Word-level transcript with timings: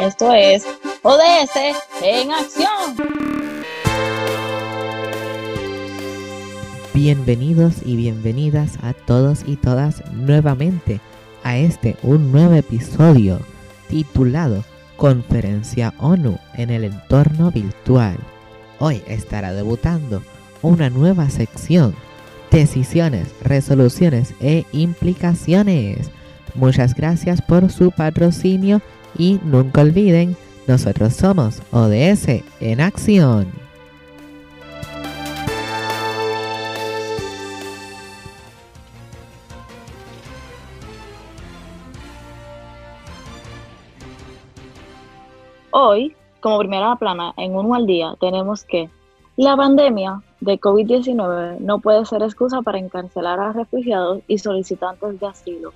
Esto 0.00 0.32
es 0.32 0.64
ODS 1.02 1.76
en 2.02 2.30
acción. 2.30 2.96
Bienvenidos 6.94 7.74
y 7.84 7.96
bienvenidas 7.96 8.78
a 8.82 8.94
todos 8.94 9.42
y 9.46 9.56
todas 9.56 10.02
nuevamente 10.12 11.00
a 11.44 11.58
este 11.58 11.96
un 12.02 12.32
nuevo 12.32 12.54
episodio 12.54 13.40
titulado 13.88 14.64
Conferencia 14.96 15.92
ONU 15.98 16.38
en 16.54 16.70
el 16.70 16.84
entorno 16.84 17.50
virtual. 17.50 18.16
Hoy 18.78 19.02
estará 19.06 19.52
debutando 19.52 20.22
una 20.62 20.88
nueva 20.88 21.28
sección, 21.28 21.94
decisiones, 22.50 23.34
resoluciones 23.42 24.32
e 24.40 24.64
implicaciones. 24.72 26.10
Muchas 26.54 26.94
gracias 26.94 27.42
por 27.42 27.70
su 27.70 27.90
patrocinio 27.90 28.80
y 29.16 29.40
nunca 29.44 29.82
olviden, 29.82 30.36
nosotros 30.66 31.14
somos 31.14 31.62
ODS 31.72 32.42
en 32.60 32.80
acción. 32.80 33.46
Hoy, 45.72 46.14
como 46.40 46.58
primera 46.58 46.96
plana 46.96 47.32
en 47.36 47.54
uno 47.54 47.74
al 47.74 47.86
día, 47.86 48.14
tenemos 48.20 48.64
que 48.64 48.90
la 49.36 49.56
pandemia 49.56 50.20
de 50.40 50.58
COVID-19 50.60 51.58
no 51.60 51.78
puede 51.78 52.04
ser 52.04 52.22
excusa 52.22 52.60
para 52.62 52.78
encarcelar 52.78 53.40
a 53.40 53.52
refugiados 53.52 54.20
y 54.26 54.38
solicitantes 54.38 55.18
de 55.20 55.26
asilo. 55.26 55.72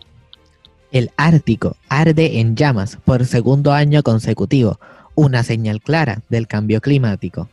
El 0.95 1.11
Ártico 1.17 1.77
arde 1.89 2.39
en 2.39 2.55
llamas 2.55 2.99
por 3.05 3.25
segundo 3.25 3.73
año 3.73 4.05
consecutivo, 4.05 4.79
una 5.17 5.43
señal 5.43 5.81
clara 5.81 6.23
del 6.29 6.47
cambio 6.47 6.81
climático. 6.81 7.49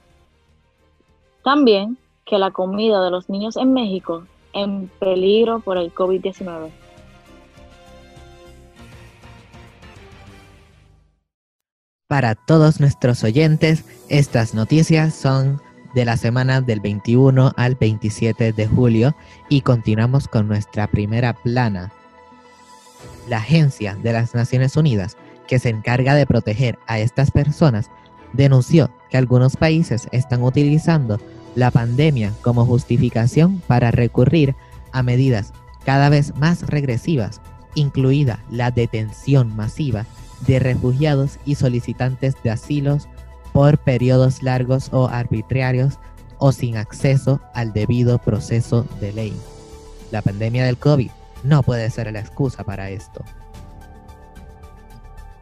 También 1.44 1.98
que 2.24 2.38
la 2.38 2.52
comida 2.52 3.04
de 3.04 3.10
los 3.10 3.32
niños 3.32 3.58
en 3.58 3.74
México 3.74 4.28
en 4.54 4.92
peligro 5.00 5.60
por 5.60 5.80
el 5.80 5.92
COVID-19. 5.92 6.70
Para 12.08 12.36
todos 12.36 12.80
nuestros 12.80 13.24
oyentes, 13.24 13.86
estas 14.08 14.54
noticias 14.54 15.16
son 15.16 15.60
de 15.96 16.06
la 16.06 16.16
semana 16.16 16.62
del 16.62 16.80
21 16.80 17.54
al 17.58 17.74
27 17.74 18.54
de 18.54 18.68
julio 18.68 19.16
y 19.50 19.62
continuamos 19.62 20.28
con 20.28 20.48
nuestra 20.48 20.86
primera 20.86 21.34
plana. 21.34 21.92
La 23.32 23.38
Agencia 23.38 23.96
de 23.96 24.12
las 24.12 24.36
Naciones 24.36 24.76
Unidas, 24.76 25.16
que 25.48 25.58
se 25.58 25.70
encarga 25.70 26.16
de 26.16 26.26
proteger 26.26 26.78
a 26.86 27.00
estas 27.00 27.32
personas, 27.32 27.90
denunció 28.34 28.92
que 29.10 29.16
algunos 29.16 29.56
países 29.56 30.10
están 30.12 30.44
utilizando 30.44 31.18
la 31.56 31.72
pandemia 31.72 32.34
como 32.42 32.66
justificación 32.66 33.62
para 33.68 33.90
recurrir 33.90 34.54
a 34.92 35.02
medidas 35.02 35.54
cada 35.86 36.10
vez 36.10 36.36
más 36.36 36.68
regresivas, 36.68 37.40
incluida 37.74 38.44
la 38.50 38.70
detención 38.70 39.56
masiva 39.56 40.06
de 40.46 40.60
refugiados 40.60 41.40
y 41.46 41.56
solicitantes 41.56 42.36
de 42.44 42.50
asilos 42.50 43.08
por 43.54 43.78
periodos 43.78 44.44
largos 44.44 44.90
o 44.92 45.08
arbitrarios 45.08 46.00
o 46.38 46.52
sin 46.52 46.76
acceso 46.76 47.40
al 47.54 47.72
debido 47.72 48.18
proceso 48.18 48.86
de 49.00 49.14
ley. 49.14 49.34
La 50.12 50.22
pandemia 50.22 50.66
del 50.66 50.76
COVID 50.76 51.12
no 51.44 51.64
puede 51.64 51.90
ser 51.90 52.12
la 52.12 52.20
excusa 52.20 52.64
para 52.64 52.90
esto. 52.90 53.24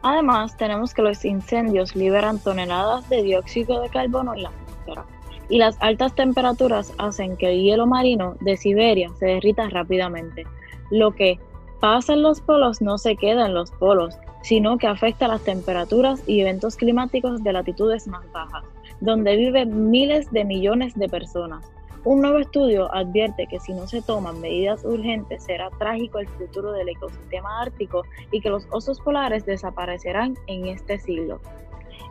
Además, 0.02 0.56
tenemos 0.56 0.94
que 0.94 1.02
los 1.02 1.24
incendios 1.24 1.94
liberan 1.94 2.38
toneladas 2.38 3.08
de 3.10 3.22
dióxido 3.22 3.82
de 3.82 3.90
carbono 3.90 4.34
en 4.34 4.44
la 4.44 4.48
atmósfera 4.48 5.04
y 5.50 5.58
las 5.58 5.76
altas 5.80 6.14
temperaturas 6.14 6.94
hacen 6.98 7.36
que 7.36 7.52
el 7.52 7.62
hielo 7.62 7.86
marino 7.86 8.36
de 8.40 8.56
Siberia 8.56 9.10
se 9.18 9.26
derrita 9.26 9.68
rápidamente. 9.68 10.44
Lo 10.90 11.10
que 11.10 11.38
pasa 11.80 12.14
en 12.14 12.22
los 12.22 12.40
polos 12.40 12.80
no 12.80 12.98
se 12.98 13.16
queda 13.16 13.46
en 13.46 13.54
los 13.54 13.70
polos, 13.72 14.16
sino 14.42 14.78
que 14.78 14.86
afecta 14.86 15.28
las 15.28 15.42
temperaturas 15.42 16.22
y 16.26 16.40
eventos 16.40 16.76
climáticos 16.76 17.42
de 17.42 17.52
latitudes 17.52 18.06
más 18.06 18.30
bajas, 18.32 18.64
donde 19.00 19.36
viven 19.36 19.90
miles 19.90 20.30
de 20.30 20.44
millones 20.44 20.94
de 20.94 21.08
personas. 21.08 21.70
Un 22.02 22.22
nuevo 22.22 22.38
estudio 22.38 22.92
advierte 22.94 23.46
que 23.46 23.60
si 23.60 23.74
no 23.74 23.86
se 23.86 24.00
toman 24.00 24.40
medidas 24.40 24.84
urgentes 24.84 25.44
será 25.44 25.68
trágico 25.78 26.18
el 26.18 26.28
futuro 26.28 26.72
del 26.72 26.88
ecosistema 26.88 27.60
ártico 27.60 28.04
y 28.30 28.40
que 28.40 28.48
los 28.48 28.66
osos 28.70 29.00
polares 29.00 29.44
desaparecerán 29.44 30.38
en 30.46 30.66
este 30.66 30.98
siglo. 30.98 31.40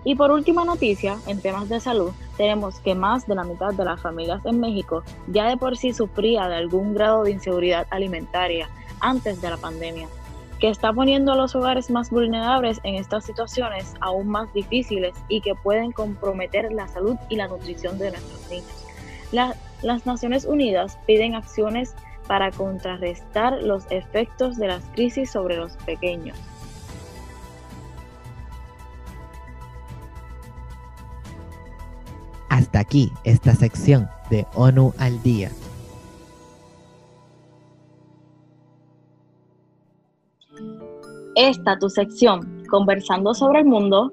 Y 0.04 0.14
por 0.14 0.30
última 0.32 0.64
noticia, 0.64 1.18
en 1.26 1.42
temas 1.42 1.70
de 1.70 1.80
salud, 1.80 2.12
tenemos 2.38 2.80
que 2.82 2.94
más 2.94 3.26
de 3.26 3.34
la 3.34 3.44
mitad 3.44 3.74
de 3.74 3.84
las 3.84 4.00
familias 4.00 4.46
en 4.46 4.60
México 4.60 5.04
ya 5.28 5.48
de 5.50 5.58
por 5.58 5.76
sí 5.76 5.92
sufría 5.92 6.48
de 6.48 6.56
algún 6.56 6.94
grado 6.94 7.24
de 7.24 7.32
inseguridad 7.32 7.88
alimentaria 7.90 8.70
antes 9.02 9.42
de 9.42 9.50
la 9.50 9.58
pandemia 9.58 10.08
que 10.60 10.70
está 10.70 10.92
poniendo 10.92 11.32
a 11.32 11.38
los 11.38 11.56
hogares 11.56 11.90
más 11.90 12.10
vulnerables 12.10 12.82
en 12.84 12.96
estas 12.96 13.26
situaciones 13.26 13.94
aún 14.02 14.28
más 14.28 14.54
difíciles 14.54 15.16
y 15.30 15.40
que 15.42 15.56
pueden 15.56 15.94
comprometer 15.94 16.72
la 16.74 16.88
salud 16.90 17.16
y 17.30 17.38
la 17.38 17.48
nutrición 17.48 17.98
de 17.98 18.12
nuestros 18.12 18.50
niños. 18.50 18.86
Las 19.82 20.06
Naciones 20.06 20.46
Unidas 20.46 20.98
piden 21.06 21.36
acciones 21.36 21.96
para 22.28 22.52
contrarrestar 22.52 23.62
los 23.64 23.86
efectos 23.90 24.58
de 24.58 24.68
las 24.68 24.84
crisis 24.94 25.32
sobre 25.32 25.58
los 25.58 25.76
pequeños. 25.78 26.38
Hasta 32.50 32.80
aquí 32.80 33.12
esta 33.24 33.56
sección 33.56 34.10
de 34.30 34.46
ONU 34.54 34.94
al 35.00 35.22
Día. 35.24 35.50
Esta 41.36 41.80
tu 41.80 41.90
sección, 41.90 42.64
Conversando 42.70 43.34
sobre 43.34 43.60
el 43.60 43.66
Mundo, 43.66 44.12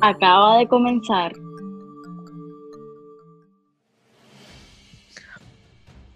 acaba 0.00 0.58
de 0.58 0.68
comenzar. 0.68 1.32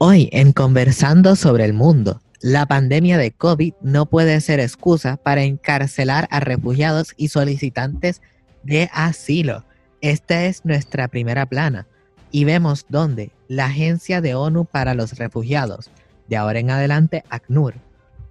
Hoy 0.05 0.29
en 0.33 0.53
Conversando 0.53 1.37
sobre 1.37 1.65
el 1.65 1.75
Mundo, 1.75 2.21
la 2.41 2.67
pandemia 2.67 3.19
de 3.19 3.31
COVID 3.31 3.75
no 3.83 4.07
puede 4.07 4.41
ser 4.41 4.59
excusa 4.59 5.17
para 5.17 5.45
encarcelar 5.45 6.27
a 6.33 6.41
refugiados 6.41 7.15
y 7.17 7.29
solicitantes 7.29 8.21
de 8.65 8.91
asilo. 8.93 9.65
Esta 10.01 10.47
es 10.47 10.65
nuestra 10.65 11.07
primera 11.07 11.47
plana 11.47 11.87
y 12.33 12.43
vemos 12.43 12.85
dónde 12.89 13.31
la 13.47 13.67
Agencia 13.67 14.21
de 14.21 14.35
ONU 14.35 14.65
para 14.65 14.95
los 14.95 15.19
Refugiados, 15.19 15.89
de 16.27 16.37
ahora 16.37 16.59
en 16.59 16.71
adelante 16.71 17.23
ACNUR, 17.31 17.75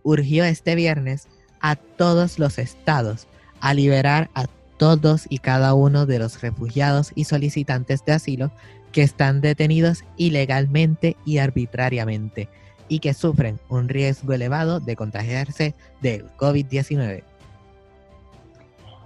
urgió 0.03 0.43
este 0.43 0.75
viernes 0.75 1.29
a 1.61 1.77
todos 1.77 2.37
los 2.37 2.59
estados 2.59 3.29
a 3.61 3.73
liberar 3.73 4.29
a 4.33 4.47
todos 4.75 5.25
y 5.29 5.37
cada 5.37 5.73
uno 5.73 6.05
de 6.05 6.19
los 6.19 6.41
refugiados 6.41 7.13
y 7.15 7.23
solicitantes 7.23 8.03
de 8.03 8.11
asilo 8.11 8.51
que 8.91 9.03
están 9.03 9.41
detenidos 9.41 10.03
ilegalmente 10.17 11.17
y 11.25 11.37
arbitrariamente 11.39 12.49
y 12.87 12.99
que 12.99 13.13
sufren 13.13 13.59
un 13.69 13.87
riesgo 13.87 14.33
elevado 14.33 14.79
de 14.79 14.95
contagiarse 14.95 15.73
del 16.01 16.25
COVID-19. 16.37 17.23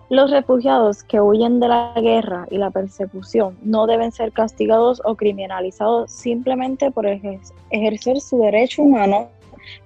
Los 0.10 0.30
refugiados 0.30 1.04
que 1.04 1.20
huyen 1.20 1.60
de 1.60 1.68
la 1.68 1.94
guerra 1.96 2.48
y 2.52 2.58
la 2.58 2.70
persecución 2.70 3.58
no 3.64 3.88
deben 3.88 4.12
ser 4.12 4.32
castigados 4.32 5.02
o 5.04 5.16
criminalizados 5.16 6.12
simplemente 6.12 6.92
por 6.92 7.08
ejercer 7.08 8.22
su 8.22 8.38
derecho 8.40 8.84
humano 8.84 9.30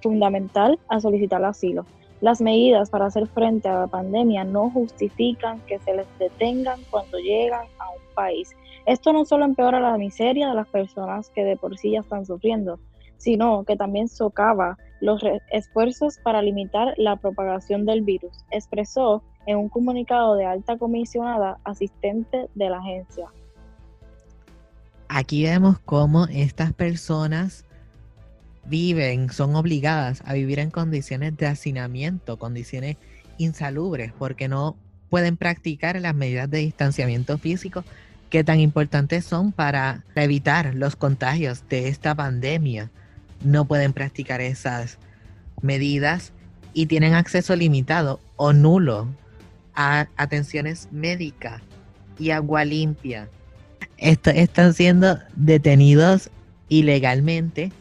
fundamental 0.01 0.77
a 0.89 0.99
solicitar 0.99 1.43
asilo. 1.45 1.85
Las 2.21 2.41
medidas 2.41 2.89
para 2.89 3.05
hacer 3.05 3.27
frente 3.27 3.69
a 3.69 3.79
la 3.79 3.87
pandemia 3.87 4.43
no 4.43 4.69
justifican 4.69 5.61
que 5.61 5.79
se 5.79 5.93
les 5.93 6.07
detengan 6.19 6.79
cuando 6.89 7.17
llegan 7.17 7.65
a 7.79 7.89
un 7.91 8.13
país. 8.13 8.53
Esto 8.85 9.13
no 9.13 9.25
solo 9.25 9.45
empeora 9.45 9.79
la 9.79 9.97
miseria 9.97 10.49
de 10.49 10.55
las 10.55 10.67
personas 10.67 11.29
que 11.29 11.43
de 11.43 11.57
por 11.57 11.77
sí 11.77 11.91
ya 11.91 11.99
están 11.99 12.25
sufriendo, 12.25 12.79
sino 13.17 13.63
que 13.65 13.75
también 13.75 14.07
socava 14.07 14.77
los 15.01 15.21
esfuerzos 15.51 16.17
para 16.23 16.41
limitar 16.41 16.93
la 16.97 17.15
propagación 17.15 17.85
del 17.85 18.01
virus, 18.01 18.31
expresó 18.51 19.23
en 19.45 19.57
un 19.57 19.69
comunicado 19.69 20.35
de 20.35 20.45
alta 20.45 20.77
comisionada 20.77 21.59
asistente 21.63 22.49
de 22.55 22.69
la 22.69 22.79
agencia. 22.79 23.27
Aquí 25.07 25.43
vemos 25.43 25.79
cómo 25.79 26.25
estas 26.27 26.73
personas 26.73 27.65
viven, 28.65 29.29
son 29.31 29.55
obligadas 29.55 30.21
a 30.25 30.33
vivir 30.33 30.59
en 30.59 30.69
condiciones 30.69 31.35
de 31.35 31.47
hacinamiento, 31.47 32.37
condiciones 32.37 32.97
insalubres, 33.37 34.13
porque 34.13 34.47
no 34.47 34.75
pueden 35.09 35.37
practicar 35.37 35.99
las 35.99 36.13
medidas 36.13 36.49
de 36.49 36.59
distanciamiento 36.59 37.37
físico 37.37 37.83
que 38.29 38.43
tan 38.43 38.59
importantes 38.59 39.25
son 39.25 39.51
para 39.51 40.03
evitar 40.15 40.75
los 40.75 40.95
contagios 40.95 41.63
de 41.69 41.87
esta 41.87 42.15
pandemia. 42.15 42.91
No 43.43 43.65
pueden 43.65 43.93
practicar 43.93 44.41
esas 44.41 44.97
medidas 45.61 46.31
y 46.73 46.85
tienen 46.85 47.13
acceso 47.13 47.55
limitado 47.55 48.19
o 48.35 48.53
nulo 48.53 49.07
a 49.75 50.07
atenciones 50.17 50.87
médicas 50.91 51.61
y 52.17 52.31
agua 52.31 52.65
limpia. 52.65 53.29
Están 53.97 54.73
siendo 54.73 55.19
detenidos 55.35 56.29
ilegalmente, 56.69 57.71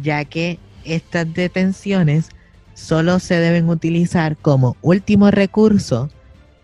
ya 0.00 0.24
que 0.24 0.58
estas 0.84 1.32
detenciones 1.34 2.30
solo 2.74 3.18
se 3.18 3.34
deben 3.34 3.68
utilizar 3.68 4.36
como 4.36 4.76
último 4.80 5.30
recurso 5.30 6.08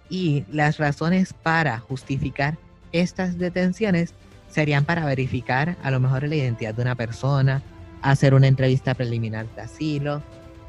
y 0.09 0.45
las 0.51 0.79
razones 0.79 1.35
para 1.35 1.79
justificar 1.79 2.57
estas 2.93 3.39
detenciones 3.39 4.15
serían 4.49 4.85
para 4.85 5.05
verificar 5.05 5.77
a 5.83 5.91
lo 5.91 6.01
mejor 6.01 6.29
la 6.29 6.35
identidad 6.35 6.75
de 6.75 6.83
una 6.83 6.95
persona, 6.95 7.63
hacer 8.03 8.35
una 8.35 8.47
entrevista 8.47 8.95
preliminar 8.95 9.47
de 9.55 9.63
asilo 9.63 10.23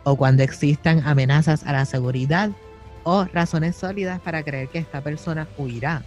o 0.03 0.15
cuando 0.15 0.43
existan 0.43 1.01
amenazas 1.05 1.65
a 1.65 1.73
la 1.73 1.85
seguridad 1.85 2.49
o 3.03 3.25
razones 3.25 3.75
sólidas 3.75 4.19
para 4.19 4.43
creer 4.43 4.69
que 4.69 4.79
esta 4.79 5.01
persona 5.01 5.47
huirá. 5.57 6.01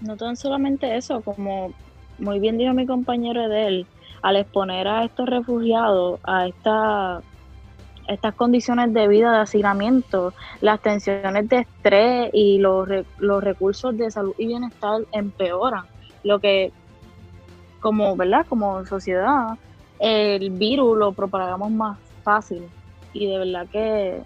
No 0.00 0.16
tan 0.16 0.36
solamente 0.36 0.96
eso, 0.96 1.22
como 1.22 1.72
muy 2.18 2.40
bien 2.40 2.58
dijo 2.58 2.74
mi 2.74 2.86
compañero 2.86 3.48
de 3.48 3.66
él, 3.66 3.86
al 4.22 4.36
exponer 4.36 4.88
a 4.88 5.04
estos 5.04 5.28
refugiados 5.28 6.20
a 6.24 6.46
esta, 6.46 7.22
estas 8.08 8.34
condiciones 8.34 8.92
de 8.92 9.08
vida 9.08 9.32
de 9.32 9.38
hacinamiento, 9.38 10.32
las 10.60 10.80
tensiones 10.80 11.48
de 11.48 11.58
estrés 11.58 12.30
y 12.32 12.58
los, 12.58 12.88
los 13.18 13.42
recursos 13.42 13.96
de 13.96 14.10
salud 14.10 14.34
y 14.38 14.46
bienestar 14.46 15.02
empeoran, 15.12 15.84
lo 16.22 16.38
que 16.38 16.72
como, 17.80 18.16
¿verdad? 18.16 18.46
Como 18.48 18.84
sociedad, 18.86 19.56
el 19.98 20.50
virus 20.50 20.98
lo 20.98 21.12
propagamos 21.12 21.70
más 21.70 21.98
fácil. 22.22 22.62
Y 23.12 23.26
de 23.26 23.38
verdad 23.38 23.66
que 23.70 24.22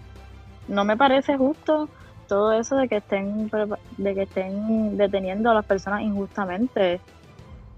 no 0.67 0.83
me 0.83 0.97
parece 0.97 1.37
justo 1.37 1.89
todo 2.27 2.53
eso 2.53 2.75
de 2.77 2.87
que 2.87 2.97
estén 2.97 3.51
de 3.97 4.15
que 4.15 4.23
estén 4.23 4.97
deteniendo 4.97 5.51
a 5.51 5.53
las 5.53 5.65
personas 5.65 6.01
injustamente. 6.01 6.99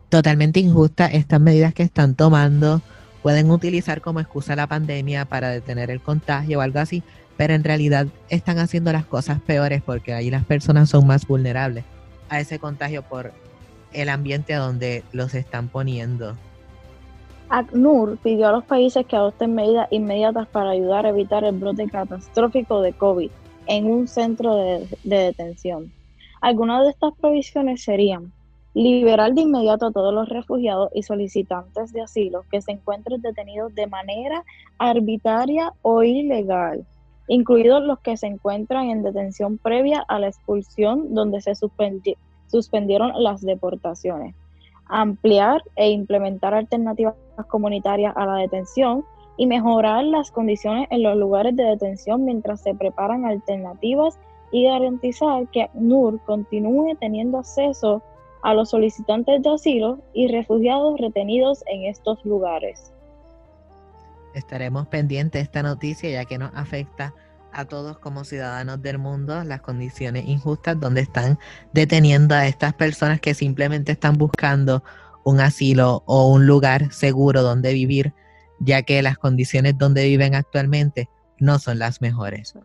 Totalmente 0.09 0.59
injusta 0.59 1.07
estas 1.07 1.41
medidas 1.41 1.73
que 1.73 1.83
están 1.83 2.15
tomando. 2.15 2.81
Pueden 3.23 3.49
utilizar 3.49 4.01
como 4.01 4.19
excusa 4.19 4.55
la 4.55 4.67
pandemia 4.67 5.25
para 5.25 5.49
detener 5.49 5.89
el 5.89 6.01
contagio 6.01 6.59
o 6.59 6.61
algo 6.61 6.79
así, 6.79 7.01
pero 7.37 7.53
en 7.53 7.63
realidad 7.63 8.07
están 8.29 8.59
haciendo 8.59 8.91
las 8.91 9.05
cosas 9.05 9.41
peores 9.41 9.81
porque 9.81 10.13
ahí 10.13 10.29
las 10.29 10.45
personas 10.45 10.89
son 10.89 11.07
más 11.07 11.25
vulnerables 11.25 11.85
a 12.29 12.39
ese 12.39 12.59
contagio 12.59 13.01
por 13.01 13.31
el 13.93 14.09
ambiente 14.09 14.53
donde 14.53 15.03
los 15.13 15.33
están 15.33 15.69
poniendo. 15.69 16.35
ACNUR 17.49 18.17
pidió 18.17 18.47
a 18.47 18.51
los 18.51 18.63
países 18.63 19.05
que 19.05 19.15
adopten 19.15 19.53
medidas 19.53 19.87
inmediatas 19.91 20.47
para 20.47 20.71
ayudar 20.71 21.05
a 21.05 21.09
evitar 21.09 21.43
el 21.43 21.55
brote 21.55 21.87
catastrófico 21.87 22.81
de 22.81 22.93
COVID 22.93 23.29
en 23.67 23.85
un 23.85 24.07
centro 24.07 24.55
de, 24.55 24.87
detención. 25.03 25.91
Algunas 26.41 26.83
de 26.83 26.89
estas 26.89 27.13
provisiones 27.19 27.83
serían 27.83 28.33
liberar 28.73 29.33
de 29.33 29.41
inmediato 29.41 29.87
a 29.87 29.91
todos 29.91 30.13
los 30.13 30.29
refugiados 30.29 30.89
y 30.93 31.03
solicitantes 31.03 31.93
de 31.93 32.01
asilo 32.01 32.43
que 32.51 32.61
se 32.61 32.71
encuentren 32.71 33.21
detenidos 33.21 33.73
de 33.75 33.87
manera 33.87 34.43
arbitraria 34.79 35.73
o 35.83 36.01
ilegal, 36.03 36.85
incluidos 37.27 37.83
los 37.83 37.99
que 37.99 38.17
se 38.17 38.27
encuentran 38.27 38.89
en 38.89 39.03
detención 39.03 39.57
previa 39.57 40.03
a 40.07 40.19
la 40.19 40.27
expulsión 40.27 41.13
donde 41.13 41.41
se 41.41 41.53
suspendieron 41.55 43.11
las 43.21 43.41
deportaciones, 43.41 44.35
ampliar 44.87 45.61
e 45.75 45.91
implementar 45.91 46.55
alternativas 46.55 47.15
comunitarias 47.47 48.13
a 48.17 48.25
la 48.25 48.35
detención 48.37 49.05
y 49.37 49.45
mejorar 49.45 50.03
las 50.03 50.31
condiciones 50.31 50.87
en 50.89 51.03
los 51.03 51.15
lugares 51.15 51.55
de 51.55 51.63
detención 51.63 52.25
mientras 52.25 52.61
se 52.61 52.73
preparan 52.73 53.25
alternativas 53.25 54.17
y 54.51 54.65
garantizar 54.65 55.47
que 55.47 55.63
ACNUR 55.63 56.19
continúe 56.25 56.95
teniendo 56.99 57.39
acceso 57.39 58.03
a 58.43 58.53
los 58.53 58.69
solicitantes 58.69 59.41
de 59.41 59.49
asilo 59.49 59.99
y 60.13 60.27
refugiados 60.27 60.99
retenidos 60.99 61.63
en 61.67 61.85
estos 61.85 62.23
lugares. 62.25 62.91
Estaremos 64.35 64.87
pendientes 64.87 65.39
de 65.39 65.43
esta 65.43 65.63
noticia 65.63 66.09
ya 66.09 66.25
que 66.25 66.37
nos 66.37 66.53
afecta 66.53 67.13
a 67.51 67.65
todos 67.65 67.99
como 67.99 68.23
ciudadanos 68.23 68.81
del 68.81 68.97
mundo 68.97 69.43
las 69.43 69.61
condiciones 69.61 70.27
injustas 70.27 70.79
donde 70.79 71.01
están 71.01 71.37
deteniendo 71.71 72.35
a 72.35 72.47
estas 72.47 72.73
personas 72.73 73.21
que 73.21 73.33
simplemente 73.33 73.91
están 73.91 74.17
buscando 74.17 74.83
un 75.23 75.39
asilo 75.39 76.03
o 76.05 76.27
un 76.29 76.45
lugar 76.45 76.91
seguro 76.91 77.43
donde 77.43 77.73
vivir, 77.73 78.13
ya 78.59 78.81
que 78.81 79.01
las 79.01 79.17
condiciones 79.17 79.77
donde 79.77 80.05
viven 80.05 80.35
actualmente 80.35 81.09
no 81.39 81.59
son 81.59 81.79
las 81.79 82.01
mejores. 82.01 82.55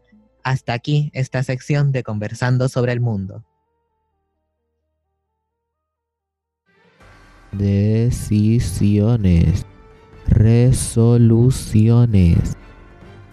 Hasta 0.43 0.73
aquí 0.73 1.11
esta 1.13 1.43
sección 1.43 1.93
de 1.93 2.03
Conversando 2.03 2.69
sobre 2.69 2.93
el 2.93 3.01
Mundo. 3.01 3.45
Decisiones, 7.53 9.65
resoluciones 10.27 12.57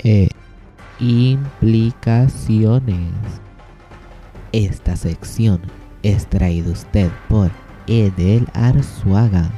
e 0.03 0.29
implicaciones. 1.01 3.11
Esta 4.53 4.95
sección 4.95 5.59
es 6.01 6.27
traída 6.27 6.71
usted 6.71 7.11
por 7.27 7.51
Edel 7.87 8.47
Arzuaga. 8.53 9.51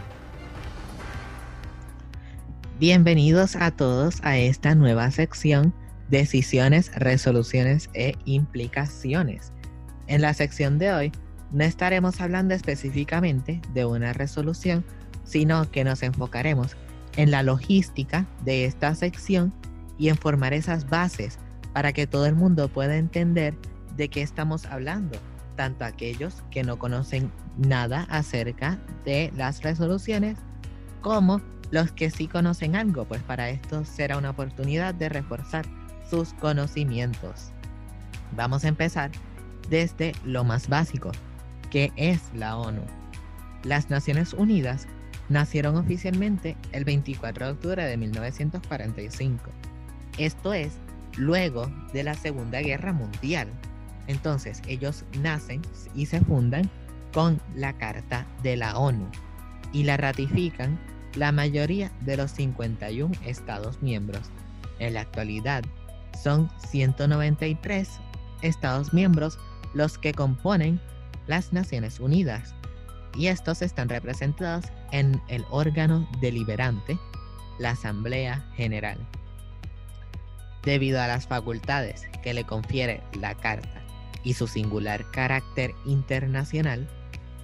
Bienvenidos 2.80 3.56
a 3.56 3.70
todos 3.70 4.24
a 4.24 4.40
esta 4.40 4.74
nueva 4.74 5.12
sección 5.12 5.72
Decisiones, 6.10 6.92
Resoluciones 6.96 7.92
e 7.94 8.16
Implicaciones. 8.26 9.52
En 10.08 10.22
la 10.22 10.34
sección 10.34 10.80
de 10.80 10.94
hoy 10.94 11.12
no 11.52 11.64
estaremos 11.64 12.20
hablando 12.22 12.54
específicamente 12.54 13.62
de 13.74 13.86
una 13.86 14.14
resolución, 14.14 14.84
sino 15.24 15.70
que 15.72 15.84
nos 15.84 16.04
enfocaremos 16.04 16.76
en 17.16 17.32
la 17.32 17.44
logística 17.44 18.26
de 18.44 18.66
esta 18.66 18.94
sección 18.96 19.54
y 19.98 20.10
en 20.10 20.18
formar 20.18 20.54
esas 20.54 20.90
bases 20.90 21.40
para 21.74 21.94
que 21.94 22.08
todo 22.08 22.26
el 22.26 22.36
mundo 22.36 22.70
pueda 22.70 22.96
entender 22.96 23.56
de 23.96 24.10
qué 24.10 24.22
estamos 24.22 24.66
hablando, 24.66 25.18
tanto 25.56 25.86
aquellos 25.86 26.44
que 26.52 26.64
no 26.64 26.78
conocen 26.78 27.32
nada 27.58 28.06
acerca 28.10 28.80
de 29.06 29.32
las 29.36 29.64
resoluciones 29.64 30.38
como 31.02 31.42
los 31.72 31.92
que 31.92 32.10
sí 32.10 32.28
conocen 32.28 32.76
algo, 32.76 33.06
pues 33.06 33.22
para 33.24 33.50
esto 33.50 33.84
será 33.84 34.18
una 34.18 34.30
oportunidad 34.30 34.94
de 34.94 35.10
reforzar 35.10 35.66
sus 36.10 36.34
conocimientos. 36.36 37.52
Vamos 38.36 38.64
a 38.64 38.70
empezar 38.70 39.12
desde 39.70 40.14
lo 40.24 40.44
más 40.44 40.70
básico, 40.70 41.12
que 41.70 41.92
es 41.96 42.22
la 42.34 42.58
ONU. 42.58 42.82
Las 43.64 43.90
Naciones 43.90 44.34
Unidas 44.34 44.88
nacieron 45.30 45.76
oficialmente 45.76 46.56
el 46.72 46.86
24 46.86 47.46
de 47.46 47.52
octubre 47.52 47.86
de 47.86 47.98
1945 47.98 49.52
esto 50.18 50.54
es 50.54 50.80
luego 51.16 51.72
de 51.94 52.04
la 52.04 52.16
Segunda 52.16 52.60
Guerra 52.62 52.92
Mundial. 52.92 53.50
Entonces 54.08 54.62
ellos 54.68 55.06
nacen 55.22 55.62
y 55.94 56.08
se 56.08 56.22
fundan 56.22 56.70
con 57.14 57.40
la 57.56 57.74
Carta 57.78 58.26
de 58.42 58.58
la 58.58 58.78
ONU 58.78 59.08
y 59.74 59.84
la 59.84 59.98
ratifican 59.98 60.80
la 61.16 61.32
mayoría 61.32 61.92
de 62.02 62.18
los 62.18 62.32
51 62.32 63.14
Estados 63.26 63.82
miembros. 63.82 64.32
En 64.80 64.96
la 64.96 65.02
actualidad 65.02 65.64
son 66.22 66.50
193 66.70 67.90
Estados 68.42 68.94
miembros 68.94 69.38
los 69.74 69.98
que 69.98 70.14
componen 70.14 70.80
las 71.28 71.54
Naciones 71.54 72.00
Unidas. 72.00 72.56
Y 73.16 73.28
estos 73.28 73.62
están 73.62 73.90
representados 73.90 74.66
en 74.92 75.22
el 75.28 75.46
órgano 75.50 76.08
deliberante, 76.22 76.98
la 77.60 77.72
Asamblea 77.72 78.46
General. 78.56 78.98
Debido 80.64 81.02
a 81.02 81.08
las 81.08 81.28
facultades 81.28 82.08
que 82.24 82.34
le 82.34 82.44
confiere 82.44 83.02
la 83.20 83.36
Carta 83.36 83.82
y 84.24 84.34
su 84.34 84.48
singular 84.48 85.10
carácter 85.12 85.74
internacional, 85.86 86.88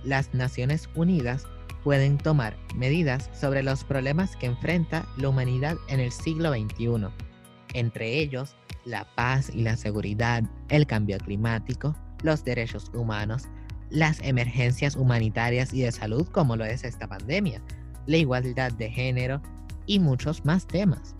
las 0.04 0.34
Naciones 0.34 0.90
Unidas 0.96 1.48
pueden 1.84 2.18
tomar 2.18 2.58
medidas 2.76 3.30
sobre 3.34 3.64
los 3.64 3.84
problemas 3.84 4.36
que 4.36 4.46
enfrenta 4.46 5.06
la 5.18 5.30
humanidad 5.30 5.78
en 5.88 6.00
el 6.00 6.12
siglo 6.12 6.52
XXI, 6.52 7.08
entre 7.74 8.20
ellos 8.20 8.56
la 8.86 9.06
paz 9.16 9.50
y 9.54 9.62
la 9.62 9.78
seguridad, 9.78 10.44
el 10.70 10.88
cambio 10.88 11.18
climático, 11.20 11.96
los 12.22 12.44
derechos 12.44 12.92
humanos, 12.94 13.44
las 13.94 14.20
emergencias 14.24 14.96
humanitarias 14.96 15.72
y 15.72 15.84
de 15.84 15.92
salud 15.92 16.28
como 16.28 16.56
lo 16.56 16.66
es 16.66 16.84
esta 16.84 17.08
pandemia, 17.08 17.62
la 18.08 18.18
igualdad 18.18 18.72
de 18.72 18.90
género 18.90 19.40
y 19.86 20.00
muchos 20.00 20.44
más 20.46 20.66
temas. 20.66 21.16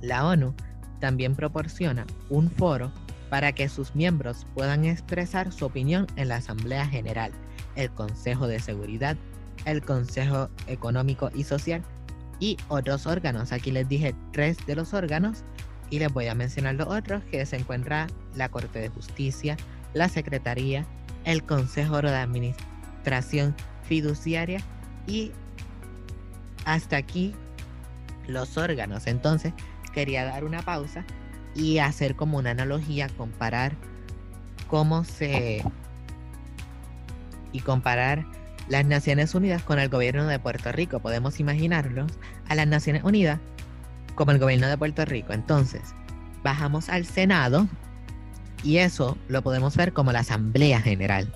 La 0.00 0.24
ONU 0.24 0.54
también 1.00 1.34
proporciona 1.34 2.06
un 2.30 2.48
foro 2.52 2.92
para 3.30 3.50
que 3.52 3.68
sus 3.68 3.96
miembros 3.96 4.46
puedan 4.54 4.84
expresar 4.84 5.52
su 5.52 5.66
opinión 5.66 6.06
en 6.14 6.28
la 6.28 6.36
Asamblea 6.36 6.86
General, 6.86 7.32
el 7.74 7.90
Consejo 7.90 8.46
de 8.46 8.60
Seguridad, 8.60 9.16
el 9.64 9.82
Consejo 9.82 10.50
Económico 10.68 11.30
y 11.34 11.42
Social 11.42 11.82
y 12.38 12.58
otros 12.68 13.06
órganos. 13.06 13.50
Aquí 13.50 13.72
les 13.72 13.88
dije 13.88 14.14
tres 14.32 14.56
de 14.66 14.76
los 14.76 14.94
órganos 14.94 15.42
Y 15.90 15.98
les 15.98 16.12
voy 16.12 16.26
a 16.28 16.34
mencionar 16.34 16.76
los 16.76 16.88
otros, 16.88 17.22
que 17.24 17.44
se 17.44 17.56
encuentra 17.56 18.06
la 18.34 18.48
Corte 18.48 18.78
de 18.78 18.88
Justicia, 18.88 19.56
la 19.92 20.08
Secretaría, 20.08 20.86
el 21.24 21.44
Consejo 21.44 22.00
de 22.00 22.14
Administración 22.14 23.54
Fiduciaria 23.84 24.60
y 25.06 25.32
hasta 26.64 26.96
aquí 26.96 27.34
los 28.26 28.56
órganos. 28.56 29.06
Entonces, 29.06 29.52
quería 29.92 30.24
dar 30.24 30.44
una 30.44 30.62
pausa 30.62 31.04
y 31.54 31.78
hacer 31.78 32.16
como 32.16 32.38
una 32.38 32.50
analogía, 32.50 33.08
comparar 33.08 33.72
cómo 34.68 35.04
se... 35.04 35.62
y 37.52 37.60
comparar 37.60 38.24
las 38.68 38.86
Naciones 38.86 39.34
Unidas 39.34 39.62
con 39.62 39.78
el 39.78 39.88
gobierno 39.88 40.26
de 40.26 40.38
Puerto 40.38 40.72
Rico. 40.72 41.00
Podemos 41.00 41.40
imaginarlos 41.40 42.12
a 42.48 42.54
las 42.54 42.66
Naciones 42.66 43.04
Unidas 43.04 43.40
como 44.14 44.30
el 44.30 44.38
gobierno 44.38 44.68
de 44.68 44.78
Puerto 44.78 45.04
Rico. 45.04 45.32
Entonces, 45.32 45.82
bajamos 46.42 46.88
al 46.88 47.04
Senado 47.04 47.68
y 48.62 48.78
eso 48.78 49.16
lo 49.28 49.42
podemos 49.42 49.76
ver 49.76 49.92
como 49.92 50.12
la 50.12 50.20
Asamblea 50.20 50.80
General. 50.80 51.32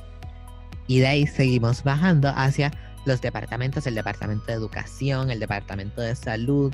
Y 0.86 1.00
de 1.00 1.08
ahí 1.08 1.26
seguimos 1.26 1.82
bajando 1.82 2.28
hacia 2.28 2.70
los 3.04 3.20
departamentos, 3.20 3.86
el 3.86 3.94
Departamento 3.94 4.46
de 4.46 4.52
Educación, 4.54 5.30
el 5.30 5.40
Departamento 5.40 6.00
de 6.00 6.14
Salud 6.14 6.72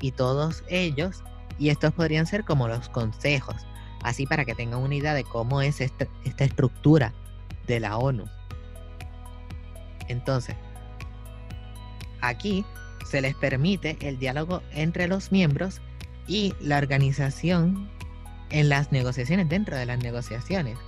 y 0.00 0.12
todos 0.12 0.64
ellos. 0.68 1.22
Y 1.58 1.70
estos 1.70 1.92
podrían 1.92 2.26
ser 2.26 2.44
como 2.44 2.68
los 2.68 2.88
consejos, 2.88 3.56
así 4.02 4.26
para 4.26 4.44
que 4.44 4.54
tengan 4.54 4.80
una 4.80 4.94
idea 4.94 5.14
de 5.14 5.24
cómo 5.24 5.62
es 5.62 5.80
esta, 5.80 6.06
esta 6.24 6.44
estructura 6.44 7.14
de 7.66 7.80
la 7.80 7.96
ONU. 7.96 8.24
Entonces, 10.08 10.56
aquí 12.20 12.64
se 13.06 13.20
les 13.20 13.34
permite 13.34 13.96
el 14.00 14.18
diálogo 14.18 14.62
entre 14.72 15.06
los 15.06 15.32
miembros 15.32 15.80
y 16.26 16.54
la 16.60 16.78
organización 16.78 17.88
en 18.50 18.68
las 18.68 18.92
negociaciones, 18.92 19.48
dentro 19.48 19.76
de 19.76 19.86
las 19.86 19.98
negociaciones. 19.98 20.78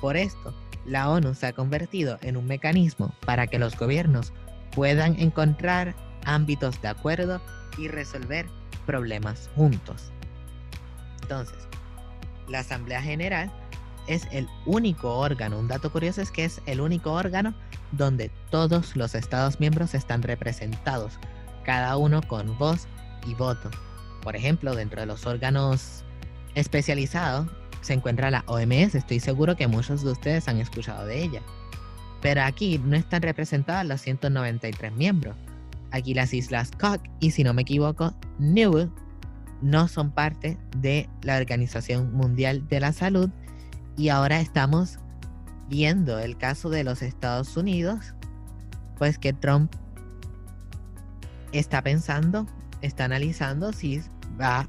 Por 0.00 0.16
esto, 0.16 0.54
la 0.84 1.10
ONU 1.10 1.34
se 1.34 1.46
ha 1.46 1.52
convertido 1.52 2.18
en 2.22 2.36
un 2.36 2.46
mecanismo 2.46 3.14
para 3.24 3.46
que 3.46 3.58
los 3.58 3.76
gobiernos 3.76 4.32
puedan 4.72 5.18
encontrar 5.18 5.94
ámbitos 6.24 6.80
de 6.82 6.88
acuerdo 6.88 7.40
y 7.78 7.88
resolver 7.88 8.46
problemas 8.84 9.50
juntos. 9.56 10.12
Entonces, 11.22 11.66
la 12.48 12.60
Asamblea 12.60 13.02
General 13.02 13.50
es 14.06 14.28
el 14.30 14.48
único 14.64 15.16
órgano, 15.16 15.58
un 15.58 15.66
dato 15.66 15.90
curioso 15.90 16.22
es 16.22 16.30
que 16.30 16.44
es 16.44 16.60
el 16.66 16.80
único 16.80 17.12
órgano 17.12 17.54
donde 17.92 18.30
todos 18.50 18.94
los 18.94 19.14
Estados 19.14 19.58
miembros 19.58 19.94
están 19.94 20.22
representados, 20.22 21.18
cada 21.64 21.96
uno 21.96 22.22
con 22.22 22.56
voz 22.58 22.86
y 23.26 23.34
voto. 23.34 23.70
Por 24.22 24.36
ejemplo, 24.36 24.74
dentro 24.74 25.00
de 25.00 25.06
los 25.06 25.26
órganos 25.26 26.04
especializados 26.56 27.46
se 27.82 27.92
encuentra 27.92 28.32
la 28.32 28.42
OMS, 28.48 28.96
estoy 28.96 29.20
seguro 29.20 29.54
que 29.54 29.68
muchos 29.68 30.02
de 30.02 30.10
ustedes 30.10 30.48
han 30.48 30.58
escuchado 30.58 31.06
de 31.06 31.22
ella. 31.22 31.42
Pero 32.20 32.42
aquí 32.42 32.80
no 32.84 32.96
están 32.96 33.22
representados 33.22 33.86
los 33.86 34.00
193 34.00 34.92
miembros. 34.92 35.36
Aquí 35.92 36.12
las 36.12 36.34
Islas 36.34 36.72
Cook 36.72 37.00
y 37.20 37.30
si 37.30 37.44
no 37.44 37.54
me 37.54 37.62
equivoco, 37.62 38.12
Newell 38.40 38.90
no 39.62 39.86
son 39.86 40.10
parte 40.10 40.58
de 40.78 41.08
la 41.22 41.36
Organización 41.36 42.12
Mundial 42.12 42.66
de 42.66 42.80
la 42.80 42.92
Salud 42.92 43.30
y 43.96 44.08
ahora 44.08 44.40
estamos 44.40 44.98
viendo 45.68 46.18
el 46.18 46.36
caso 46.36 46.70
de 46.70 46.84
los 46.84 47.02
Estados 47.02 47.56
Unidos, 47.56 48.14
pues 48.98 49.18
que 49.18 49.32
Trump 49.32 49.72
está 51.52 51.82
pensando, 51.82 52.46
está 52.82 53.04
analizando 53.04 53.72
si 53.72 54.00
va 54.40 54.68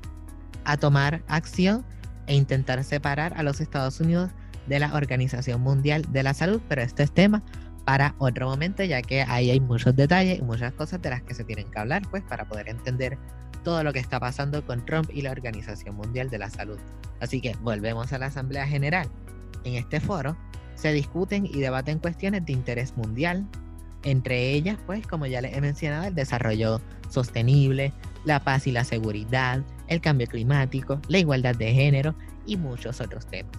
a 0.67 0.77
tomar 0.77 1.23
acción 1.27 1.83
e 2.27 2.35
intentar 2.35 2.83
separar 2.83 3.33
a 3.37 3.43
los 3.43 3.61
Estados 3.61 3.99
Unidos 4.01 4.31
de 4.67 4.79
la 4.79 4.93
Organización 4.93 5.61
Mundial 5.61 6.05
de 6.11 6.23
la 6.23 6.33
Salud, 6.33 6.61
pero 6.67 6.81
este 6.81 7.03
es 7.03 7.11
tema 7.11 7.41
para 7.85 8.15
otro 8.17 8.49
momento, 8.49 8.83
ya 8.83 9.01
que 9.01 9.21
ahí 9.21 9.49
hay 9.49 9.61
muchos 9.61 9.95
detalles 9.95 10.39
y 10.39 10.41
muchas 10.41 10.73
cosas 10.73 11.01
de 11.01 11.09
las 11.09 11.23
que 11.23 11.33
se 11.33 11.45
tienen 11.45 11.71
que 11.71 11.79
hablar, 11.79 12.01
pues 12.11 12.21
para 12.21 12.43
poder 12.45 12.67
entender 12.67 13.17
todo 13.63 13.81
lo 13.81 13.93
que 13.93 13.99
está 13.99 14.19
pasando 14.19 14.65
con 14.65 14.85
Trump 14.85 15.09
y 15.13 15.21
la 15.21 15.31
Organización 15.31 15.95
Mundial 15.95 16.29
de 16.29 16.37
la 16.37 16.49
Salud. 16.49 16.77
Así 17.21 17.39
que 17.39 17.55
volvemos 17.61 18.11
a 18.11 18.17
la 18.17 18.25
Asamblea 18.25 18.67
General. 18.67 19.07
En 19.63 19.75
este 19.75 20.01
foro 20.01 20.35
se 20.75 20.91
discuten 20.91 21.45
y 21.45 21.61
debaten 21.61 21.99
cuestiones 21.99 22.45
de 22.45 22.51
interés 22.51 22.97
mundial, 22.97 23.47
entre 24.03 24.51
ellas, 24.51 24.77
pues, 24.85 25.07
como 25.07 25.25
ya 25.25 25.39
les 25.39 25.55
he 25.55 25.61
mencionado, 25.61 26.05
el 26.05 26.13
desarrollo 26.13 26.81
sostenible, 27.09 27.93
la 28.27 28.39
paz 28.43 28.67
y 28.67 28.71
la 28.71 28.83
seguridad, 28.83 29.63
el 29.87 30.01
cambio 30.01 30.27
climático, 30.27 31.01
la 31.07 31.19
igualdad 31.19 31.55
de 31.55 31.73
género 31.73 32.13
y 32.45 32.57
muchos 32.57 33.01
otros 33.01 33.25
temas. 33.25 33.53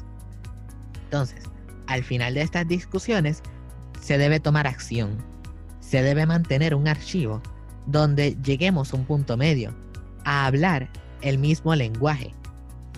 Entonces, 1.05 1.43
al 1.87 2.05
final 2.05 2.35
de 2.35 2.43
estas 2.43 2.69
discusiones, 2.69 3.43
se 4.01 4.19
debe 4.19 4.41
tomar 4.41 4.67
acción. 4.67 5.17
Se 5.81 6.03
debe 6.03 6.27
mantener 6.27 6.75
un 6.75 6.87
archivo 6.87 7.43
donde 7.87 8.37
lleguemos 8.45 8.93
a 8.93 8.97
un 8.97 9.05
punto 9.05 9.37
medio, 9.37 9.75
a 10.25 10.47
hablar 10.47 10.91
el 11.23 11.39
mismo 11.39 11.75
lenguaje, 11.75 12.35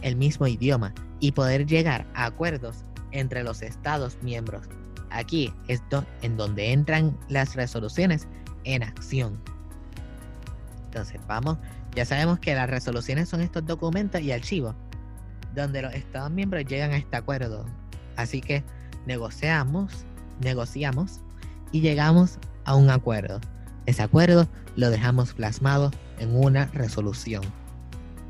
el 0.03 0.17
mismo 0.17 0.47
idioma 0.47 0.93
y 1.21 1.33
poder 1.33 1.67
llegar 1.67 2.07
a 2.15 2.27
acuerdos 2.27 2.85
entre 3.13 3.45
los 3.45 3.63
Estados 3.63 4.19
miembros. 4.23 4.69
Aquí 5.11 5.53
es 5.69 5.83
en 6.23 6.37
donde 6.37 6.73
entran 6.73 7.17
las 7.29 7.55
resoluciones 7.55 8.27
en 8.65 8.83
acción. 8.83 9.41
Entonces, 10.91 11.21
vamos, 11.29 11.57
ya 11.95 12.05
sabemos 12.05 12.41
que 12.41 12.55
las 12.55 12.69
resoluciones 12.69 13.29
son 13.29 13.43
estos 13.43 13.65
documentos 13.65 14.21
y 14.21 14.33
archivos 14.33 14.75
donde 15.55 15.83
los 15.83 15.95
Estados 15.95 16.31
miembros 16.31 16.65
llegan 16.67 16.93
a 16.93 16.97
este 16.97 17.17
acuerdo. 17.17 17.65
Así 18.17 18.41
que 18.41 18.65
negociamos, 19.07 20.05
negociamos 20.41 21.21
y 21.73 21.81
llegamos 21.81 22.39
a 22.65 22.75
un 22.75 22.91
acuerdo. 22.91 23.41
Ese 23.87 24.03
acuerdo 24.03 24.49
lo 24.77 24.91
dejamos 24.91 25.33
plasmado 25.35 25.91
en 26.19 26.35
una 26.35 26.67
resolución. 26.67 27.43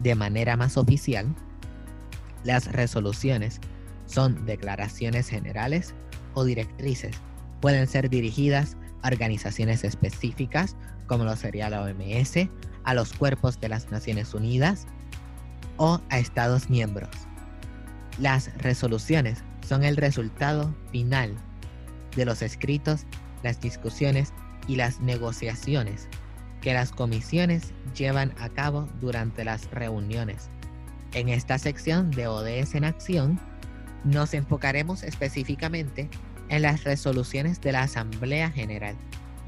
De 0.02 0.14
manera 0.14 0.56
más 0.56 0.76
oficial, 0.76 1.26
las 2.44 2.72
resoluciones 2.72 3.60
son 4.06 4.46
declaraciones 4.46 5.28
generales 5.28 5.94
o 6.34 6.44
directrices. 6.44 7.16
Pueden 7.60 7.86
ser 7.86 8.08
dirigidas 8.08 8.76
a 9.02 9.08
organizaciones 9.08 9.84
específicas, 9.84 10.76
como 11.10 11.24
lo 11.24 11.34
sería 11.34 11.68
la 11.68 11.82
OMS, 11.82 12.48
a 12.84 12.94
los 12.94 13.12
cuerpos 13.12 13.58
de 13.58 13.68
las 13.68 13.90
Naciones 13.90 14.32
Unidas 14.32 14.86
o 15.76 16.00
a 16.08 16.18
Estados 16.20 16.70
miembros. 16.70 17.10
Las 18.20 18.56
resoluciones 18.58 19.42
son 19.68 19.82
el 19.82 19.96
resultado 19.96 20.72
final 20.92 21.34
de 22.14 22.24
los 22.24 22.42
escritos, 22.42 23.06
las 23.42 23.60
discusiones 23.60 24.32
y 24.68 24.76
las 24.76 25.00
negociaciones 25.00 26.06
que 26.60 26.74
las 26.74 26.92
comisiones 26.92 27.72
llevan 27.96 28.32
a 28.38 28.48
cabo 28.48 28.88
durante 29.00 29.42
las 29.42 29.68
reuniones. 29.72 30.48
En 31.12 31.28
esta 31.28 31.58
sección 31.58 32.12
de 32.12 32.28
ODS 32.28 32.76
en 32.76 32.84
acción, 32.84 33.40
nos 34.04 34.32
enfocaremos 34.32 35.02
específicamente 35.02 36.08
en 36.50 36.62
las 36.62 36.84
resoluciones 36.84 37.60
de 37.60 37.72
la 37.72 37.82
Asamblea 37.82 38.52
General, 38.52 38.94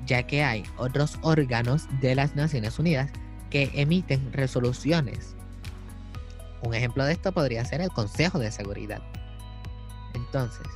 ya 0.07 0.25
que 0.25 0.43
hay 0.43 0.65
otros 0.77 1.19
órganos 1.23 1.87
de 2.01 2.15
las 2.15 2.35
Naciones 2.35 2.79
Unidas 2.79 3.11
que 3.51 3.71
emiten 3.75 4.33
resoluciones. 4.33 5.35
Un 6.63 6.75
ejemplo 6.75 7.05
de 7.05 7.13
esto 7.13 7.33
podría 7.33 7.65
ser 7.65 7.81
el 7.81 7.91
Consejo 7.91 8.39
de 8.39 8.51
Seguridad. 8.51 9.03
Entonces, 10.15 10.67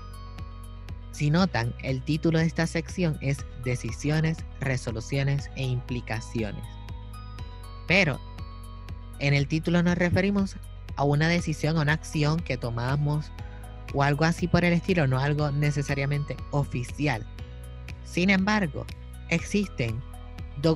si 1.12 1.30
notan, 1.30 1.74
el 1.82 2.02
título 2.02 2.38
de 2.38 2.44
esta 2.44 2.66
sección 2.66 3.16
es 3.22 3.38
Decisiones, 3.64 4.38
Resoluciones 4.60 5.50
e 5.56 5.62
Implicaciones. 5.62 6.64
Pero 7.86 8.20
en 9.18 9.32
el 9.32 9.48
título 9.48 9.82
nos 9.82 9.96
referimos 9.96 10.56
a 10.96 11.04
una 11.04 11.28
decisión 11.28 11.76
o 11.78 11.82
una 11.82 11.94
acción 11.94 12.40
que 12.40 12.56
tomamos 12.56 13.32
o 13.94 14.02
algo 14.02 14.24
así 14.24 14.48
por 14.48 14.64
el 14.64 14.72
estilo, 14.72 15.06
no 15.06 15.18
algo 15.18 15.50
necesariamente 15.52 16.36
oficial. 16.50 17.26
Sin 18.04 18.30
embargo, 18.30 18.84
existen 19.28 20.00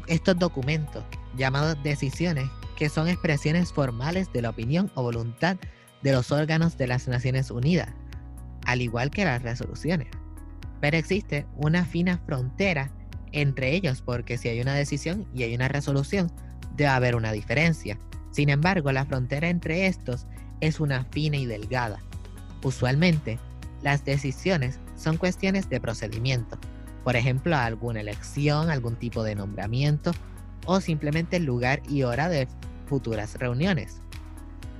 estos 0.06 0.38
documentos 0.38 1.04
llamados 1.36 1.82
decisiones 1.82 2.48
que 2.76 2.88
son 2.88 3.08
expresiones 3.08 3.72
formales 3.72 4.32
de 4.32 4.42
la 4.42 4.50
opinión 4.50 4.90
o 4.94 5.02
voluntad 5.02 5.56
de 6.02 6.12
los 6.12 6.32
órganos 6.32 6.78
de 6.78 6.86
las 6.86 7.08
Naciones 7.08 7.50
Unidas, 7.50 7.90
al 8.64 8.80
igual 8.82 9.10
que 9.10 9.24
las 9.24 9.42
resoluciones. 9.42 10.08
Pero 10.80 10.96
existe 10.96 11.46
una 11.56 11.84
fina 11.84 12.18
frontera 12.24 12.90
entre 13.32 13.74
ellos 13.74 14.02
porque 14.02 14.38
si 14.38 14.48
hay 14.48 14.60
una 14.60 14.74
decisión 14.74 15.26
y 15.34 15.42
hay 15.42 15.54
una 15.54 15.68
resolución, 15.68 16.32
debe 16.76 16.90
haber 16.90 17.16
una 17.16 17.32
diferencia. 17.32 17.98
Sin 18.30 18.48
embargo, 18.48 18.92
la 18.92 19.04
frontera 19.04 19.48
entre 19.48 19.86
estos 19.86 20.26
es 20.60 20.80
una 20.80 21.04
fina 21.06 21.36
y 21.36 21.46
delgada. 21.46 21.98
Usualmente, 22.62 23.38
las 23.82 24.04
decisiones 24.04 24.78
son 24.96 25.16
cuestiones 25.16 25.68
de 25.68 25.80
procedimiento, 25.80 26.58
por 27.04 27.16
ejemplo, 27.16 27.56
alguna 27.56 28.00
elección, 28.00 28.70
algún 28.70 28.96
tipo 28.96 29.22
de 29.22 29.34
nombramiento 29.34 30.12
o 30.66 30.80
simplemente 30.80 31.36
el 31.36 31.44
lugar 31.44 31.82
y 31.88 32.02
hora 32.02 32.28
de 32.28 32.48
futuras 32.86 33.38
reuniones. 33.38 34.00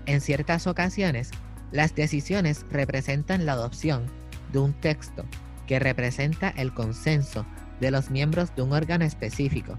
en 0.06 0.20
ciertas 0.20 0.66
ocasiones, 0.66 1.30
las 1.70 1.94
decisiones 1.94 2.66
representan 2.70 3.46
la 3.46 3.52
adopción 3.52 4.06
de 4.52 4.58
un 4.58 4.72
texto 4.72 5.24
que 5.68 5.78
representa 5.78 6.48
el 6.48 6.74
consenso 6.74 7.46
de 7.80 7.92
los 7.92 8.10
miembros 8.10 8.54
de 8.56 8.62
un 8.62 8.72
órgano 8.72 9.04
específico. 9.04 9.78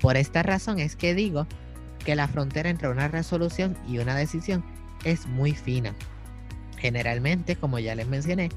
Por 0.00 0.16
esta 0.16 0.42
razón 0.42 0.80
es 0.80 0.96
que 0.96 1.14
digo 1.14 1.46
que 2.04 2.16
la 2.16 2.26
frontera 2.26 2.70
entre 2.70 2.88
una 2.88 3.06
resolución 3.06 3.76
y 3.86 3.98
una 3.98 4.16
decisión 4.16 4.64
es 5.04 5.26
muy 5.26 5.52
fina. 5.52 5.94
Generalmente, 6.76 7.54
como 7.54 7.78
ya 7.78 7.94
les 7.94 8.08
mencioné, 8.08 8.48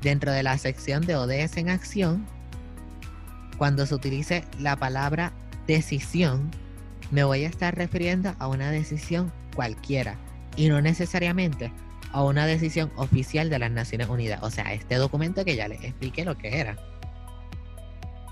dentro 0.00 0.32
de 0.32 0.42
la 0.42 0.56
sección 0.56 1.04
de 1.04 1.16
ODS 1.16 1.58
en 1.58 1.68
acción, 1.68 2.26
cuando 3.60 3.84
se 3.84 3.94
utilice 3.94 4.42
la 4.58 4.76
palabra 4.76 5.34
decisión, 5.66 6.50
me 7.10 7.24
voy 7.24 7.44
a 7.44 7.48
estar 7.48 7.76
refiriendo 7.76 8.34
a 8.38 8.48
una 8.48 8.70
decisión 8.70 9.30
cualquiera 9.54 10.16
y 10.56 10.70
no 10.70 10.80
necesariamente 10.80 11.70
a 12.10 12.24
una 12.24 12.46
decisión 12.46 12.90
oficial 12.96 13.50
de 13.50 13.58
las 13.58 13.70
Naciones 13.70 14.08
Unidas. 14.08 14.42
O 14.42 14.50
sea, 14.50 14.72
este 14.72 14.94
documento 14.94 15.44
que 15.44 15.56
ya 15.56 15.68
les 15.68 15.84
expliqué 15.84 16.24
lo 16.24 16.38
que 16.38 16.58
era. 16.58 16.78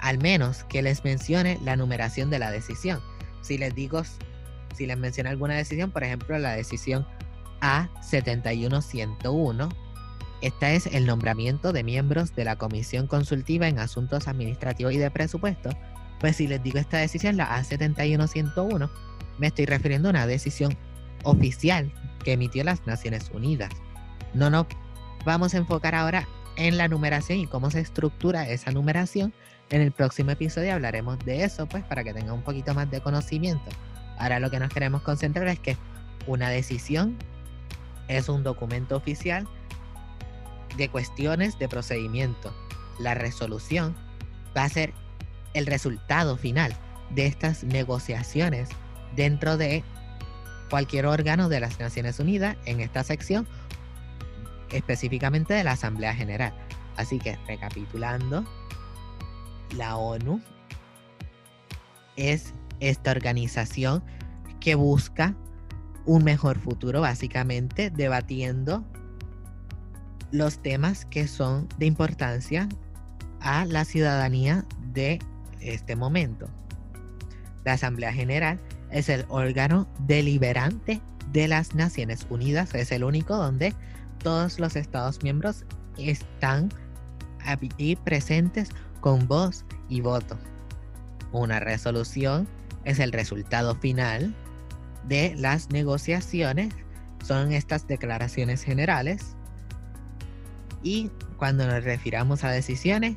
Al 0.00 0.16
menos 0.16 0.64
que 0.64 0.80
les 0.80 1.04
mencione 1.04 1.58
la 1.62 1.76
numeración 1.76 2.30
de 2.30 2.38
la 2.38 2.50
decisión. 2.50 3.02
Si 3.42 3.58
les 3.58 3.74
digo, 3.74 4.04
si 4.74 4.86
les 4.86 4.96
menciono 4.96 5.28
alguna 5.28 5.56
decisión, 5.56 5.90
por 5.90 6.04
ejemplo, 6.04 6.38
la 6.38 6.52
decisión 6.52 7.06
A71101, 7.60 9.76
esta 10.40 10.70
es 10.70 10.86
el 10.86 11.04
nombramiento 11.04 11.72
de 11.72 11.82
miembros 11.82 12.34
de 12.36 12.44
la 12.44 12.56
Comisión 12.56 13.08
Consultiva 13.08 13.66
en 13.66 13.80
Asuntos 13.80 14.28
Administrativos 14.28 14.92
y 14.92 14.98
de 14.98 15.10
Presupuesto. 15.10 15.70
Pues 16.20 16.36
si 16.36 16.46
les 16.46 16.62
digo 16.62 16.78
esta 16.78 16.98
decisión, 16.98 17.36
la 17.36 17.58
A71101, 17.58 18.88
me 19.38 19.48
estoy 19.48 19.66
refiriendo 19.66 20.08
a 20.08 20.10
una 20.10 20.26
decisión 20.26 20.76
oficial 21.24 21.92
que 22.22 22.32
emitió 22.32 22.62
las 22.62 22.86
Naciones 22.86 23.30
Unidas. 23.32 23.70
No 24.32 24.48
nos 24.48 24.66
vamos 25.24 25.54
a 25.54 25.58
enfocar 25.58 25.96
ahora 25.96 26.28
en 26.56 26.76
la 26.76 26.86
numeración 26.86 27.38
y 27.38 27.46
cómo 27.46 27.70
se 27.70 27.80
estructura 27.80 28.48
esa 28.48 28.70
numeración. 28.70 29.32
En 29.70 29.80
el 29.80 29.90
próximo 29.90 30.30
episodio 30.30 30.72
hablaremos 30.72 31.18
de 31.24 31.44
eso, 31.44 31.66
pues 31.66 31.82
para 31.82 32.04
que 32.04 32.14
tengan 32.14 32.34
un 32.34 32.42
poquito 32.42 32.74
más 32.74 32.88
de 32.90 33.00
conocimiento. 33.00 33.70
Ahora 34.18 34.38
lo 34.38 34.50
que 34.50 34.60
nos 34.60 34.72
queremos 34.72 35.02
concentrar 35.02 35.48
es 35.48 35.58
que 35.58 35.76
una 36.26 36.48
decisión 36.48 37.16
es 38.06 38.28
un 38.28 38.44
documento 38.44 38.96
oficial 38.96 39.48
de 40.76 40.88
cuestiones 40.88 41.58
de 41.58 41.68
procedimiento. 41.68 42.54
La 42.98 43.14
resolución 43.14 43.96
va 44.56 44.64
a 44.64 44.68
ser 44.68 44.92
el 45.54 45.66
resultado 45.66 46.36
final 46.36 46.74
de 47.10 47.26
estas 47.26 47.64
negociaciones 47.64 48.68
dentro 49.16 49.56
de 49.56 49.82
cualquier 50.70 51.06
órgano 51.06 51.48
de 51.48 51.60
las 51.60 51.80
Naciones 51.80 52.18
Unidas 52.20 52.56
en 52.66 52.80
esta 52.80 53.02
sección, 53.02 53.48
específicamente 54.70 55.54
de 55.54 55.64
la 55.64 55.72
Asamblea 55.72 56.14
General. 56.14 56.52
Así 56.96 57.18
que, 57.18 57.38
recapitulando, 57.46 58.44
la 59.76 59.96
ONU 59.96 60.42
es 62.16 62.52
esta 62.80 63.12
organización 63.12 64.02
que 64.60 64.74
busca 64.74 65.34
un 66.04 66.24
mejor 66.24 66.58
futuro, 66.58 67.00
básicamente 67.00 67.90
debatiendo 67.90 68.84
los 70.30 70.58
temas 70.58 71.04
que 71.06 71.26
son 71.26 71.68
de 71.78 71.86
importancia 71.86 72.68
a 73.40 73.64
la 73.64 73.84
ciudadanía 73.84 74.64
de 74.92 75.18
este 75.60 75.96
momento. 75.96 76.48
La 77.64 77.74
Asamblea 77.74 78.12
General 78.12 78.60
es 78.90 79.08
el 79.08 79.24
órgano 79.28 79.88
deliberante 80.06 81.00
de 81.32 81.48
las 81.48 81.74
Naciones 81.74 82.26
Unidas, 82.30 82.74
es 82.74 82.92
el 82.92 83.04
único 83.04 83.36
donde 83.36 83.74
todos 84.22 84.58
los 84.58 84.76
Estados 84.76 85.22
miembros 85.22 85.64
están 85.96 86.70
presentes 88.04 88.70
con 89.00 89.26
voz 89.26 89.64
y 89.88 90.00
voto. 90.00 90.38
Una 91.32 91.60
resolución 91.60 92.48
es 92.84 92.98
el 92.98 93.12
resultado 93.12 93.74
final 93.76 94.34
de 95.06 95.34
las 95.36 95.70
negociaciones, 95.70 96.74
son 97.24 97.52
estas 97.52 97.86
declaraciones 97.86 98.62
generales 98.62 99.36
y 100.82 101.10
cuando 101.36 101.66
nos 101.66 101.84
refiramos 101.84 102.44
a 102.44 102.50
decisiones, 102.50 103.16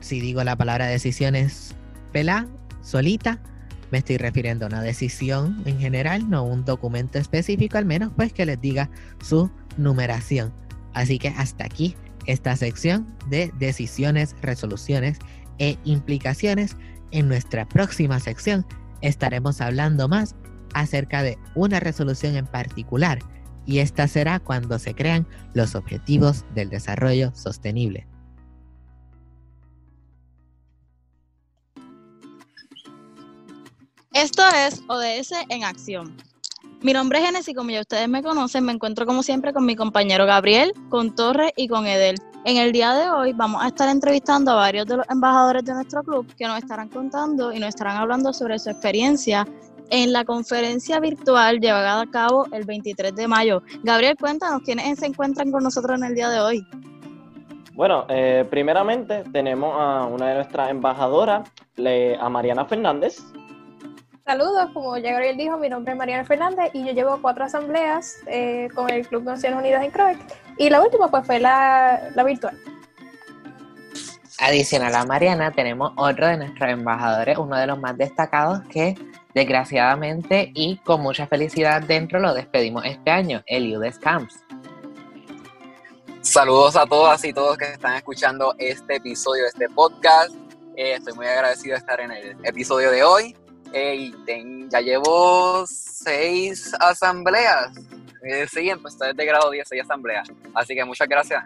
si 0.00 0.20
digo 0.20 0.44
la 0.44 0.56
palabra 0.56 0.86
decisiones 0.86 1.74
pelá, 2.12 2.46
solita, 2.82 3.40
me 3.90 3.98
estoy 3.98 4.18
refiriendo 4.18 4.66
a 4.66 4.68
una 4.68 4.82
decisión 4.82 5.62
en 5.64 5.78
general, 5.78 6.28
no 6.28 6.44
un 6.44 6.64
documento 6.64 7.18
específico, 7.18 7.78
al 7.78 7.86
menos 7.86 8.12
pues 8.14 8.32
que 8.32 8.46
les 8.46 8.60
diga 8.60 8.90
su 9.22 9.50
numeración. 9.76 10.52
Así 10.92 11.18
que 11.18 11.28
hasta 11.28 11.64
aquí 11.64 11.96
esta 12.26 12.56
sección 12.56 13.06
de 13.28 13.52
decisiones, 13.58 14.36
resoluciones 14.42 15.18
e 15.58 15.78
implicaciones. 15.84 16.76
En 17.10 17.28
nuestra 17.28 17.66
próxima 17.66 18.20
sección 18.20 18.66
estaremos 19.00 19.62
hablando 19.62 20.08
más 20.08 20.34
acerca 20.74 21.22
de 21.22 21.38
una 21.54 21.80
resolución 21.80 22.36
en 22.36 22.46
particular 22.46 23.18
y 23.68 23.80
esta 23.80 24.08
será 24.08 24.40
cuando 24.40 24.78
se 24.78 24.94
crean 24.94 25.26
los 25.52 25.74
objetivos 25.74 26.46
del 26.54 26.70
desarrollo 26.70 27.32
sostenible. 27.34 28.06
Esto 34.14 34.42
es 34.48 34.82
ODS 34.88 35.32
en 35.50 35.64
acción. 35.64 36.16
Mi 36.80 36.94
nombre 36.94 37.18
es 37.18 37.26
Genesis 37.26 37.48
y 37.48 37.54
como 37.54 37.70
ya 37.70 37.80
ustedes 37.80 38.08
me 38.08 38.22
conocen, 38.22 38.64
me 38.64 38.72
encuentro 38.72 39.04
como 39.04 39.22
siempre 39.22 39.52
con 39.52 39.66
mi 39.66 39.76
compañero 39.76 40.24
Gabriel, 40.24 40.72
con 40.88 41.14
Torres 41.14 41.52
y 41.54 41.68
con 41.68 41.86
Edel. 41.86 42.16
En 42.46 42.56
el 42.56 42.72
día 42.72 42.94
de 42.94 43.10
hoy 43.10 43.34
vamos 43.34 43.62
a 43.62 43.68
estar 43.68 43.90
entrevistando 43.90 44.52
a 44.52 44.54
varios 44.54 44.86
de 44.86 44.96
los 44.96 45.06
embajadores 45.10 45.62
de 45.64 45.74
nuestro 45.74 46.02
club 46.02 46.26
que 46.36 46.46
nos 46.46 46.58
estarán 46.58 46.88
contando 46.88 47.52
y 47.52 47.58
nos 47.58 47.68
estarán 47.68 47.98
hablando 47.98 48.32
sobre 48.32 48.58
su 48.58 48.70
experiencia 48.70 49.46
en 49.90 50.12
la 50.12 50.24
conferencia 50.24 51.00
virtual 51.00 51.60
llevada 51.60 52.00
a 52.00 52.06
cabo 52.06 52.46
el 52.52 52.64
23 52.64 53.14
de 53.14 53.28
mayo. 53.28 53.62
Gabriel, 53.82 54.16
cuéntanos 54.18 54.62
quiénes 54.62 54.98
se 54.98 55.06
encuentran 55.06 55.50
con 55.50 55.62
nosotros 55.62 55.98
en 55.98 56.04
el 56.04 56.14
día 56.14 56.28
de 56.28 56.40
hoy. 56.40 56.66
Bueno, 57.74 58.06
eh, 58.08 58.44
primeramente 58.50 59.22
tenemos 59.32 59.72
a 59.78 60.06
una 60.06 60.30
de 60.30 60.34
nuestras 60.34 60.70
embajadoras, 60.70 61.48
a 62.20 62.28
Mariana 62.28 62.64
Fernández. 62.64 63.18
Saludos, 64.26 64.70
como 64.74 64.98
ya 64.98 65.12
Gabriel 65.12 65.36
dijo, 65.36 65.56
mi 65.56 65.68
nombre 65.68 65.92
es 65.92 65.98
Mariana 65.98 66.24
Fernández 66.24 66.70
y 66.74 66.84
yo 66.84 66.92
llevo 66.92 67.18
cuatro 67.22 67.44
asambleas 67.44 68.16
eh, 68.26 68.68
con 68.74 68.90
el 68.90 69.06
Club 69.06 69.22
Naciones 69.22 69.58
Unidas 69.60 69.84
en 69.84 69.90
CROEC 69.92 70.18
y 70.58 70.68
la 70.68 70.82
última 70.82 71.08
pues 71.08 71.24
fue 71.24 71.38
la, 71.38 72.10
la 72.14 72.24
virtual. 72.24 72.58
Adicional 74.38 74.94
a 74.94 75.04
Mariana, 75.04 75.52
tenemos 75.52 75.92
otro 75.96 76.26
de 76.26 76.36
nuestros 76.36 76.70
embajadores, 76.70 77.38
uno 77.38 77.56
de 77.56 77.66
los 77.66 77.78
más 77.78 77.96
destacados 77.98 78.60
que 78.70 78.94
Desgraciadamente 79.38 80.50
y 80.52 80.78
con 80.78 81.00
mucha 81.00 81.28
felicidad 81.28 81.82
dentro 81.82 82.18
lo 82.18 82.34
despedimos 82.34 82.84
este 82.84 83.10
año, 83.10 83.42
Eliudes 83.46 83.98
Camps. 83.98 84.42
Saludos 86.22 86.76
a 86.76 86.86
todas 86.86 87.24
y 87.24 87.32
todos 87.32 87.56
que 87.56 87.66
están 87.66 87.94
escuchando 87.94 88.54
este 88.58 88.96
episodio 88.96 89.44
de 89.44 89.48
este 89.50 89.68
podcast. 89.68 90.34
Eh, 90.76 90.94
estoy 90.94 91.14
muy 91.14 91.26
agradecido 91.26 91.74
de 91.74 91.78
estar 91.78 92.00
en 92.00 92.10
el 92.10 92.36
episodio 92.42 92.90
de 92.90 93.04
hoy. 93.04 93.36
Eh, 93.72 94.10
y 94.26 94.68
ya 94.70 94.80
llevo 94.80 95.64
seis 95.66 96.72
asambleas. 96.80 97.70
Eh, 98.24 98.46
sí, 98.50 98.68
empecé 98.70 99.06
desde 99.06 99.24
grado 99.24 99.50
10, 99.50 99.68
seis 99.68 99.82
asambleas. 99.82 100.28
Así 100.54 100.74
que 100.74 100.84
muchas 100.84 101.06
gracias. 101.06 101.44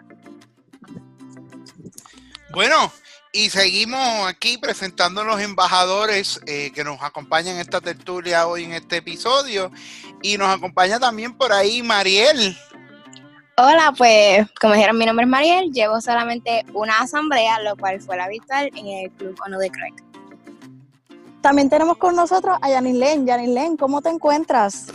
Bueno, 2.53 2.91
y 3.31 3.49
seguimos 3.49 4.27
aquí 4.27 4.59
presentando 4.59 5.21
a 5.21 5.23
los 5.23 5.41
embajadores 5.41 6.39
eh, 6.45 6.71
que 6.71 6.83
nos 6.83 7.01
acompañan 7.01 7.55
en 7.55 7.61
esta 7.61 7.81
tertulia 7.81 8.45
hoy 8.45 8.65
en 8.65 8.73
este 8.73 8.97
episodio. 8.97 9.71
Y 10.21 10.37
nos 10.37 10.55
acompaña 10.55 10.99
también 10.99 11.35
por 11.35 11.51
ahí 11.51 11.81
Mariel. 11.81 12.55
Hola, 13.57 13.91
pues 13.97 14.47
como 14.61 14.75
dijeron, 14.75 14.99
mi 14.99 15.07
nombre 15.07 15.23
es 15.23 15.29
Mariel. 15.31 15.71
Llevo 15.71 15.99
solamente 15.99 16.63
una 16.73 16.99
asamblea, 16.99 17.59
lo 17.61 17.75
cual 17.75 17.99
fue 17.99 18.17
la 18.17 18.27
virtual 18.27 18.69
en 18.75 18.85
el 18.85 19.11
Club 19.13 19.35
ONU 19.43 19.57
de 19.57 19.71
Craig. 19.71 19.95
También 21.41 21.71
tenemos 21.71 21.97
con 21.97 22.15
nosotros 22.15 22.55
a 22.61 22.69
Yanis 22.69 22.95
Len. 22.95 23.25
Yanis 23.25 23.49
Len, 23.49 23.77
¿cómo 23.77 24.03
te 24.03 24.09
encuentras? 24.09 24.93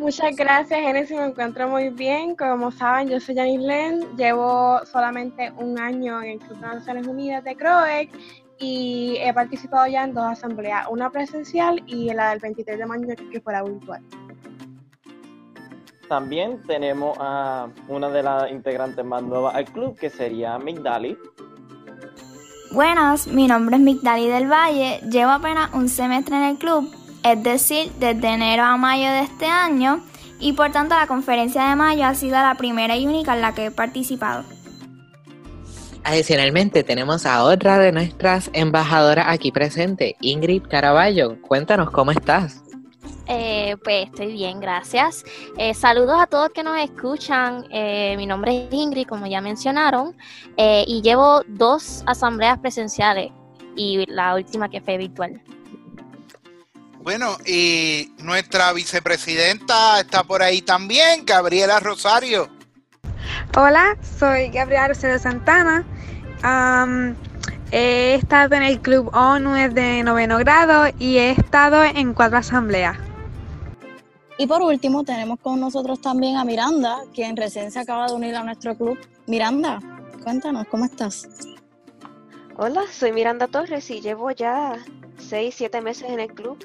Muchas 0.00 0.34
gracias, 0.34 0.80
Genesis. 0.80 1.14
Me 1.14 1.26
encuentro 1.26 1.68
muy 1.68 1.90
bien. 1.90 2.34
Como 2.34 2.70
saben, 2.70 3.10
yo 3.10 3.20
soy 3.20 3.34
Janice 3.34 3.66
Len. 3.66 4.16
Llevo 4.16 4.80
solamente 4.86 5.52
un 5.58 5.78
año 5.78 6.22
en 6.22 6.30
el 6.30 6.38
Club 6.38 6.58
de 6.58 6.66
Naciones 6.66 7.06
Unidas 7.06 7.44
de 7.44 7.54
CROEC 7.54 8.10
y 8.58 9.18
he 9.20 9.32
participado 9.34 9.86
ya 9.88 10.04
en 10.04 10.14
dos 10.14 10.24
asambleas, 10.24 10.86
una 10.88 11.10
presencial 11.10 11.82
y 11.86 12.14
la 12.14 12.30
del 12.30 12.38
23 12.38 12.78
de 12.78 12.86
mayo 12.86 13.08
que 13.30 13.40
fue 13.42 13.52
la 13.52 13.62
virtual. 13.62 14.02
También 16.08 16.62
tenemos 16.66 17.18
a 17.20 17.68
una 17.86 18.08
de 18.08 18.22
las 18.22 18.50
integrantes 18.50 19.04
más 19.04 19.22
nuevas 19.22 19.54
al 19.54 19.66
club, 19.66 19.98
que 19.98 20.08
sería 20.08 20.58
Migdali. 20.58 21.16
Buenas, 22.72 23.26
mi 23.26 23.46
nombre 23.46 23.76
es 23.76 23.82
Migdali 23.82 24.28
del 24.28 24.50
Valle. 24.50 25.00
Llevo 25.10 25.32
apenas 25.32 25.74
un 25.74 25.90
semestre 25.90 26.36
en 26.36 26.42
el 26.44 26.58
club 26.58 26.90
es 27.22 27.42
decir, 27.42 27.90
desde 27.98 28.28
enero 28.28 28.64
a 28.64 28.76
mayo 28.76 29.10
de 29.10 29.20
este 29.20 29.46
año, 29.46 30.02
y 30.38 30.54
por 30.54 30.72
tanto 30.72 30.94
la 30.94 31.06
conferencia 31.06 31.68
de 31.68 31.76
mayo 31.76 32.06
ha 32.06 32.14
sido 32.14 32.32
la 32.32 32.54
primera 32.54 32.96
y 32.96 33.06
única 33.06 33.34
en 33.34 33.42
la 33.42 33.54
que 33.54 33.66
he 33.66 33.70
participado. 33.70 34.44
Adicionalmente, 36.02 36.82
tenemos 36.82 37.26
a 37.26 37.44
otra 37.44 37.78
de 37.78 37.92
nuestras 37.92 38.50
embajadoras 38.54 39.26
aquí 39.28 39.52
presente, 39.52 40.16
Ingrid 40.20 40.62
Caraballo. 40.62 41.40
Cuéntanos 41.42 41.90
cómo 41.90 42.10
estás. 42.10 42.62
Eh, 43.26 43.76
pues 43.84 44.06
estoy 44.06 44.32
bien, 44.32 44.60
gracias. 44.60 45.24
Eh, 45.58 45.74
saludos 45.74 46.16
a 46.18 46.26
todos 46.26 46.48
que 46.50 46.62
nos 46.62 46.78
escuchan. 46.78 47.64
Eh, 47.70 48.14
mi 48.16 48.26
nombre 48.26 48.66
es 48.66 48.74
Ingrid, 48.74 49.06
como 49.06 49.26
ya 49.26 49.40
mencionaron, 49.42 50.16
y 50.56 51.02
llevo 51.02 51.42
dos 51.46 52.02
asambleas 52.06 52.58
presenciales 52.58 53.30
y 53.76 54.04
la 54.06 54.34
última 54.34 54.68
que 54.68 54.80
fue 54.80 54.96
virtual. 54.96 55.40
Bueno, 57.02 57.38
y 57.46 58.12
nuestra 58.18 58.74
vicepresidenta 58.74 60.00
está 60.00 60.22
por 60.22 60.42
ahí 60.42 60.60
también, 60.60 61.24
Gabriela 61.24 61.80
Rosario. 61.80 62.50
Hola, 63.56 63.96
soy 64.18 64.50
Gabriela 64.50 64.88
Rosario 64.88 65.18
Santana. 65.18 65.84
he 67.72 68.14
estado 68.14 68.54
en 68.54 68.64
el 68.64 68.80
Club 68.80 69.10
ONU 69.14 69.54
de 69.72 70.02
noveno 70.02 70.36
grado 70.38 70.92
y 70.98 71.16
he 71.16 71.30
estado 71.30 71.82
en 71.84 72.12
cuatro 72.12 72.36
asambleas. 72.36 72.98
Y 74.36 74.46
por 74.46 74.60
último, 74.60 75.02
tenemos 75.02 75.38
con 75.40 75.58
nosotros 75.58 76.02
también 76.02 76.36
a 76.36 76.44
Miranda, 76.44 76.98
quien 77.14 77.34
recién 77.34 77.70
se 77.70 77.78
acaba 77.78 78.08
de 78.08 78.14
unir 78.14 78.36
a 78.36 78.44
nuestro 78.44 78.76
club. 78.76 78.98
Miranda, 79.26 79.80
cuéntanos, 80.22 80.66
¿cómo 80.70 80.84
estás? 80.84 81.28
Hola, 82.56 82.82
soy 82.92 83.12
Miranda 83.12 83.48
Torres 83.48 83.90
y 83.90 84.02
llevo 84.02 84.30
ya 84.32 84.76
seis, 85.18 85.54
siete 85.56 85.80
meses 85.80 86.10
en 86.10 86.20
el 86.20 86.28
club. 86.28 86.58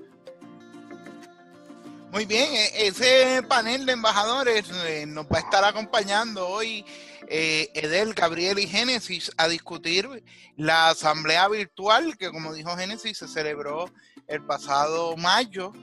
Muy 2.15 2.25
bien, 2.25 2.47
e-, 2.53 2.87
ese 2.87 3.43
panel 3.43 3.85
de 3.85 3.91
embajadores 3.91 4.71
eh, 4.87 5.05
nos 5.05 5.25
va 5.25 5.39
a 5.39 5.41
estar 5.41 5.65
acompañando 5.65 6.47
hoy 6.47 6.85
eh, 7.27 7.69
Edel, 7.73 8.13
Gabriel 8.13 8.57
y 8.57 8.67
Génesis 8.67 9.33
a 9.35 9.49
discutir 9.49 10.23
la 10.55 10.91
asamblea 10.91 11.49
virtual 11.49 12.17
que 12.17 12.31
como 12.31 12.53
dijo 12.53 12.77
Génesis 12.77 13.17
se 13.17 13.27
celebró 13.27 13.91
el 14.29 14.41
pasado 14.43 15.17
mayo, 15.17 15.73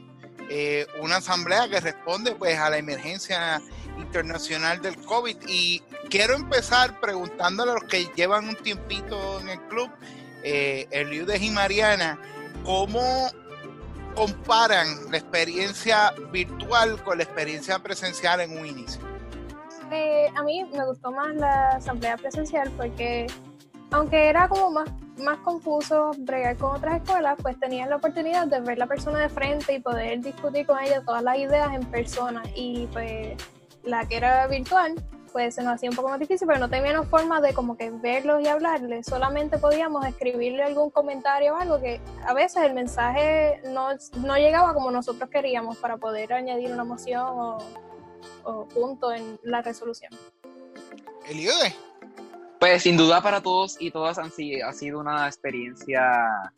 eh, 0.48 0.86
una 1.02 1.16
asamblea 1.16 1.68
que 1.68 1.80
responde 1.80 2.34
pues 2.34 2.58
a 2.58 2.70
la 2.70 2.78
emergencia 2.78 3.60
internacional 3.98 4.80
del 4.80 4.96
COVID. 5.04 5.36
Y 5.48 5.82
quiero 6.08 6.34
empezar 6.34 6.98
preguntándole 6.98 7.72
a 7.72 7.74
los 7.74 7.84
que 7.84 8.10
llevan 8.16 8.48
un 8.48 8.56
tiempito 8.56 9.38
en 9.38 9.50
el 9.50 9.60
club, 9.68 9.90
eh, 10.44 10.88
Eliudes 10.92 11.42
y 11.42 11.50
Mariana, 11.50 12.18
¿cómo 12.64 13.30
comparan 14.14 15.10
la 15.10 15.18
experiencia 15.18 16.12
virtual 16.32 17.02
con 17.02 17.18
la 17.18 17.24
experiencia 17.24 17.78
presencial 17.78 18.40
en 18.40 18.58
un 18.58 18.66
inicio? 18.66 19.00
Eh, 19.90 20.28
a 20.34 20.42
mí 20.42 20.64
me 20.72 20.86
gustó 20.86 21.10
más 21.10 21.34
la 21.34 21.70
asamblea 21.70 22.16
presencial 22.16 22.70
porque 22.76 23.26
aunque 23.90 24.28
era 24.28 24.48
como 24.48 24.70
más, 24.70 24.88
más 25.18 25.38
confuso 25.40 26.12
bregar 26.18 26.56
con 26.56 26.76
otras 26.76 27.02
escuelas, 27.02 27.36
pues 27.42 27.58
tenías 27.60 27.88
la 27.88 27.96
oportunidad 27.96 28.46
de 28.46 28.60
ver 28.60 28.78
la 28.78 28.86
persona 28.86 29.20
de 29.20 29.28
frente 29.28 29.74
y 29.74 29.80
poder 29.80 30.20
discutir 30.20 30.66
con 30.66 30.78
ella 30.78 31.02
todas 31.04 31.22
las 31.22 31.36
ideas 31.36 31.74
en 31.74 31.84
persona 31.86 32.42
y 32.54 32.86
pues 32.92 33.36
la 33.84 34.06
que 34.06 34.16
era 34.16 34.46
virtual 34.46 34.94
pues 35.32 35.54
se 35.54 35.62
nos 35.62 35.74
hacía 35.74 35.90
un 35.90 35.96
poco 35.96 36.08
más 36.08 36.20
difícil, 36.20 36.46
pero 36.46 36.58
no 36.60 36.68
teníamos 36.68 37.08
forma 37.08 37.40
de 37.40 37.54
como 37.54 37.76
que 37.76 37.90
verlos 37.90 38.42
y 38.42 38.48
hablarles, 38.48 39.06
solamente 39.06 39.58
podíamos 39.58 40.06
escribirle 40.06 40.62
algún 40.62 40.90
comentario 40.90 41.54
o 41.54 41.56
algo 41.56 41.80
que 41.80 42.00
a 42.26 42.34
veces 42.34 42.62
el 42.64 42.74
mensaje 42.74 43.60
no, 43.64 43.88
no 44.16 44.36
llegaba 44.36 44.74
como 44.74 44.90
nosotros 44.90 45.30
queríamos 45.30 45.76
para 45.78 45.96
poder 45.96 46.32
añadir 46.32 46.72
una 46.72 46.82
emoción 46.82 47.22
o, 47.24 47.58
o 48.44 48.68
punto 48.68 49.12
en 49.12 49.38
la 49.42 49.62
resolución. 49.62 50.12
Eliode. 51.28 51.74
Pues 52.58 52.82
sin 52.82 52.96
duda 52.96 53.20
para 53.20 53.40
todos 53.40 53.76
y 53.80 53.90
todas 53.90 54.18
han, 54.18 54.30
ha 54.64 54.72
sido 54.72 55.00
una 55.00 55.26
experiencia 55.26 56.52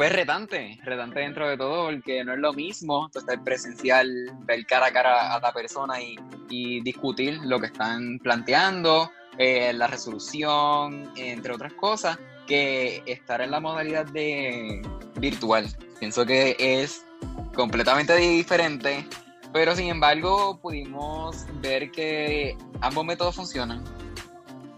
pues 0.00 0.14
retante, 0.14 0.78
retante 0.82 1.20
dentro 1.20 1.46
de 1.46 1.58
todo, 1.58 1.90
porque 1.90 2.24
no 2.24 2.32
es 2.32 2.38
lo 2.38 2.54
mismo 2.54 3.10
estar 3.14 3.44
presencial, 3.44 4.08
ver 4.46 4.64
cara 4.64 4.86
a 4.86 4.92
cara 4.92 5.34
a 5.34 5.40
la 5.40 5.52
persona 5.52 5.96
y, 6.00 6.80
discutir 6.80 7.38
lo 7.44 7.60
que 7.60 7.66
están 7.66 8.18
planteando, 8.18 9.10
eh, 9.36 9.74
la 9.74 9.88
resolución, 9.88 11.12
entre 11.16 11.52
otras 11.52 11.74
cosas, 11.74 12.18
que 12.46 13.02
estar 13.04 13.42
en 13.42 13.50
la 13.50 13.60
modalidad 13.60 14.06
de 14.06 14.80
virtual. 15.16 15.66
Pienso 15.98 16.24
que 16.24 16.56
es 16.58 17.04
completamente 17.54 18.16
diferente, 18.16 19.04
pero 19.52 19.76
sin 19.76 19.88
embargo 19.88 20.58
pudimos 20.62 21.44
ver 21.60 21.90
que 21.90 22.56
ambos 22.80 23.04
métodos 23.04 23.36
funcionan 23.36 23.84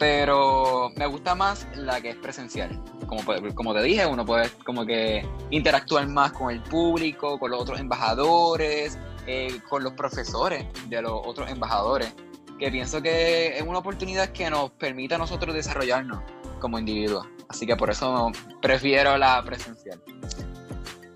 pero 0.03 0.91
me 0.97 1.07
gusta 1.07 1.37
más 1.37 1.65
la 1.77 2.01
que 2.01 2.11
es 2.11 2.17
presencial. 2.17 2.83
Como, 3.07 3.23
como 3.55 3.73
te 3.73 3.83
dije, 3.83 4.05
uno 4.05 4.27
puede 4.27 4.51
como 4.65 4.85
que 4.85 5.25
interactuar 5.51 6.09
más 6.09 6.33
con 6.33 6.51
el 6.51 6.61
público, 6.61 7.39
con 7.39 7.53
los 7.53 7.61
otros 7.61 7.79
embajadores, 7.79 8.99
eh, 9.29 9.61
con 9.69 9.85
los 9.85 9.93
profesores 9.93 10.67
de 10.89 11.03
los 11.03 11.13
otros 11.25 11.49
embajadores, 11.49 12.13
que 12.59 12.69
pienso 12.73 13.01
que 13.01 13.57
es 13.57 13.63
una 13.63 13.79
oportunidad 13.79 14.31
que 14.31 14.51
nos 14.51 14.73
permite 14.73 15.15
a 15.15 15.19
nosotros 15.19 15.55
desarrollarnos 15.55 16.21
como 16.59 16.81
individuos. 16.81 17.29
Así 17.49 17.65
que 17.65 17.77
por 17.77 17.89
eso 17.89 18.33
prefiero 18.61 19.17
la 19.17 19.41
presencial. 19.45 20.03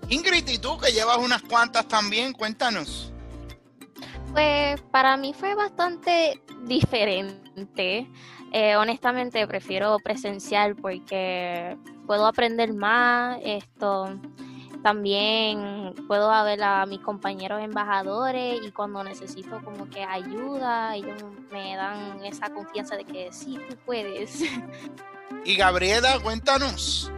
Ingrid, 0.07 0.47
¿y 0.47 0.59
tú 0.59 0.77
que 0.77 0.93
llevas 0.93 1.17
unas 1.17 1.41
cuantas 1.41 1.89
también? 1.89 2.31
Cuéntanos. 2.31 3.11
Pues 4.37 4.79
para 4.91 5.17
mí 5.17 5.33
fue 5.33 5.55
bastante 5.55 6.39
diferente. 6.61 8.07
Eh, 8.53 8.75
honestamente 8.75 9.47
prefiero 9.47 9.97
presencial 9.97 10.75
porque 10.75 11.75
puedo 12.05 12.27
aprender 12.27 12.71
más, 12.71 13.39
esto 13.43 14.19
también 14.83 15.95
puedo 16.07 16.29
ver 16.43 16.61
a 16.61 16.85
mis 16.85 16.99
compañeros 16.99 17.63
embajadores 17.63 18.59
y 18.63 18.71
cuando 18.71 19.03
necesito 19.03 19.59
como 19.63 19.89
que 19.89 20.03
ayuda, 20.03 20.95
ellos 20.95 21.23
me 21.51 21.75
dan 21.75 22.23
esa 22.23 22.53
confianza 22.53 22.95
de 22.95 23.05
que 23.05 23.33
sí, 23.33 23.57
tú 23.67 23.75
puedes. 23.87 24.43
Y 25.45 25.55
Gabriela, 25.55 26.19
cuéntanos 26.21 27.11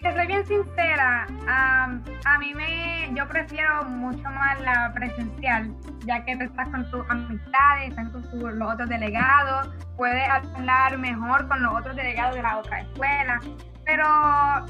que 0.00 0.12
soy 0.14 0.26
bien 0.26 0.46
sincera, 0.46 1.26
a 1.46 2.38
mí 2.38 2.54
me, 2.54 3.12
yo 3.14 3.28
prefiero 3.28 3.84
mucho 3.84 4.22
más 4.30 4.60
la 4.60 4.92
presencial, 4.94 5.74
ya 6.06 6.24
que 6.24 6.36
tú 6.36 6.44
estás 6.44 6.68
con 6.68 6.90
tus 6.90 7.08
amistades, 7.10 7.90
estás 7.90 8.08
con 8.10 8.58
los 8.58 8.72
otros 8.72 8.88
delegados, 8.88 9.70
puedes 9.96 10.26
hablar 10.28 10.96
mejor 10.98 11.46
con 11.48 11.62
los 11.62 11.74
otros 11.74 11.96
delegados 11.96 12.34
de 12.34 12.42
la 12.42 12.58
otra 12.58 12.80
escuela, 12.80 13.40
pero 13.84 14.06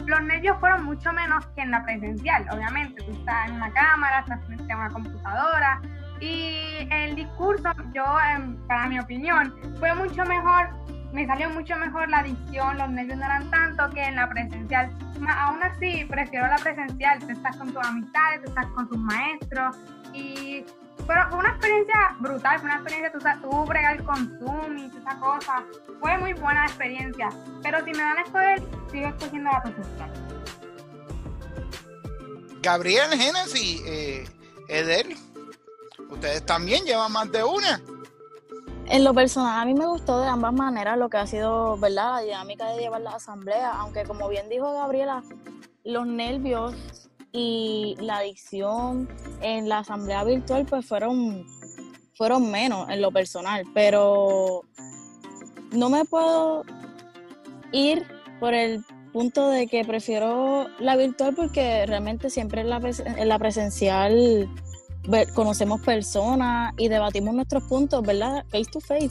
los 0.07 0.23
nervios 0.23 0.59
fueron 0.59 0.85
mucho 0.85 1.13
menos 1.13 1.47
que 1.49 1.63
en 1.63 1.71
la 1.71 1.85
presencial, 1.85 2.47
obviamente, 2.51 3.03
tú 3.05 3.13
estás 3.13 3.49
en 3.49 3.57
una 3.57 3.73
cámara, 3.73 4.21
estás 4.21 4.45
frente 4.47 4.73
a 4.73 4.77
una 4.77 4.89
computadora, 4.89 5.81
y 6.21 6.89
el 6.91 7.15
discurso, 7.15 7.71
yo, 7.95 8.05
para 8.67 8.87
mi 8.87 8.99
opinión, 8.99 9.55
fue 9.79 9.95
mucho 9.95 10.25
mejor 10.25 10.71
me 11.13 11.27
salió 11.27 11.51
mucho 11.51 11.77
mejor 11.77 12.09
la 12.09 12.23
dicción, 12.23 12.79
los 12.79 12.89
nervios 12.91 13.19
no 13.19 13.25
eran 13.25 13.51
tanto 13.51 13.91
que 13.91 14.03
en 14.03 14.17
la 14.17 14.29
presencial. 14.29 14.91
Aún 15.29 15.63
así, 15.63 16.05
prefiero 16.09 16.47
la 16.47 16.57
presencial, 16.57 17.19
tú 17.19 17.31
estás 17.31 17.57
con 17.57 17.73
tus 17.73 17.85
amistades, 17.85 18.43
tú 18.43 18.49
estás 18.49 18.67
con 18.67 18.89
tus 18.89 18.99
maestros 18.99 19.77
y 20.15 20.65
fue 21.05 21.17
una 21.37 21.51
experiencia 21.51 22.17
brutal, 22.21 22.59
fue 22.61 22.71
una 22.71 22.77
experiencia, 22.77 23.13
tú, 23.13 23.49
tú 23.49 23.65
bregar 23.65 24.03
con 24.05 24.39
Zoom 24.39 24.79
y 24.79 24.87
esa 24.87 25.19
cosa, 25.19 25.65
fue 26.01 26.17
muy 26.19 26.33
buena 26.35 26.65
experiencia, 26.65 27.29
pero 27.63 27.85
si 27.85 27.91
me 27.93 27.99
dan 27.99 28.19
a 28.19 28.23
escoger, 28.23 28.63
sigo 28.91 29.09
escogiendo 29.09 29.51
la 29.51 29.63
presencial. 29.63 30.11
Gabriel 32.63 33.11
Genesis, 33.11 33.83
eh, 33.87 34.29
Edel, 34.69 35.17
ustedes 36.11 36.45
también 36.45 36.85
llevan 36.85 37.13
más 37.13 37.31
de 37.33 37.43
una. 37.43 37.81
En 38.91 39.05
lo 39.05 39.15
personal, 39.15 39.61
a 39.61 39.65
mí 39.65 39.73
me 39.73 39.87
gustó 39.87 40.21
de 40.21 40.27
ambas 40.27 40.53
maneras 40.53 40.99
lo 40.99 41.09
que 41.09 41.17
ha 41.17 41.25
sido, 41.25 41.77
¿verdad? 41.77 42.15
La 42.15 42.21
dinámica 42.23 42.71
de 42.71 42.81
llevar 42.81 43.01
la 43.03 43.13
asamblea, 43.13 43.71
aunque 43.71 44.03
como 44.03 44.29
bien 44.29 44.49
dijo 44.49 44.73
Gabriela, 44.73 45.23
los 45.85 46.09
nervios 46.09 46.75
y 47.31 47.95
la 48.01 48.17
adicción 48.17 49.09
en 49.43 49.69
la 49.69 49.79
asamblea 49.79 50.25
virtual 50.25 50.67
pues 50.67 50.85
fueron, 50.85 51.47
fueron 52.15 52.51
menos 52.51 52.89
en 52.91 53.01
lo 53.01 53.13
personal, 53.13 53.65
pero 53.75 54.63
no 55.71 55.89
me 55.89 56.05
puedo 56.05 56.65
ir 57.71 58.05
por 58.41 58.55
el 58.55 58.85
punto 59.13 59.51
de 59.51 59.69
que 59.69 59.85
prefiero 59.85 60.67
la 60.81 60.97
virtual 60.97 61.37
porque 61.37 61.87
realmente 61.87 62.29
siempre 62.29 62.63
en 62.63 62.71
la, 62.71 62.81
en 63.05 63.29
la 63.29 63.39
presencial 63.39 64.49
conocemos 65.35 65.81
personas 65.81 66.73
y 66.77 66.89
debatimos 66.89 67.35
nuestros 67.35 67.65
puntos, 67.65 68.03
¿verdad? 68.03 68.45
Face 68.51 68.71
to 68.73 68.81
face. 68.81 69.11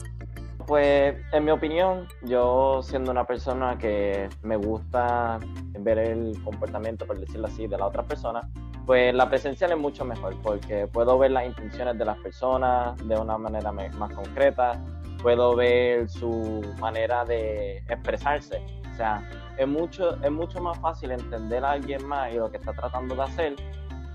Pues 0.66 1.16
en 1.32 1.44
mi 1.44 1.50
opinión, 1.50 2.06
yo 2.22 2.80
siendo 2.82 3.10
una 3.10 3.24
persona 3.24 3.76
que 3.76 4.28
me 4.42 4.56
gusta 4.56 5.40
ver 5.80 5.98
el 5.98 6.40
comportamiento, 6.44 7.06
por 7.06 7.18
decirlo 7.18 7.48
así, 7.48 7.66
de 7.66 7.76
la 7.76 7.86
otra 7.86 8.04
persona, 8.04 8.48
pues 8.86 9.14
la 9.14 9.28
presencial 9.28 9.72
es 9.72 9.78
mucho 9.78 10.04
mejor 10.04 10.36
porque 10.42 10.86
puedo 10.86 11.18
ver 11.18 11.32
las 11.32 11.46
intenciones 11.46 11.98
de 11.98 12.04
las 12.04 12.18
personas 12.18 12.96
de 13.06 13.16
una 13.16 13.36
manera 13.36 13.72
más 13.72 14.12
concreta, 14.12 14.80
puedo 15.22 15.56
ver 15.56 16.08
su 16.08 16.62
manera 16.78 17.24
de 17.24 17.78
expresarse. 17.88 18.62
O 18.92 18.96
sea, 18.96 19.28
es 19.56 19.66
mucho, 19.66 20.22
es 20.22 20.30
mucho 20.30 20.60
más 20.60 20.78
fácil 20.78 21.10
entender 21.10 21.64
a 21.64 21.72
alguien 21.72 22.06
más 22.06 22.32
y 22.32 22.36
lo 22.36 22.50
que 22.50 22.58
está 22.58 22.72
tratando 22.72 23.14
de 23.14 23.22
hacer 23.22 23.56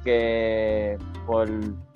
que 0.05 0.97
por 1.25 1.49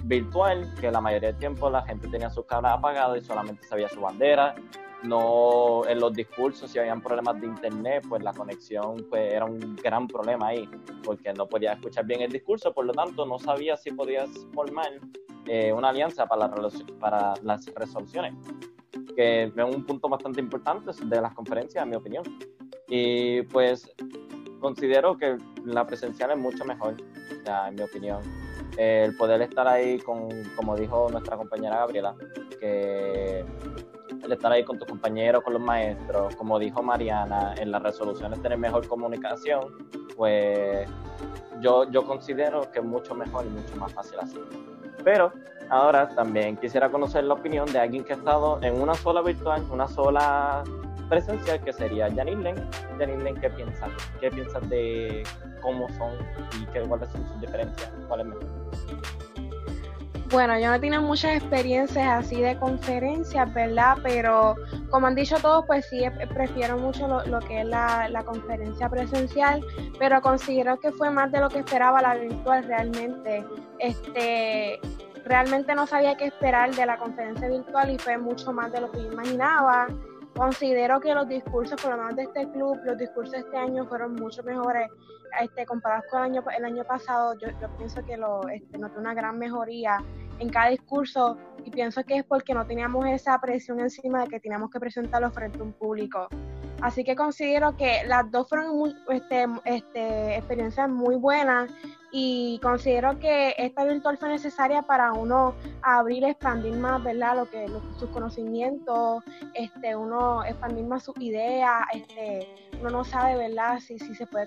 virtual, 0.04 0.74
que 0.82 0.92
la 0.92 1.00
mayoría 1.00 1.30
del 1.30 1.38
tiempo 1.38 1.70
la 1.70 1.84
gente 1.84 2.10
tenía 2.10 2.30
sus 2.30 2.46
cámaras 2.46 2.80
apagadas 2.80 3.22
y 3.22 3.26
solamente 3.26 3.66
sabía 3.66 3.88
su 3.88 4.02
bandera. 4.02 4.56
No, 5.04 5.88
en 5.88 6.02
los 6.02 6.12
discursos, 6.12 6.70
si 6.70 6.78
habían 6.78 7.02
problemas 7.02 7.40
de 7.40 7.48
internet, 7.48 8.04
pues 8.10 8.22
la 8.22 8.34
conexión 8.34 9.06
pues, 9.10 9.32
era 9.32 9.46
un 9.46 9.78
gran 9.78 10.08
problema 10.08 10.48
ahí, 10.48 10.70
porque 11.06 11.32
no 11.32 11.48
podía 11.48 11.72
escuchar 11.72 12.06
bien 12.06 12.22
el 12.22 12.32
discurso, 12.32 12.74
por 12.74 12.86
lo 12.86 12.92
tanto 12.92 13.26
no 13.26 13.40
sabía 13.40 13.78
si 13.78 13.92
podías 13.92 14.30
formar 14.54 14.90
eh, 15.46 15.72
una 15.72 15.90
alianza 15.90 16.26
para, 16.26 16.52
para 17.00 17.34
las 17.44 17.66
resoluciones 17.76 18.34
que 19.16 19.44
es 19.44 19.54
un 19.58 19.86
punto 19.86 20.08
bastante 20.08 20.40
importante 20.40 20.92
de 21.06 21.22
las 21.22 21.34
conferencias, 21.34 21.84
en 21.84 21.90
mi 21.90 21.96
opinión. 21.98 22.24
Y 22.88 23.42
pues 23.44 23.94
considero 24.60 25.18
que 25.18 25.38
la 25.66 25.86
presencial 25.86 26.32
es 26.32 26.38
mucho 26.38 26.66
mejor, 26.66 26.96
ya, 27.46 27.68
en 27.68 27.76
mi 27.76 27.82
opinión. 27.82 28.22
El 28.78 29.16
poder 29.18 29.42
estar 29.42 29.68
ahí 29.68 30.00
con, 30.00 30.30
como 30.56 30.76
dijo 30.76 31.10
nuestra 31.12 31.38
compañera 31.38 31.78
Gabriela, 31.78 32.16
que 32.60 33.44
el 34.24 34.32
estar 34.32 34.52
ahí 34.52 34.64
con 34.64 34.78
tus 34.78 34.88
compañeros, 34.88 35.44
con 35.44 35.54
los 35.54 35.62
maestros, 35.62 36.36
como 36.36 36.60
dijo 36.60 36.84
Mariana, 36.84 37.56
en 37.58 37.72
las 37.72 37.82
resoluciones 37.82 38.42
tener 38.42 38.58
mejor 38.58 38.88
comunicación, 38.88 39.90
pues 40.16 40.88
yo, 41.62 41.90
yo 41.90 42.06
considero 42.06 42.70
que 42.72 42.80
es 42.80 42.86
mucho 42.86 43.16
mejor 43.16 43.46
y 43.46 43.50
mucho 43.50 43.76
más 43.78 43.94
fácil 43.94 44.20
así. 44.20 44.40
Pero 45.04 45.32
ahora 45.70 46.10
también 46.10 46.58
quisiera 46.58 46.90
conocer 46.90 47.24
la 47.24 47.36
opinión 47.36 47.72
de 47.72 47.80
alguien 47.80 48.04
que 48.04 48.14
ha 48.14 48.18
estado 48.18 48.60
en 48.62 48.82
una 48.82 48.94
sola 48.96 49.22
virtual, 49.22 49.66
una 49.72 49.88
sola 49.88 50.64
presencial, 51.10 51.62
que 51.64 51.74
sería 51.74 52.10
Janine 52.14 52.54
Len. 52.54 53.36
¿qué 53.42 53.50
piensas? 53.50 53.90
¿Qué 54.20 54.30
piensas 54.30 54.70
de 54.70 55.24
cómo 55.62 55.90
son 55.98 56.12
y 56.62 56.66
qué, 56.68 56.82
cuáles 56.82 57.10
son 57.10 57.28
sus 57.28 57.42
diferencias? 57.42 57.92
¿Cuál 58.08 58.22
es 58.22 58.26
mejor? 58.28 58.60
Bueno, 60.32 60.60
yo 60.60 60.70
no 60.70 60.80
tengo 60.80 61.02
muchas 61.02 61.38
experiencias 61.38 62.08
así 62.08 62.40
de 62.40 62.56
conferencias, 62.58 63.52
¿verdad? 63.52 63.98
Pero 64.04 64.56
como 64.92 65.08
han 65.08 65.16
dicho 65.16 65.38
todos, 65.38 65.66
pues 65.66 65.88
sí, 65.90 66.04
prefiero 66.32 66.78
mucho 66.78 67.08
lo, 67.08 67.40
que 67.40 67.62
es 67.62 67.66
la, 67.66 68.08
la, 68.10 68.24
conferencia 68.24 68.88
presencial, 68.90 69.66
pero 69.98 70.22
considero 70.22 70.80
que 70.80 70.92
fue 70.92 71.10
más 71.10 71.32
de 71.32 71.40
lo 71.40 71.50
que 71.50 71.60
esperaba 71.60 72.04
la 72.04 72.14
virtual 72.14 72.64
realmente. 72.66 73.44
Este, 73.80 74.80
realmente 75.26 75.74
no 75.74 75.88
sabía 75.88 76.16
qué 76.16 76.26
esperar 76.26 76.76
de 76.76 76.86
la 76.86 76.98
conferencia 76.98 77.48
virtual 77.48 77.90
y 77.90 77.98
fue 77.98 78.18
mucho 78.20 78.54
más 78.54 78.72
de 78.72 78.82
lo 78.82 78.92
que 78.92 79.02
yo 79.02 79.12
imaginaba. 79.12 79.88
Considero 80.40 81.02
que 81.02 81.14
los 81.14 81.28
discursos, 81.28 81.82
por 81.82 81.92
lo 81.92 81.98
menos 81.98 82.16
de 82.16 82.24
este 82.24 82.50
club, 82.52 82.80
los 82.86 82.98
discursos 82.98 83.34
de 83.34 83.40
este 83.40 83.58
año 83.58 83.86
fueron 83.88 84.16
mucho 84.16 84.42
mejores 84.42 84.90
este, 85.42 85.66
comparados 85.66 86.06
con 86.10 86.20
el 86.20 86.32
año, 86.32 86.44
el 86.58 86.64
año 86.64 86.86
pasado. 86.86 87.38
Yo, 87.38 87.50
yo 87.60 87.68
pienso 87.76 88.02
que 88.06 88.16
lo, 88.16 88.48
este, 88.48 88.78
noté 88.78 89.00
una 89.00 89.14
gran 89.14 89.38
mejoría 89.38 89.98
en 90.40 90.48
cada 90.48 90.70
discurso 90.70 91.38
y 91.66 91.70
pienso 91.72 92.06
que 92.06 92.20
es 92.20 92.24
porque 92.24 92.54
no 92.54 92.66
teníamos 92.66 93.06
esa 93.08 93.38
presión 93.42 93.82
encima 93.82 94.22
de 94.22 94.30
que 94.30 94.40
teníamos 94.40 94.70
que 94.70 94.80
presentarlo 94.80 95.30
frente 95.30 95.60
a 95.60 95.64
un 95.64 95.74
público. 95.74 96.30
Así 96.82 97.04
que 97.04 97.16
considero 97.16 97.76
que 97.76 98.04
las 98.08 98.30
dos 98.32 98.48
fueron 98.48 98.96
este, 99.10 99.46
este, 99.66 100.38
experiencias 100.38 100.90
muy 100.90 101.16
buenas 101.16 101.70
y 102.12 102.60
considero 102.64 103.20
que 103.20 103.54
esta 103.58 103.84
virtual 103.84 104.18
fue 104.18 104.30
necesaria 104.30 104.82
para 104.82 105.14
uno 105.14 105.54
abrir, 105.82 106.24
expandir 106.24 106.74
más, 106.74 107.04
¿verdad? 107.04 107.36
Lo 107.36 107.50
que 107.50 107.68
sus 108.00 108.10
conocimientos, 108.10 109.24
este, 109.54 109.96
uno 109.96 110.44
expandir 110.44 110.86
más 110.86 111.04
sus 111.04 111.16
ideas, 111.20 111.84
este, 111.94 112.48
uno 112.80 112.90
no 112.90 113.04
sabe, 113.04 113.36
¿verdad? 113.38 113.80
Si, 113.80 114.00
si 114.00 114.16
se 114.16 114.26
puede, 114.26 114.46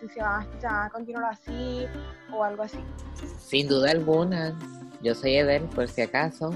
si, 0.00 0.08
se 0.08 0.20
va 0.22 0.46
a 0.62 0.90
continuar 0.90 1.32
así 1.32 1.86
o 2.32 2.42
algo 2.42 2.62
así. 2.62 2.78
Sin 3.38 3.68
duda 3.68 3.90
alguna, 3.90 4.56
yo 5.02 5.14
soy 5.14 5.36
Edel, 5.36 5.64
por 5.64 5.88
si 5.88 6.02
acaso. 6.02 6.52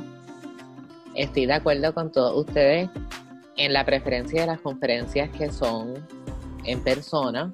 Estoy 1.14 1.46
de 1.46 1.54
acuerdo 1.54 1.92
con 1.92 2.12
todos 2.12 2.46
ustedes 2.46 2.88
en 3.59 3.73
la 3.75 3.85
preferencia 3.85 4.40
de 4.40 4.47
las 4.47 4.61
conferencias 4.61 5.29
que 5.31 5.53
son 5.53 5.94
en 6.64 6.83
persona, 6.83 7.51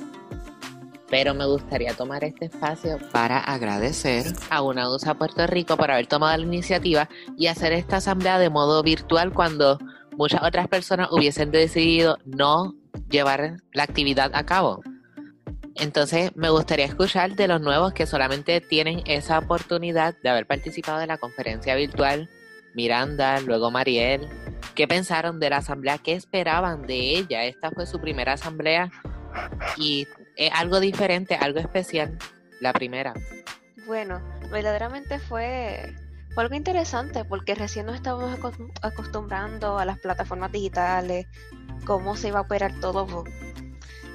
pero 1.10 1.34
me 1.34 1.46
gustaría 1.46 1.94
tomar 1.94 2.24
este 2.24 2.46
espacio 2.46 2.98
para 3.12 3.38
agradecer 3.38 4.26
a 4.50 4.62
UNAUSA 4.62 5.14
Puerto 5.14 5.46
Rico 5.46 5.76
por 5.76 5.90
haber 5.90 6.06
tomado 6.06 6.36
la 6.36 6.44
iniciativa 6.44 7.08
y 7.36 7.48
hacer 7.48 7.72
esta 7.72 7.96
asamblea 7.96 8.38
de 8.38 8.50
modo 8.50 8.82
virtual 8.82 9.32
cuando 9.32 9.78
muchas 10.16 10.42
otras 10.42 10.68
personas 10.68 11.08
hubiesen 11.10 11.50
decidido 11.50 12.18
no 12.24 12.74
llevar 13.08 13.56
la 13.72 13.82
actividad 13.82 14.30
a 14.34 14.44
cabo. 14.44 14.82
Entonces 15.76 16.34
me 16.36 16.50
gustaría 16.50 16.84
escuchar 16.84 17.34
de 17.34 17.48
los 17.48 17.60
nuevos 17.60 17.92
que 17.92 18.06
solamente 18.06 18.60
tienen 18.60 19.02
esa 19.06 19.38
oportunidad 19.38 20.14
de 20.22 20.28
haber 20.28 20.46
participado 20.46 20.98
de 20.98 21.06
la 21.06 21.18
conferencia 21.18 21.74
virtual. 21.74 22.28
Miranda, 22.74 23.40
luego 23.40 23.70
Mariel, 23.70 24.28
¿qué 24.74 24.88
pensaron 24.88 25.38
de 25.40 25.50
la 25.50 25.58
asamblea? 25.58 25.98
¿Qué 25.98 26.12
esperaban 26.12 26.86
de 26.86 27.16
ella? 27.16 27.44
Esta 27.44 27.70
fue 27.70 27.86
su 27.86 28.00
primera 28.00 28.32
asamblea 28.32 28.90
y 29.76 30.06
es 30.36 30.50
algo 30.52 30.80
diferente, 30.80 31.36
algo 31.36 31.60
especial, 31.60 32.18
la 32.60 32.72
primera. 32.72 33.14
Bueno, 33.86 34.20
verdaderamente 34.50 35.18
fue, 35.18 35.94
algo 36.36 36.54
interesante 36.54 37.24
porque 37.24 37.54
recién 37.54 37.86
nos 37.86 37.94
estábamos 37.94 38.38
acostumbrando 38.82 39.78
a 39.78 39.84
las 39.84 39.98
plataformas 39.98 40.50
digitales, 40.50 41.26
cómo 41.86 42.16
se 42.16 42.28
iba 42.28 42.38
a 42.38 42.42
operar 42.42 42.72
todo, 42.80 43.24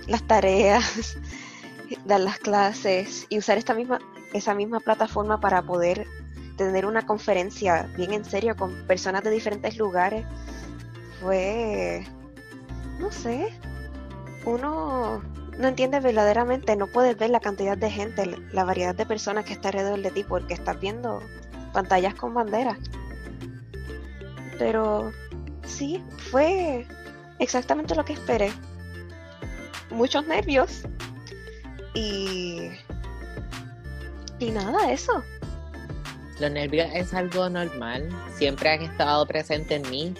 las 0.08 0.24
tareas, 0.28 1.17
dar 2.06 2.19
las 2.19 2.39
clases 2.39 3.26
y 3.30 3.38
usar 3.38 3.58
esta 3.58 3.74
misma, 3.74 4.00
esa 4.34 4.54
misma 4.54 4.80
plataforma 4.80 5.39
para 5.39 5.62
poder 5.62 6.08
tener 6.65 6.86
una 6.86 7.06
conferencia 7.06 7.89
bien 7.95 8.13
en 8.13 8.26
serio 8.26 8.56
con 8.56 8.74
personas 8.88 9.24
de 9.24 9.32
diferentes 9.32 9.78
lugares 9.78 10.26
fue, 11.22 12.06
no 13.00 13.12
sé, 13.12 13.50
uno 14.45 15.22
no 15.58 15.67
entiende 15.67 16.00
verdaderamente, 16.00 16.76
no 16.76 16.88
puedes 16.88 17.17
ver 17.17 17.30
la 17.30 17.39
cantidad 17.39 17.78
de 17.78 17.89
gente, 17.89 18.26
la 18.52 18.63
variedad 18.63 18.95
de 18.95 19.06
personas 19.06 19.45
que 19.45 19.54
está 19.54 19.69
alrededor 19.69 20.02
de 20.02 20.12
ti 20.12 20.24
porque 20.24 20.54
estás 20.54 20.80
viendo 20.80 21.22
pantallas 21.74 22.15
con 22.15 22.34
banderas. 22.34 22.78
Pero 24.58 25.12
sí, 25.63 26.04
fue 26.32 26.86
exactamente 27.39 27.95
lo 27.95 28.06
que 28.06 28.13
esperé. 28.13 28.52
Muchos 29.91 30.28
nervios, 30.28 30.84
y, 31.93 32.72
y 34.39 34.52
nada, 34.52 34.91
eso. 34.91 35.24
Los 36.39 36.52
nervios 36.52 36.88
es 36.93 37.13
algo 37.13 37.49
normal, 37.49 38.10
siempre 38.36 38.69
han 38.69 38.82
estado 38.82 39.25
presentes 39.25 39.84
en 39.84 39.89
mí, 39.89 40.13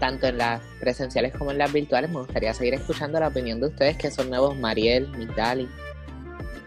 tanto 0.00 0.26
en 0.26 0.38
las 0.38 0.62
presenciales 0.80 1.34
como 1.34 1.50
en 1.50 1.58
las 1.58 1.72
virtuales. 1.72 2.10
Me 2.10 2.20
gustaría 2.20 2.54
seguir 2.54 2.74
escuchando 2.74 3.20
la 3.20 3.28
opinión 3.28 3.60
de 3.60 3.66
ustedes 3.66 3.96
que 3.98 4.10
son 4.10 4.30
nuevos, 4.30 4.56
Mariel, 4.56 5.08
Migdali. 5.16 5.68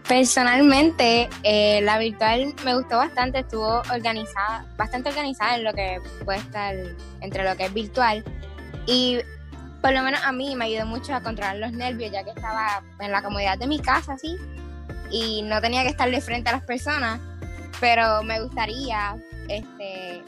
Personalmente, 0.06 1.28
eh, 1.42 1.80
la 1.82 1.98
virtual 1.98 2.54
me 2.64 2.74
gustó 2.74 2.96
bastante, 2.96 3.40
estuvo 3.40 3.82
organizada, 3.92 4.66
bastante 4.76 5.08
organizada 5.08 5.56
en 5.56 5.64
lo 5.64 5.72
que 5.72 6.00
puede 6.24 6.38
estar 6.38 6.74
entre 7.20 7.44
lo 7.44 7.56
que 7.56 7.64
es 7.66 7.74
virtual. 7.74 8.22
Y 8.86 9.18
por 9.80 9.92
lo 9.92 10.02
menos 10.02 10.20
a 10.24 10.32
mí 10.32 10.54
me 10.54 10.66
ayudó 10.66 10.86
mucho 10.86 11.14
a 11.14 11.22
controlar 11.22 11.56
los 11.56 11.72
nervios, 11.72 12.12
ya 12.12 12.22
que 12.22 12.30
estaba 12.30 12.82
en 13.00 13.10
la 13.10 13.22
comodidad 13.22 13.58
de 13.58 13.66
mi 13.66 13.80
casa, 13.80 14.12
así, 14.12 14.36
y 15.10 15.42
no 15.42 15.60
tenía 15.60 15.82
que 15.82 15.88
estar 15.88 16.10
de 16.10 16.20
frente 16.20 16.50
a 16.50 16.52
las 16.52 16.62
personas, 16.62 17.20
pero 17.82 18.22
me 18.22 18.40
gustaría 18.40 19.16
este, 19.48 20.22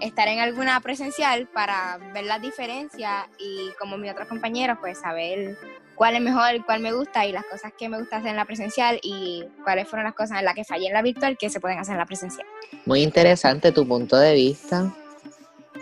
estar 0.00 0.28
en 0.28 0.38
alguna 0.38 0.78
presencial 0.78 1.48
para 1.48 1.98
ver 2.14 2.26
las 2.26 2.40
diferencias 2.40 3.24
y 3.40 3.70
como 3.76 3.98
mis 3.98 4.12
otros 4.12 4.28
compañeros, 4.28 4.78
pues 4.80 5.00
saber 5.00 5.58
cuál 5.96 6.14
es 6.14 6.20
mejor, 6.20 6.64
cuál 6.64 6.78
me 6.78 6.92
gusta 6.92 7.26
y 7.26 7.32
las 7.32 7.44
cosas 7.46 7.72
que 7.76 7.88
me 7.88 7.98
gusta 7.98 8.18
hacer 8.18 8.30
en 8.30 8.36
la 8.36 8.44
presencial 8.44 9.00
y 9.02 9.44
cuáles 9.64 9.88
fueron 9.88 10.04
las 10.04 10.14
cosas 10.14 10.38
en 10.38 10.44
las 10.44 10.54
que 10.54 10.62
fallé 10.62 10.86
en 10.86 10.92
la 10.92 11.02
virtual 11.02 11.36
que 11.36 11.50
se 11.50 11.58
pueden 11.58 11.80
hacer 11.80 11.94
en 11.94 11.98
la 11.98 12.06
presencial. 12.06 12.46
Muy 12.86 13.02
interesante 13.02 13.72
tu 13.72 13.84
punto 13.84 14.16
de 14.16 14.34
vista. 14.34 14.94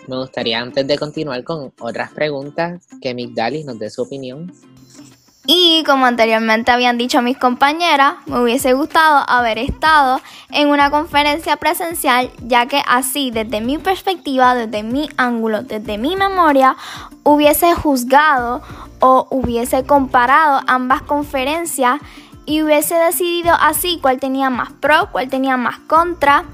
Me 0.09 0.17
gustaría 0.17 0.59
antes 0.59 0.87
de 0.87 0.97
continuar 0.97 1.45
con 1.45 1.71
otras 1.81 2.13
preguntas 2.13 2.87
que 3.03 3.13
Migdalis 3.13 3.67
nos 3.67 3.79
dé 3.79 3.91
su 3.91 4.01
opinión. 4.01 4.51
Y 5.53 5.83
como 5.85 6.07
anteriormente 6.07 6.71
habían 6.71 6.97
dicho 6.97 7.23
mis 7.23 7.37
compañeras, 7.37 8.15
me 8.27 8.39
hubiese 8.41 8.73
gustado 8.73 9.25
haber 9.29 9.59
estado 9.59 10.21
en 10.53 10.69
una 10.69 10.93
conferencia 10.93 11.57
presencial, 11.57 12.31
ya 12.47 12.67
que 12.67 12.81
así 12.87 13.33
desde 13.33 13.61
mi 13.61 13.77
perspectiva, 13.77 14.55
desde 14.55 14.85
mi 14.85 15.09
ángulo, 15.17 15.65
desde 15.65 15.99
mi 15.99 16.15
memoria, 16.15 16.77
hubiese 17.25 17.75
juzgado 17.75 18.63
o 19.01 19.27
hubiese 19.31 19.83
comparado 19.83 20.61
ambas 20.69 21.03
conferencias 21.03 22.01
y 22.47 22.63
hubiese 22.63 22.95
decidido 22.95 23.53
así 23.59 23.99
cuál 24.01 24.21
tenía 24.21 24.51
más 24.51 24.71
pro, 24.75 25.09
cuál 25.11 25.29
tenía 25.29 25.57
más 25.57 25.81
contra, 25.81 26.45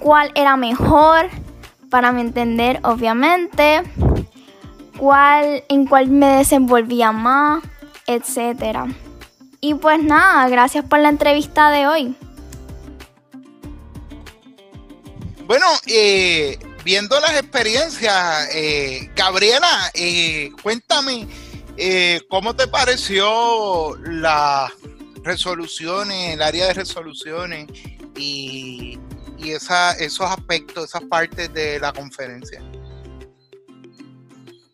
cuál 0.00 0.32
era 0.34 0.56
mejor 0.56 1.28
para 1.88 2.10
mi 2.10 2.22
entender, 2.22 2.80
obviamente, 2.82 3.84
cuál 4.98 5.62
en 5.68 5.86
cuál 5.86 6.08
me 6.08 6.38
desenvolvía 6.38 7.12
más, 7.12 7.62
etcétera. 8.06 8.86
Y 9.60 9.74
pues 9.74 10.02
nada, 10.02 10.48
gracias 10.48 10.84
por 10.84 10.98
la 10.98 11.08
entrevista 11.08 11.70
de 11.70 11.86
hoy. 11.86 12.16
Bueno, 15.46 15.66
eh, 15.86 16.58
viendo 16.84 17.20
las 17.20 17.32
experiencias, 17.38 18.48
eh, 18.54 19.10
Gabriela, 19.14 19.90
eh, 19.94 20.50
cuéntame 20.62 21.28
cómo 22.28 22.54
te 22.54 22.68
pareció 22.68 23.96
las 24.04 24.72
resoluciones, 25.24 26.34
el 26.34 26.42
área 26.42 26.68
de 26.68 26.74
resoluciones 26.74 27.66
y, 28.16 28.98
y 29.38 29.50
esa, 29.50 29.92
esos 29.92 30.30
aspectos, 30.30 30.84
esas 30.84 31.02
partes 31.02 31.52
de 31.52 31.80
la 31.80 31.92
conferencia. 31.92 32.62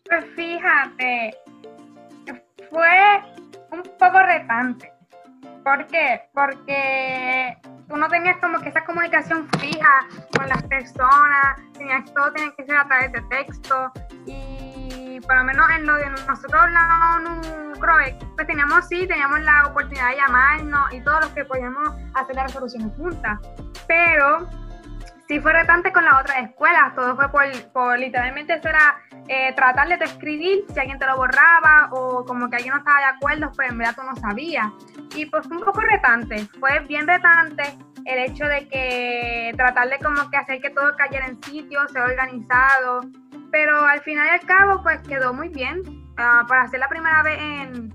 Pues 0.05 0.25
fíjate, 0.35 1.35
fue 2.71 3.21
un 3.71 3.83
poco 3.97 4.19
retante. 4.23 4.91
¿Por 5.63 5.87
qué? 5.87 6.21
Porque 6.33 7.57
tú 7.87 7.97
no 7.97 8.07
tenías 8.07 8.37
como 8.37 8.59
que 8.59 8.69
esa 8.69 8.83
comunicación 8.85 9.47
fija 9.59 10.07
con 10.37 10.47
las 10.47 10.63
personas, 10.63 11.61
tenías 11.77 12.11
todo 12.13 12.31
tenía 12.33 12.51
que 12.55 12.65
ser 12.65 12.77
a 12.77 12.87
través 12.87 13.11
de 13.11 13.21
texto 13.23 13.91
y 14.25 15.19
por 15.21 15.35
lo 15.35 15.43
menos 15.43 15.69
en 15.71 15.85
lo 15.85 15.95
de 15.95 16.09
nosotros 16.09 16.71
la 16.71 17.15
ONU 17.15 17.59
pues 18.35 18.47
teníamos 18.47 18.87
sí, 18.87 19.07
teníamos 19.07 19.39
la 19.41 19.67
oportunidad 19.67 20.09
de 20.09 20.17
llamarnos 20.17 20.93
y 20.93 21.01
todos 21.01 21.21
los 21.21 21.29
que 21.31 21.45
podíamos 21.45 21.89
hacer 22.13 22.35
las 22.35 22.45
resoluciones 22.45 22.95
juntas, 22.97 23.39
pero 23.87 24.47
sí 25.29 25.39
fue 25.39 25.53
retante 25.53 25.93
con 25.93 26.03
las 26.03 26.19
otras 26.21 26.37
escuelas, 26.39 26.95
todo 26.95 27.15
fue 27.15 27.29
por, 27.29 27.43
por 27.71 27.99
literalmente 27.99 28.55
eso 28.55 28.67
era 28.67 28.97
eh, 29.27 29.53
tratar 29.55 29.87
de 29.87 30.03
escribir, 30.03 30.65
si 30.73 30.79
alguien 30.79 30.97
te 30.97 31.05
lo 31.05 31.17
borraba 31.17 31.89
o 31.91 32.25
como 32.25 32.49
que 32.49 32.55
alguien 32.55 32.73
no 32.73 32.79
estaba 32.79 32.97
de 32.97 33.05
acuerdo, 33.05 33.51
pues 33.55 33.69
en 33.69 33.77
verdad 33.77 33.95
tú 33.95 34.01
no 34.03 34.15
sabías. 34.15 34.67
Y 35.15 35.27
pues 35.27 35.47
fue 35.47 35.57
un 35.57 35.63
poco 35.63 35.81
retante, 35.81 36.47
fue 36.59 36.79
bien 36.87 37.07
retante 37.07 37.77
el 38.05 38.31
hecho 38.31 38.43
de 38.45 38.67
que 38.69 39.53
tratar 39.55 39.89
de 39.89 39.99
como 39.99 40.27
que 40.31 40.37
hacer 40.37 40.61
que 40.61 40.71
todo 40.71 40.95
cayera 40.97 41.27
en 41.27 41.41
sitio, 41.43 41.87
ser 41.89 42.01
organizado, 42.01 43.01
pero 43.51 43.85
al 43.85 44.01
final 44.01 44.25
y 44.25 44.29
al 44.31 44.47
cabo 44.47 44.81
pues 44.81 44.99
quedó 45.07 45.31
muy 45.31 45.49
bien. 45.49 45.81
Uh, 46.19 46.45
para 46.47 46.63
hacer 46.63 46.81
la 46.81 46.89
primera 46.89 47.23
vez 47.23 47.39
en, 47.39 47.93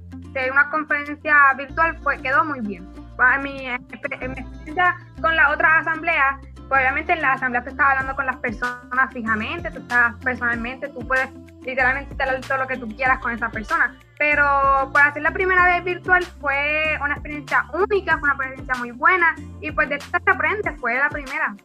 una 0.51 0.71
conferencia 0.71 1.53
virtual 1.59 1.99
pues 2.01 2.23
quedó 2.23 2.45
muy 2.45 2.61
bien. 2.61 2.89
En 3.35 3.43
mi, 3.43 3.67
en 3.67 3.83
mi 3.83 4.39
experiencia 4.39 4.97
con 5.21 5.35
la 5.37 5.51
otra 5.51 5.79
asamblea 5.79 6.41
obviamente 6.75 7.13
en 7.13 7.23
la 7.23 7.33
asamblea 7.33 7.63
tú 7.63 7.71
estás 7.71 7.87
hablando 7.87 8.15
con 8.17 8.27
las 8.27 8.37
personas 8.37 9.13
fijamente, 9.13 9.71
tú 9.71 9.79
estás 9.79 10.15
personalmente, 10.23 10.89
tú 10.89 11.07
puedes 11.07 11.29
literalmente 11.63 12.23
hablar 12.23 12.41
todo 12.43 12.59
lo 12.59 12.67
que 12.67 12.77
tú 12.77 12.89
quieras 12.95 13.19
con 13.21 13.33
esa 13.33 13.49
persona. 13.49 13.99
Pero 14.19 14.91
por 14.93 15.03
hacer 15.03 15.23
la 15.23 15.33
primera 15.33 15.65
vez 15.67 15.85
virtual 15.85 16.25
fue 16.41 16.99
una 17.03 17.15
experiencia 17.15 17.67
única, 17.73 18.19
fue 18.19 18.31
una 18.31 18.35
experiencia 18.35 18.75
muy 18.77 18.91
buena 18.93 19.35
y 19.61 19.71
pues 19.71 19.89
de 19.89 19.97
esta 19.97 20.21
se 20.21 20.31
aprende, 20.31 20.77
fue 20.79 20.95
la 20.97 21.09
primera. 21.09 21.57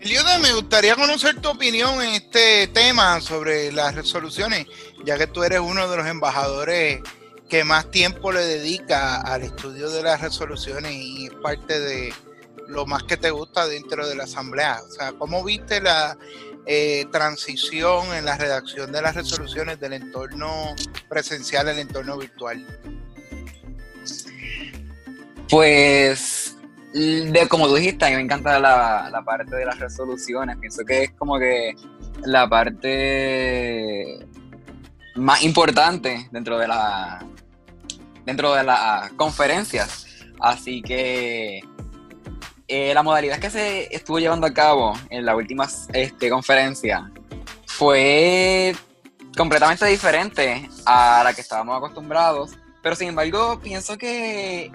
Eliuda, 0.00 0.38
me 0.40 0.52
gustaría 0.52 0.96
conocer 0.96 1.40
tu 1.40 1.48
opinión 1.48 2.02
en 2.02 2.14
este 2.14 2.66
tema 2.68 3.20
sobre 3.20 3.70
las 3.70 3.94
resoluciones, 3.94 4.66
ya 5.04 5.16
que 5.16 5.28
tú 5.28 5.44
eres 5.44 5.60
uno 5.60 5.88
de 5.88 5.96
los 5.96 6.06
embajadores 6.06 7.00
que 7.48 7.62
más 7.62 7.90
tiempo 7.90 8.32
le 8.32 8.40
dedica 8.40 9.20
al 9.20 9.42
estudio 9.42 9.90
de 9.90 10.02
las 10.02 10.20
resoluciones 10.20 10.92
y 10.92 11.26
es 11.26 11.34
parte 11.34 11.78
de 11.78 12.12
lo 12.72 12.86
más 12.86 13.04
que 13.04 13.16
te 13.16 13.30
gusta 13.30 13.66
dentro 13.66 14.06
de 14.06 14.14
la 14.14 14.24
asamblea. 14.24 14.80
O 14.86 14.90
sea, 14.90 15.12
¿cómo 15.12 15.44
viste 15.44 15.80
la 15.80 16.16
eh, 16.66 17.06
transición 17.12 18.14
en 18.14 18.24
la 18.24 18.36
redacción 18.36 18.90
de 18.92 19.02
las 19.02 19.14
resoluciones 19.14 19.78
del 19.80 19.92
entorno 19.94 20.74
presencial 21.08 21.68
al 21.68 21.78
entorno 21.78 22.18
virtual? 22.18 22.66
Pues, 25.48 26.56
de, 26.94 27.46
como 27.48 27.68
tú 27.68 27.74
dijiste, 27.74 28.06
a 28.06 28.08
mí 28.08 28.16
me 28.16 28.22
encanta 28.22 28.58
la, 28.58 29.08
la 29.10 29.22
parte 29.22 29.54
de 29.54 29.66
las 29.66 29.78
resoluciones. 29.78 30.56
Pienso 30.58 30.84
que 30.84 31.04
es 31.04 31.10
como 31.12 31.38
que 31.38 31.74
la 32.24 32.48
parte 32.48 34.26
más 35.14 35.42
importante 35.42 36.28
dentro 36.30 36.58
de 36.58 36.68
la 36.68 37.22
dentro 38.24 38.54
de 38.54 38.64
las 38.64 39.12
conferencias. 39.12 40.06
Así 40.40 40.82
que 40.82 41.60
eh, 42.74 42.94
la 42.94 43.02
modalidad 43.02 43.38
que 43.38 43.50
se 43.50 43.94
estuvo 43.94 44.18
llevando 44.18 44.46
a 44.46 44.54
cabo 44.54 44.94
en 45.10 45.26
la 45.26 45.36
última 45.36 45.68
este, 45.92 46.30
conferencia 46.30 47.12
fue 47.66 48.74
completamente 49.36 49.84
diferente 49.84 50.70
a 50.86 51.20
la 51.22 51.34
que 51.34 51.42
estábamos 51.42 51.76
acostumbrados, 51.76 52.52
pero 52.82 52.96
sin 52.96 53.08
embargo 53.08 53.60
pienso 53.62 53.98
que 53.98 54.72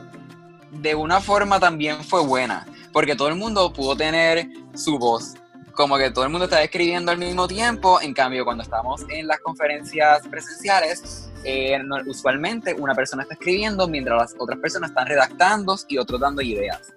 de 0.74 0.94
una 0.94 1.20
forma 1.22 1.60
también 1.60 2.04
fue 2.04 2.22
buena, 2.22 2.68
porque 2.94 3.16
todo 3.16 3.30
el 3.30 3.36
mundo 3.36 3.74
pudo 3.74 3.98
tener 3.98 4.48
su 4.76 5.00
voz, 5.00 5.34
como 5.72 5.98
que 5.98 6.12
todo 6.12 6.24
el 6.24 6.30
mundo 6.30 6.46
estaba 6.46 6.62
escribiendo 6.62 7.12
al 7.12 7.18
mismo 7.18 7.48
tiempo, 7.48 8.00
en 8.00 8.14
cambio 8.14 8.46
cuando 8.46 8.62
estamos 8.62 9.06
en 9.10 9.26
las 9.26 9.40
conferencias 9.40 10.22
presenciales, 10.28 11.32
eh, 11.44 11.80
usualmente 12.06 12.76
una 12.76 12.94
persona 12.94 13.24
está 13.24 13.34
escribiendo 13.34 13.88
mientras 13.88 14.18
las 14.22 14.36
otras 14.38 14.60
personas 14.60 14.92
están 14.92 15.08
redactando 15.08 15.76
y 15.88 15.98
otros 15.98 16.20
dando 16.20 16.44
ideas. 16.44 16.94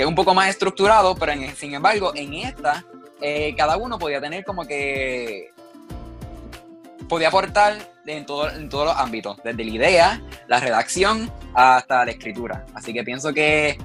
Que 0.00 0.04
es 0.04 0.08
un 0.08 0.14
poco 0.14 0.32
más 0.32 0.48
estructurado, 0.48 1.14
pero 1.14 1.34
sin 1.54 1.74
embargo, 1.74 2.12
en 2.14 2.32
esta, 2.32 2.82
eh, 3.20 3.54
cada 3.54 3.76
uno 3.76 3.98
podía 3.98 4.18
tener 4.18 4.46
como 4.46 4.64
que. 4.64 5.50
podía 7.06 7.28
aportar 7.28 7.76
en, 8.06 8.24
todo, 8.24 8.48
en 8.48 8.70
todos 8.70 8.86
los 8.86 8.96
ámbitos, 8.96 9.36
desde 9.44 9.62
la 9.62 9.70
idea, 9.70 10.22
la 10.48 10.58
redacción, 10.58 11.30
hasta 11.52 12.06
la 12.06 12.12
escritura. 12.12 12.64
Así 12.72 12.94
que 12.94 13.04
pienso 13.04 13.34
que 13.34 13.76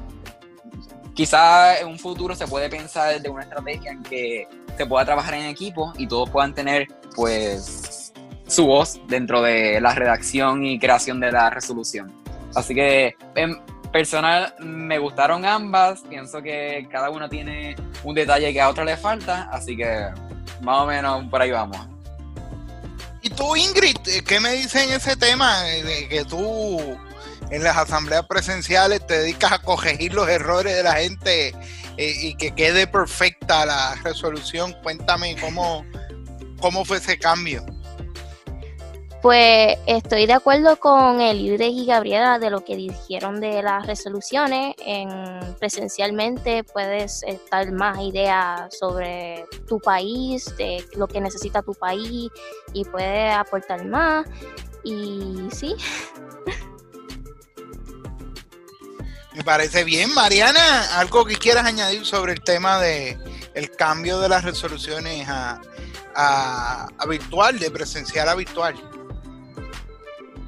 quizá 1.13 1.79
en 1.79 1.89
un 1.89 1.99
futuro 1.99 2.33
se 2.33 2.47
puede 2.47 2.69
pensar 2.69 3.21
de 3.21 3.27
una 3.27 3.43
estrategia 3.43 3.91
en 3.91 4.01
que 4.01 4.47
se 4.77 4.85
pueda 4.85 5.03
trabajar 5.03 5.33
en 5.33 5.47
equipo 5.47 5.91
y 5.97 6.07
todos 6.07 6.29
puedan 6.29 6.53
tener, 6.53 6.87
pues, 7.13 8.13
su 8.47 8.65
voz 8.67 9.01
dentro 9.09 9.41
de 9.41 9.81
la 9.81 9.93
redacción 9.93 10.63
y 10.63 10.79
creación 10.79 11.19
de 11.19 11.33
la 11.33 11.49
resolución. 11.49 12.09
Así 12.55 12.73
que 12.73 13.17
en 13.35 13.59
personal 13.95 14.53
me 14.59 14.99
gustaron 14.99 15.45
ambas, 15.45 16.01
pienso 16.01 16.41
que 16.41 16.85
cada 16.91 17.09
una 17.09 17.29
tiene 17.29 17.77
un 18.03 18.13
detalle 18.13 18.51
que 18.51 18.59
a 18.59 18.67
otra 18.67 18.83
le 18.83 18.97
falta, 18.97 19.47
así 19.53 19.77
que 19.77 20.09
más 20.59 20.81
o 20.81 20.85
menos 20.85 21.23
por 21.29 21.41
ahí 21.41 21.51
vamos. 21.51 21.77
¿Y 23.21 23.29
tú, 23.29 23.55
Ingrid, 23.55 23.95
qué 24.27 24.41
me 24.41 24.51
dices 24.51 24.83
en 24.83 24.91
ese 24.91 25.15
tema 25.15 25.61
de 25.61 26.09
que 26.09 26.25
tú 26.25 26.99
en 27.49 27.63
las 27.63 27.77
asambleas 27.77 28.25
presenciales 28.25 29.07
te 29.07 29.19
dedicas 29.19 29.53
a 29.53 29.59
corregir 29.59 30.13
los 30.13 30.27
errores 30.27 30.75
de 30.75 30.83
la 30.83 30.95
gente 30.95 31.55
eh, 31.95 32.13
y 32.21 32.35
que 32.35 32.51
quede 32.51 32.87
perfecta 32.87 33.65
la 33.65 33.95
resolución? 34.03 34.75
Cuéntame 34.83 35.37
cómo, 35.39 35.85
cómo 36.59 36.83
fue 36.83 36.97
ese 36.97 37.17
cambio. 37.17 37.65
Pues 39.25 39.79
estoy 39.87 40.27
de 40.27 40.33
acuerdo 40.33 40.77
con 40.77 41.19
Elidre 41.19 41.65
y 41.69 41.87
Gabriela 41.87 42.37
de 42.37 42.51
lo 42.51 42.63
que 42.63 42.75
dijeron 42.75 43.41
de 43.41 43.63
las 43.63 43.87
resoluciones. 43.87 44.75
En, 44.85 45.09
presencialmente 45.57 46.63
puedes 46.63 47.23
estar 47.23 47.71
más 47.71 47.97
ideas 48.01 48.71
sobre 48.77 49.47
tu 49.67 49.79
país, 49.79 50.55
de 50.57 50.85
lo 50.95 51.07
que 51.07 51.21
necesita 51.21 51.63
tu 51.63 51.73
país 51.73 52.29
y 52.71 52.85
puedes 52.85 53.33
aportar 53.33 53.83
más. 53.85 54.27
Y 54.83 55.47
sí. 55.51 55.75
Me 59.33 59.43
parece 59.43 59.83
bien, 59.85 60.13
Mariana. 60.13 60.99
Algo 60.99 61.25
que 61.25 61.35
quieras 61.35 61.65
añadir 61.65 62.05
sobre 62.05 62.33
el 62.33 62.41
tema 62.41 62.79
de 62.79 63.17
el 63.55 63.71
cambio 63.71 64.19
de 64.19 64.29
las 64.29 64.43
resoluciones 64.43 65.27
a, 65.27 65.59
a 66.13 67.05
virtual, 67.07 67.57
de 67.57 67.71
presencial 67.71 68.29
a 68.29 68.35
virtual 68.35 68.75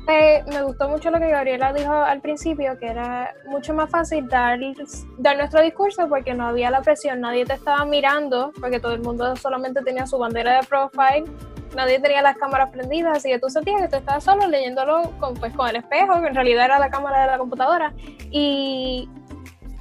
me 0.07 0.63
gustó 0.63 0.87
mucho 0.87 1.11
lo 1.11 1.19
que 1.19 1.29
Gabriela 1.29 1.73
dijo 1.73 1.91
al 1.91 2.21
principio, 2.21 2.77
que 2.79 2.87
era 2.87 3.33
mucho 3.47 3.73
más 3.73 3.89
fácil 3.89 4.27
dar, 4.27 4.57
dar 5.17 5.37
nuestro 5.37 5.61
discurso 5.61 6.07
porque 6.07 6.33
no 6.33 6.47
había 6.47 6.71
la 6.71 6.81
presión, 6.81 7.21
nadie 7.21 7.45
te 7.45 7.53
estaba 7.53 7.83
mirando, 7.85 8.51
porque 8.59 8.79
todo 8.79 8.93
el 8.93 9.01
mundo 9.01 9.35
solamente 9.35 9.81
tenía 9.81 10.07
su 10.07 10.17
bandera 10.17 10.61
de 10.61 10.67
profile, 10.67 11.25
nadie 11.75 11.99
tenía 11.99 12.21
las 12.21 12.37
cámaras 12.37 12.69
prendidas, 12.69 13.17
así 13.17 13.29
que 13.29 13.39
tú 13.39 13.49
sentías 13.49 13.81
que 13.81 13.87
tú 13.89 13.97
estabas 13.97 14.23
solo 14.23 14.47
leyéndolo 14.47 15.11
con, 15.19 15.33
pues, 15.35 15.53
con 15.53 15.67
el 15.67 15.75
espejo, 15.75 16.21
que 16.21 16.27
en 16.27 16.35
realidad 16.35 16.65
era 16.65 16.79
la 16.79 16.89
cámara 16.89 17.21
de 17.21 17.27
la 17.27 17.37
computadora. 17.37 17.93
Y 18.31 19.09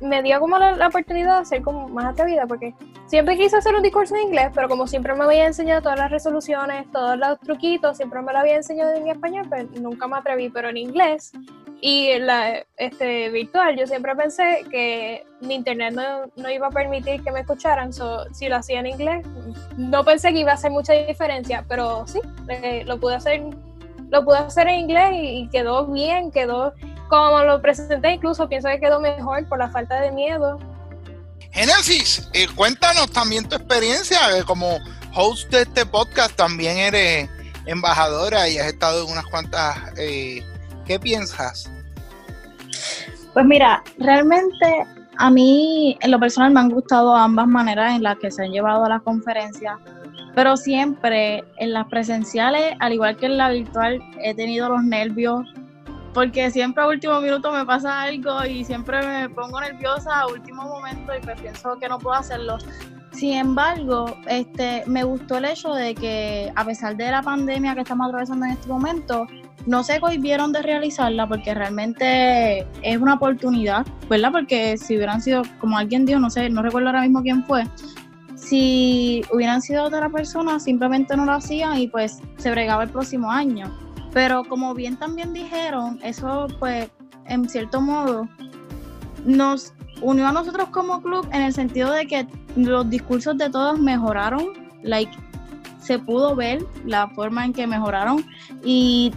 me 0.01 0.22
dio 0.22 0.40
como 0.40 0.59
la, 0.59 0.72
la, 0.76 0.88
oportunidad 0.88 1.40
de 1.40 1.44
ser 1.44 1.62
como 1.62 1.88
más 1.88 2.07
atrevida, 2.07 2.47
porque 2.47 2.74
siempre 3.07 3.36
quise 3.36 3.57
hacer 3.57 3.74
un 3.74 3.82
discurso 3.82 4.14
en 4.16 4.22
inglés, 4.22 4.51
pero 4.55 4.68
como 4.68 4.86
siempre 4.86 5.14
me 5.14 5.24
había 5.24 5.47
enseñado 5.47 5.82
todas 5.82 5.99
las 5.99 6.11
resoluciones, 6.11 6.90
todos 6.92 7.18
los 7.18 7.38
truquitos, 7.40 7.97
siempre 7.97 8.20
me 8.22 8.32
lo 8.32 8.38
había 8.38 8.57
enseñado 8.57 8.94
en 8.94 9.09
español, 9.09 9.47
pero 9.49 9.68
nunca 9.80 10.07
me 10.07 10.16
atreví, 10.16 10.49
pero 10.51 10.68
en 10.68 10.76
inglés. 10.76 11.32
Y 11.80 12.18
la 12.18 12.64
este, 12.78 13.28
virtual, 13.28 13.76
yo 13.76 13.86
siempre 13.86 14.16
pensé 14.16 14.64
que 14.70 15.26
mi 15.40 15.55
internet 15.55 15.94
no, 15.94 16.30
no 16.34 16.51
iba 16.51 16.68
a 16.68 16.70
permitir 16.70 17.22
que 17.22 17.30
me 17.30 17.40
escucharan, 17.40 17.92
so, 17.92 18.24
si 18.32 18.49
lo 18.49 18.57
hacía 18.57 18.80
en 18.80 18.86
inglés, 18.86 19.26
no 19.76 20.05
pensé 20.05 20.32
que 20.32 20.40
iba 20.40 20.53
a 20.53 20.55
hacer 20.55 20.70
mucha 20.70 20.94
diferencia, 20.94 21.64
pero 21.68 22.07
sí, 22.07 22.20
eh, 22.49 22.82
lo 22.86 22.99
pude 22.99 23.16
hacer 23.16 23.42
lo 24.11 24.24
pude 24.24 24.38
hacer 24.38 24.68
en 24.68 24.80
inglés 24.80 25.11
y, 25.14 25.49
quedó 25.49 25.86
bien, 25.86 26.30
quedó 26.30 26.72
como 27.09 27.43
lo 27.43 27.61
presenté, 27.61 28.13
incluso 28.13 28.49
pienso 28.49 28.69
que 28.69 28.81
quedó 28.81 29.01
mejor 29.01 29.47
por 29.49 29.59
la 29.59 29.69
falta 29.69 30.01
de 30.01 30.11
miedo. 30.13 30.59
Génesis, 31.53 32.29
eh, 32.33 32.47
cuéntanos 32.55 33.11
también 33.11 33.49
tu 33.49 33.57
experiencia 33.57 34.19
eh, 34.37 34.43
como 34.45 34.79
host 35.15 35.51
de 35.51 35.63
este 35.63 35.87
podcast, 35.87 36.35
también 36.37 36.77
eres 36.77 37.31
embajadora 37.65 38.49
y 38.49 38.59
has 38.59 38.67
estado 38.67 39.05
en 39.05 39.13
unas 39.13 39.27
cuantas, 39.27 39.77
eh, 39.97 40.43
¿qué 40.87 41.01
piensas? 41.01 41.71
Pues 43.33 43.47
mira, 43.47 43.83
realmente 43.99 44.87
a 45.19 45.31
mí 45.31 45.97
en 46.01 46.11
lo 46.11 46.21
personal 46.21 46.53
me 46.53 46.61
han 46.61 46.71
gustado 46.71 47.15
ambas 47.15 47.47
maneras 47.47 47.95
en 47.95 48.03
las 48.03 48.19
que 48.19 48.31
se 48.31 48.43
han 48.45 48.51
llevado 48.51 48.85
a 48.85 48.89
la 48.89 49.01
conferencia 49.01 49.79
pero 50.37 50.59
siempre 50.59 51.43
en 51.57 51.73
las 51.73 51.87
presenciales, 51.87 52.75
al 52.79 52.93
igual 52.93 53.17
que 53.17 53.25
en 53.25 53.39
la 53.39 53.49
virtual, 53.49 54.03
he 54.21 54.35
tenido 54.35 54.69
los 54.69 54.85
nervios, 54.85 55.47
porque 56.17 56.51
siempre 56.51 56.83
a 56.83 56.87
último 56.87 57.21
minuto 57.21 57.53
me 57.53 57.67
pasa 57.67 58.01
algo 58.01 58.43
y 58.47 58.64
siempre 58.64 59.07
me 59.07 59.29
pongo 59.29 59.61
nerviosa 59.61 60.21
a 60.21 60.27
último 60.27 60.62
momento 60.62 61.12
y 61.14 61.23
pues 61.23 61.39
pienso 61.39 61.79
que 61.79 61.91
no 61.91 61.99
puedo 61.99 62.17
hacerlo. 62.17 62.57
Sin 63.12 63.35
embargo, 63.35 64.17
este, 64.27 64.83
me 64.87 65.05
gustó 65.05 65.37
el 65.37 65.45
hecho 65.45 65.75
de 65.75 65.95
que 65.95 66.51
a 66.57 66.64
pesar 66.64 66.97
de 66.97 67.11
la 67.11 67.21
pandemia 67.21 67.75
que 67.75 67.83
estamos 67.83 68.09
atravesando 68.09 68.47
en 68.47 68.53
este 68.53 68.67
momento, 68.67 69.27
no 69.67 69.85
se 69.85 70.01
cohibieron 70.01 70.53
de 70.53 70.62
realizarla 70.62 71.29
porque 71.29 71.53
realmente 71.53 72.67
es 72.81 72.97
una 72.97 73.17
oportunidad, 73.17 73.85
¿verdad? 74.09 74.33
Porque 74.33 74.79
si 74.79 74.97
hubieran 74.97 75.21
sido, 75.21 75.43
como 75.61 75.77
alguien 75.77 76.07
dijo, 76.07 76.19
no 76.19 76.31
sé, 76.31 76.49
no 76.49 76.62
recuerdo 76.62 76.89
ahora 76.89 77.03
mismo 77.03 77.21
quién 77.21 77.45
fue, 77.45 77.64
si 78.37 79.23
hubieran 79.31 79.61
sido 79.61 79.85
otra 79.85 80.09
persona, 80.09 80.59
simplemente 80.61 81.14
no 81.14 81.27
lo 81.27 81.33
hacían 81.33 81.77
y 81.77 81.89
pues 81.89 82.23
se 82.39 82.51
bregaba 82.51 82.85
el 82.85 82.89
próximo 82.89 83.31
año. 83.31 83.86
Pero 84.17 84.45
como 84.45 84.73
bien 84.73 84.97
también 84.97 85.35
dijeron, 85.35 86.01
eso 86.03 86.47
pues 86.59 86.89
en 87.27 87.47
cierto 87.51 87.83
modo 87.83 88.27
nos 89.27 89.75
unió 90.01 90.27
a 90.27 90.33
nosotros 90.33 90.71
como 90.71 91.03
club 91.03 91.29
en 91.33 91.43
el 91.43 91.53
sentido 91.53 91.93
de 91.93 92.07
que 92.07 92.27
los 92.57 92.89
discursos 92.89 93.37
de 93.37 93.51
todos 93.51 93.79
mejoraron, 93.79 94.55
like 94.83 95.12
se 95.79 95.99
pudo 95.99 96.35
ver 96.35 96.64
la 96.87 97.09
forma 97.09 97.45
en 97.45 97.53
que 97.53 97.67
mejoraron 97.67 98.25
y 98.64 99.12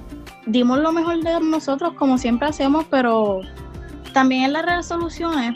dimos 0.47 0.79
lo 0.79 0.91
mejor 0.91 1.23
de 1.23 1.39
nosotros 1.39 1.93
como 1.93 2.17
siempre 2.17 2.49
hacemos, 2.49 2.83
pero 2.89 3.39
también 4.11 4.43
en 4.43 4.51
las 4.51 4.65
resoluciones 4.65 5.55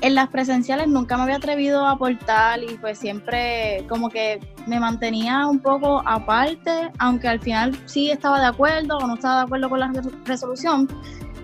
en 0.00 0.14
las 0.14 0.28
presenciales 0.28 0.88
nunca 0.88 1.16
me 1.16 1.24
había 1.24 1.36
atrevido 1.36 1.86
a 1.86 1.92
aportar 1.92 2.62
y 2.62 2.74
pues 2.76 2.98
siempre 2.98 3.84
como 3.88 4.10
que 4.10 4.40
me 4.66 4.78
mantenía 4.78 5.46
un 5.46 5.58
poco 5.58 6.02
aparte, 6.04 6.90
aunque 6.98 7.28
al 7.28 7.40
final 7.40 7.76
sí 7.86 8.10
estaba 8.10 8.40
de 8.40 8.46
acuerdo 8.46 8.98
o 8.98 9.06
no 9.06 9.14
estaba 9.14 9.38
de 9.38 9.42
acuerdo 9.44 9.70
con 9.70 9.80
la 9.80 9.92
resolución. 10.24 10.88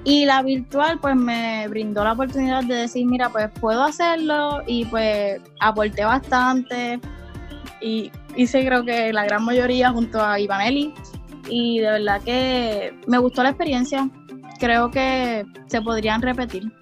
Y 0.05 0.25
la 0.27 0.43
virtual 0.43 0.99
pues 1.01 1.15
me 1.15 1.67
brindó 1.69 2.03
la 2.03 2.13
oportunidad 2.13 2.65
de 2.65 2.75
decir, 2.75 3.07
mira, 3.07 3.29
pues 3.31 3.49
puedo 3.61 3.85
hacerlo 3.85 4.61
y 4.67 4.85
pues 4.87 5.41
aporté 5.61 6.05
bastante 6.05 7.01
y 7.81 8.11
hice 8.37 8.65
creo 8.67 8.85
que 8.85 9.13
la 9.13 9.25
gran 9.25 9.45
mayoría 9.45 9.91
junto 9.91 10.21
a 10.21 10.41
Ivanelli 10.41 10.93
y 11.49 11.79
de 11.79 11.91
verdad 11.91 12.21
que 12.23 12.95
me 13.07 13.19
gustó 13.19 13.43
la 13.43 13.51
experiencia, 13.51 14.09
creo 14.59 14.91
que 14.91 15.45
se 15.67 15.81
podrían 15.81 16.21
repetir. 16.21 16.73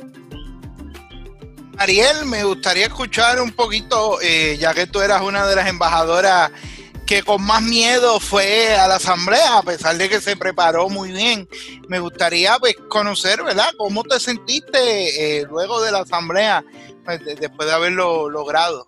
Ariel, 1.81 2.27
me 2.27 2.45
gustaría 2.45 2.89
escuchar 2.89 3.41
un 3.41 3.53
poquito, 3.53 4.21
eh, 4.21 4.59
ya 4.61 4.75
que 4.75 4.87
tú 4.87 5.01
eras 5.01 5.23
una 5.23 5.47
de 5.47 5.57
las 5.57 5.67
embajadoras 5.67 6.51
que 7.07 7.23
con 7.23 7.43
más 7.43 7.63
miedo 7.63 8.21
fue 8.21 8.77
a 8.77 8.87
la 8.87 8.97
asamblea, 8.97 9.57
a 9.57 9.63
pesar 9.63 9.97
de 9.97 10.11
que 10.11 10.21
se 10.21 10.37
preparó 10.37 10.91
muy 10.91 11.11
bien. 11.11 11.49
Me 11.89 11.99
gustaría 11.99 12.59
pues, 12.59 12.77
conocer, 12.91 13.43
¿verdad? 13.43 13.71
¿Cómo 13.79 14.03
te 14.03 14.21
sentiste 14.21 15.39
eh, 15.39 15.47
luego 15.49 15.81
de 15.81 15.91
la 15.91 16.01
asamblea, 16.01 16.63
pues, 17.07 17.25
después 17.25 17.67
de 17.67 17.75
haberlo 17.75 18.29
logrado? 18.29 18.87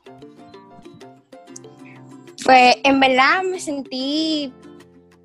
Pues 2.45 2.77
en 2.85 3.01
verdad 3.01 3.43
me 3.43 3.59
sentí 3.59 4.53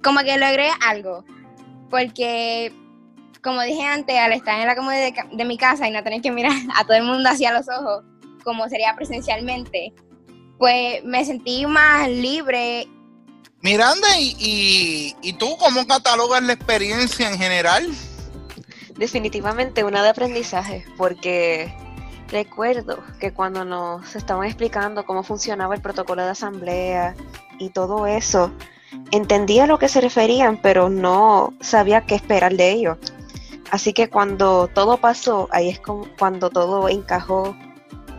como 0.01 0.21
que 0.21 0.37
logré 0.37 0.69
algo, 0.79 1.25
porque 1.89 2.71
como 3.47 3.61
dije 3.61 3.81
antes, 3.81 4.13
al 4.17 4.33
estar 4.33 4.59
en 4.59 4.67
la 4.67 4.75
comodidad 4.75 5.13
de, 5.31 5.45
mi 5.45 5.57
casa 5.57 5.87
y 5.87 5.91
no 5.91 6.03
tener 6.03 6.21
que 6.21 6.31
mirar 6.31 6.51
a 6.75 6.83
todo 6.83 6.97
el 6.97 7.03
mundo 7.03 7.29
hacia 7.29 7.53
los 7.53 7.67
ojos, 7.69 8.03
como 8.43 8.67
sería 8.67 8.93
presencialmente, 8.93 9.93
pues 10.59 11.01
me 11.05 11.23
sentí 11.23 11.65
más 11.65 12.09
libre. 12.09 12.87
Miranda, 13.61 14.07
¿y, 14.19 15.15
y, 15.21 15.33
tú 15.33 15.55
cómo 15.57 15.87
catalogas 15.87 16.43
la 16.43 16.53
experiencia 16.53 17.29
en 17.29 17.37
general? 17.37 17.89
Definitivamente 18.97 19.83
una 19.85 20.03
de 20.03 20.09
aprendizaje, 20.09 20.85
porque 20.97 21.73
recuerdo 22.27 23.01
que 23.19 23.31
cuando 23.31 23.63
nos 23.63 24.15
estaban 24.15 24.45
explicando 24.45 25.05
cómo 25.05 25.23
funcionaba 25.23 25.73
el 25.73 25.81
protocolo 25.81 26.23
de 26.23 26.31
asamblea 26.31 27.15
y 27.59 27.69
todo 27.69 28.07
eso, 28.07 28.51
entendía 29.11 29.63
a 29.63 29.67
lo 29.67 29.79
que 29.79 29.87
se 29.87 30.01
referían, 30.01 30.57
pero 30.61 30.89
no 30.89 31.53
sabía 31.61 32.01
qué 32.01 32.15
esperar 32.15 32.55
de 32.55 32.71
ellos. 32.71 32.97
Así 33.71 33.93
que 33.93 34.09
cuando 34.09 34.67
todo 34.67 34.97
pasó, 34.97 35.49
ahí 35.51 35.69
es 35.69 35.81
cuando 36.17 36.49
todo 36.49 36.87
encajó 36.89 37.55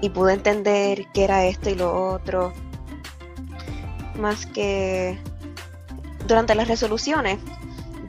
y 0.00 0.10
pude 0.10 0.34
entender 0.34 1.06
qué 1.12 1.24
era 1.24 1.46
esto 1.46 1.70
y 1.70 1.74
lo 1.74 2.12
otro. 2.12 2.52
Más 4.18 4.46
que 4.46 5.18
durante 6.26 6.54
las 6.54 6.68
resoluciones, 6.68 7.38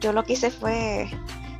yo 0.00 0.12
lo 0.12 0.24
que 0.24 0.34
hice 0.34 0.50
fue, 0.50 1.10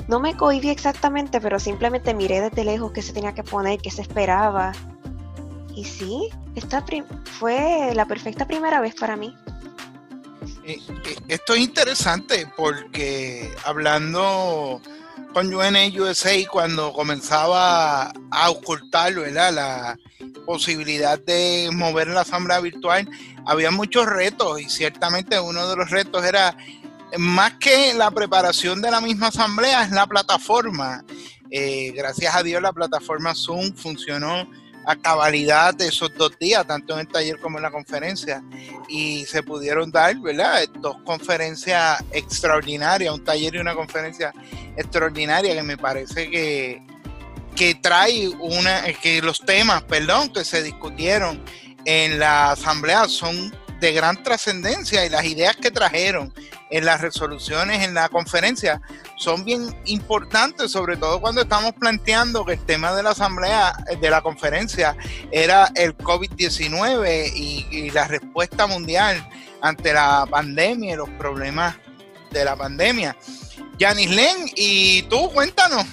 no 0.09 0.21
me 0.21 0.37
cohibí 0.37 0.69
exactamente, 0.69 1.41
pero 1.41 1.59
simplemente 1.59 2.15
miré 2.15 2.41
desde 2.41 2.65
lejos 2.65 2.93
qué 2.93 3.03
se 3.03 3.13
tenía 3.13 3.35
que 3.35 3.43
poner, 3.43 3.81
qué 3.81 3.91
se 3.91 4.03
esperaba. 4.03 4.73
Y 5.75 5.85
sí, 5.85 6.29
esta 6.55 6.85
fue 7.39 7.93
la 7.95 8.05
perfecta 8.05 8.47
primera 8.47 8.81
vez 8.81 8.95
para 8.95 9.17
mí. 9.17 9.35
Eh, 10.65 10.79
eh, 11.07 11.17
esto 11.29 11.55
es 11.55 11.61
interesante 11.61 12.47
porque 12.57 13.51
hablando 13.65 14.81
con 15.33 15.53
USA 15.55 16.33
cuando 16.51 16.93
comenzaba 16.93 18.13
a 18.31 18.51
ocultar 18.51 19.13
la 19.13 19.99
posibilidad 20.45 21.19
de 21.19 21.71
mover 21.73 22.09
la 22.09 22.23
asamblea 22.23 22.61
virtual, 22.61 23.09
había 23.47 23.71
muchos 23.71 24.07
retos 24.07 24.61
y 24.61 24.69
ciertamente 24.69 25.39
uno 25.39 25.69
de 25.69 25.77
los 25.77 25.91
retos 25.91 26.25
era 26.25 26.57
más 27.19 27.55
que 27.55 27.95
la 27.95 28.11
preparación 28.11 28.81
de 28.83 28.91
la 28.91 29.01
misma 29.01 29.29
asamblea, 29.29 29.85
es 29.85 29.91
la 29.91 30.07
plataforma. 30.07 31.05
Eh, 31.51 31.93
gracias 31.97 32.35
a 32.35 32.43
Dios 32.43 32.63
la 32.63 32.73
plataforma 32.73 33.35
Zoom 33.35 33.75
funcionó 33.75 34.49
a 34.85 34.97
cabalidad 34.97 35.75
de 35.75 35.89
esos 35.89 36.15
dos 36.15 36.39
días, 36.39 36.67
tanto 36.67 36.95
en 36.95 37.01
el 37.01 37.09
taller 37.09 37.39
como 37.41 37.59
en 37.59 37.63
la 37.63 37.71
conferencia. 37.71 38.43
Y 38.89 39.25
se 39.27 39.43
pudieron 39.43 39.91
dar. 39.91 40.17
Dos 40.81 40.97
conferencias 41.05 42.03
extraordinarias, 42.13 43.15
un 43.15 43.25
taller 43.25 43.55
y 43.55 43.59
una 43.59 43.75
conferencia 43.75 44.33
extraordinaria 44.77 45.55
que 45.55 45.63
me 45.63 45.77
parece 45.77 46.31
que, 46.31 46.83
que 47.55 47.75
trae 47.77 48.29
una, 48.29 48.83
que 49.03 49.23
los 49.23 49.41
temas, 49.41 49.83
perdón, 49.85 50.33
que 50.33 50.45
se 50.45 50.63
discutieron 50.63 51.43
en 51.85 52.19
la 52.19 52.53
asamblea 52.53 53.09
son 53.09 53.55
de 53.81 53.93
gran 53.93 54.23
trascendencia 54.23 55.05
y 55.05 55.09
las 55.09 55.25
ideas 55.25 55.57
que 55.57 55.71
trajeron 55.71 56.33
en 56.71 56.85
las 56.85 57.01
resoluciones, 57.01 57.83
en 57.83 57.95
la 57.95 58.09
conferencia, 58.09 58.81
son 59.17 59.45
bien 59.45 59.75
importantes, 59.87 60.71
sobre 60.71 60.97
todo 60.97 61.21
cuando 61.21 61.43
estamos 61.43 61.73
planteando 61.73 62.45
que 62.45 62.53
el 62.53 62.65
tema 62.65 62.95
de 62.95 63.03
la 63.03 63.11
asamblea, 63.11 63.73
de 64.01 64.11
la 64.11 64.21
conferencia, 64.21 64.97
era 65.33 65.71
el 65.75 65.97
COVID-19 65.97 67.33
y, 67.35 67.91
la 67.91 68.07
respuesta 68.07 68.67
mundial 68.67 69.29
ante 69.61 69.93
la 69.93 70.27
pandemia 70.31 70.93
y 70.93 70.97
los 70.97 71.09
problemas 71.11 71.77
de 72.31 72.45
la 72.45 72.55
pandemia. 72.55 73.17
Yanis 73.79 74.11
Len, 74.11 74.37
y 74.55 75.03
tú 75.03 75.31
cuéntanos. 75.33 75.87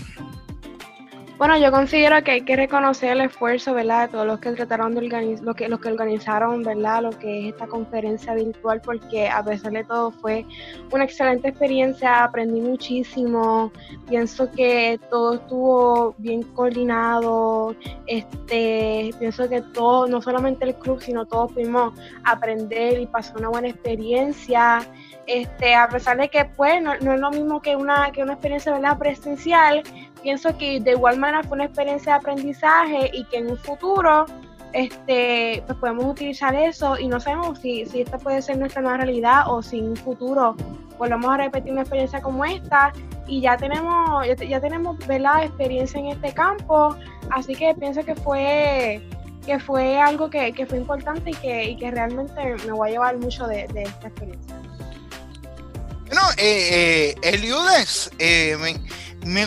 Bueno, 1.38 1.56
yo 1.60 1.72
considero 1.72 2.24
que 2.24 2.32
hay 2.32 2.42
que 2.42 2.56
reconocer 2.56 3.12
el 3.12 3.22
esfuerzo, 3.22 3.76
¿verdad? 3.76 4.08
De 4.08 4.12
todos 4.14 4.26
los 4.26 4.40
que 4.40 4.54
trataron 4.54 4.96
de 4.96 5.06
organizar, 5.06 5.46
los 5.46 5.56
que, 5.56 5.70
los 5.70 5.80
que 5.80 5.90
organizaron, 5.90 6.64
¿verdad? 6.64 7.04
Lo 7.04 7.12
que 7.12 7.42
es 7.42 7.54
esta 7.54 7.68
conferencia 7.68 8.34
virtual, 8.34 8.82
porque 8.82 9.30
a 9.30 9.44
pesar 9.44 9.72
de 9.72 9.84
todo 9.84 10.10
fue 10.10 10.48
una 10.92 11.04
excelente 11.04 11.50
experiencia, 11.50 12.24
aprendí 12.24 12.60
muchísimo, 12.60 13.72
pienso 14.10 14.50
que 14.50 15.00
todo 15.12 15.36
estuvo 15.36 16.16
bien 16.18 16.42
coordinado, 16.42 17.76
este, 18.08 19.12
pienso 19.20 19.48
que 19.48 19.62
todo, 19.62 20.08
no 20.08 20.24
solamente 20.24 20.66
el 20.66 20.74
club, 20.74 21.00
sino 21.04 21.28
todos 21.28 21.52
pudimos 21.52 21.94
aprender 22.24 23.00
y 23.00 23.06
pasar 23.06 23.38
una 23.38 23.50
buena 23.50 23.68
experiencia. 23.68 24.80
Este, 25.28 25.76
a 25.76 25.90
pesar 25.90 26.18
de 26.18 26.30
que 26.30 26.46
pues 26.46 26.82
no, 26.82 26.96
no 27.02 27.14
es 27.14 27.20
lo 27.20 27.30
mismo 27.30 27.62
que 27.62 27.76
una, 27.76 28.12
que 28.14 28.24
una 28.24 28.34
experiencia 28.34 28.72
¿verdad? 28.72 28.98
presencial, 28.98 29.84
pienso 30.28 30.58
que 30.58 30.82
de 30.82 30.92
igual 30.92 31.18
manera 31.20 31.42
fue 31.42 31.56
una 31.56 31.64
experiencia 31.64 32.12
de 32.12 32.20
aprendizaje 32.20 33.12
y 33.14 33.24
que 33.28 33.38
en 33.38 33.52
un 33.52 33.58
futuro 33.58 34.26
este, 34.74 35.64
pues 35.66 35.80
podemos 35.80 36.04
utilizar 36.04 36.54
eso 36.54 37.00
y 37.00 37.08
no 37.08 37.18
sabemos 37.22 37.60
si, 37.60 37.86
si 37.86 38.02
esta 38.02 38.18
puede 38.18 38.42
ser 38.42 38.58
nuestra 38.58 38.82
nueva 38.82 38.98
realidad 38.98 39.44
o 39.48 39.64
si 39.64 39.80
en 39.80 39.92
un 39.92 39.96
futuro 39.96 40.58
volvamos 40.98 41.32
a 41.32 41.38
repetir 41.38 41.72
una 41.72 41.84
experiencia 41.84 42.22
como 42.22 42.44
esta 42.44 42.92
y 43.26 43.40
ya 43.40 43.56
tenemos, 43.56 44.28
ya, 44.50 44.60
tenemos 44.60 44.98
¿verdad? 45.08 45.46
experiencia 45.46 45.98
en 45.98 46.08
este 46.08 46.34
campo, 46.34 46.94
así 47.30 47.56
que 47.56 47.74
pienso 47.76 48.04
que 48.04 48.16
fue 48.16 49.02
que 49.46 49.60
fue 49.60 49.98
algo 49.98 50.30
que, 50.30 50.54
fue 50.68 50.78
importante 50.78 51.30
y 51.30 51.36
que, 51.36 51.64
y 51.70 51.78
que 51.78 51.90
realmente 51.90 52.58
me 52.66 52.74
voy 52.74 52.90
a 52.90 52.92
llevar 52.92 53.18
mucho 53.18 53.48
de, 53.48 53.62
esta 53.62 54.08
experiencia. 54.10 54.56
Bueno, 56.08 56.22
eh, 56.38 57.16
eh, 57.16 57.16
Eliudes, 57.22 58.12
eh, 58.20 58.58
me 58.60 58.72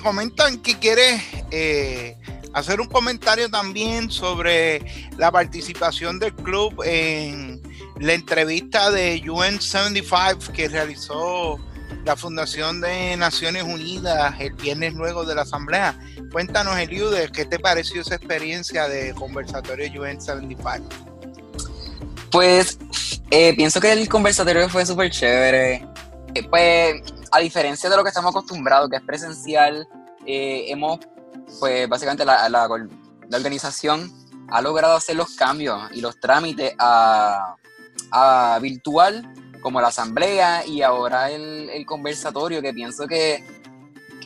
comentan 0.03 0.59
que 0.59 0.79
quieres 0.79 1.23
eh, 1.51 2.17
hacer 2.53 2.81
un 2.81 2.89
comentario 2.89 3.51
también 3.51 4.11
sobre 4.11 4.85
la 5.17 5.31
participación 5.31 6.19
del 6.19 6.35
club 6.35 6.83
en 6.85 7.63
la 7.99 8.15
entrevista 8.15 8.91
de 8.91 9.23
UN 9.29 9.61
75 9.61 10.53
que 10.53 10.69
realizó 10.69 11.59
la 12.05 12.17
Fundación 12.17 12.81
de 12.81 13.17
Naciones 13.17 13.65
Unidas 13.65 14.35
el 14.39 14.55
viernes 14.55 14.95
luego 14.95 15.25
de 15.25 15.35
la 15.35 15.43
asamblea. 15.43 15.99
Cuéntanos, 16.33 16.79
Eliude, 16.79 17.31
¿qué 17.33 17.45
te 17.45 17.59
pareció 17.59 18.01
esa 18.01 18.15
experiencia 18.15 18.89
de 18.89 19.15
conversatorio 19.15 20.01
UN 20.01 20.21
75? 20.21 20.89
Pues 22.31 22.79
eh, 23.31 23.55
pienso 23.55 23.81
que 23.81 23.93
el 23.93 24.09
conversatorio 24.09 24.69
fue 24.69 24.87
súper 24.87 25.11
chévere. 25.11 25.85
Eh, 26.35 26.47
pues 26.49 27.03
a 27.33 27.41
diferencia 27.41 27.91
de 27.91 27.97
lo 27.97 28.03
que 28.03 28.09
estamos 28.09 28.31
acostumbrados, 28.31 28.89
que 28.89 28.97
es 28.97 29.03
presencial, 29.03 29.87
eh, 30.27 30.67
hemos, 30.69 31.01
pues 31.59 31.89
básicamente 31.89 32.25
la, 32.25 32.49
la, 32.49 32.69
organización 33.33 34.13
ha 34.49 34.61
logrado 34.61 34.97
hacer 34.97 35.17
los 35.17 35.35
cambios 35.37 35.81
y 35.93 36.01
los 36.01 36.19
trámites 36.19 36.75
a, 36.79 37.57
a 38.13 38.59
virtual, 38.61 39.33
como 39.61 39.81
la 39.81 39.89
asamblea 39.89 40.65
y 40.67 40.83
ahora 40.83 41.31
el, 41.31 41.69
el 41.71 41.87
conversatorio, 41.87 42.63
que 42.63 42.73
pienso 42.73 43.07
que, 43.07 43.45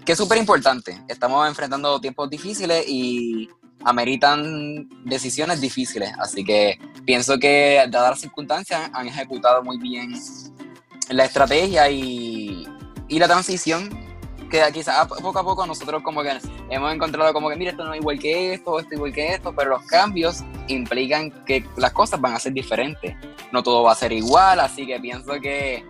que 0.05 0.13
es 0.13 0.19
súper 0.19 0.39
importante. 0.39 1.03
Estamos 1.09 1.47
enfrentando 1.49 2.01
tiempos 2.01 2.31
difíciles 2.31 2.85
y 2.89 3.49
ameritan 3.85 4.89
decisiones 5.05 5.61
difíciles, 5.61 6.13
así 6.19 6.45
que 6.45 6.79
pienso 7.05 7.39
que 7.39 7.85
dadas 7.91 8.11
las 8.11 8.21
circunstancias 8.21 8.91
han 8.93 9.07
ejecutado 9.09 9.63
muy 9.63 9.79
bien 9.79 10.15
la 11.09 11.25
estrategia 11.25 11.91
y, 11.91 12.67
y 13.09 13.19
la 13.19 13.27
transición 13.27 13.91
que 14.51 14.63
quizás 14.73 15.07
poco 15.09 15.39
a 15.39 15.43
poco 15.43 15.67
nosotros 15.67 16.03
como 16.03 16.23
que 16.23 16.39
hemos 16.71 16.95
encontrado 16.95 17.33
como 17.33 17.49
que 17.49 17.57
mira 17.57 17.73
esto 17.73 17.85
no 17.85 17.93
es 17.93 18.01
igual 18.01 18.19
que 18.19 18.55
esto, 18.55 18.79
esto 18.79 18.91
es 18.93 18.97
igual 18.97 19.13
que 19.13 19.35
esto, 19.35 19.53
pero 19.55 19.71
los 19.71 19.83
cambios 19.87 20.45
implican 20.69 21.31
que 21.45 21.67
las 21.77 21.93
cosas 21.93 22.21
van 22.21 22.35
a 22.35 22.39
ser 22.39 22.53
diferentes. 22.53 23.17
No 23.53 23.63
todo 23.63 23.83
va 23.83 23.93
a 23.93 23.97
ser 23.97 24.13
igual, 24.13 24.61
así 24.61 24.87
que 24.87 24.99
pienso 25.01 25.33
que 25.41 25.85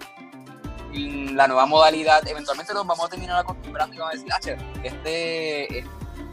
la 0.93 1.49
nueva 1.49 1.67
modalidad 1.67 2.27
eventualmente 2.27 2.73
nos 2.73 2.87
vamos 2.87 3.05
a 3.05 3.09
terminar 3.09 3.41
acostumbrando 3.41 3.95
y 3.95 3.99
vamos 3.99 4.15
a 4.15 4.17
decir, 4.17 4.33
ah, 4.33 4.81
este, 4.83 5.85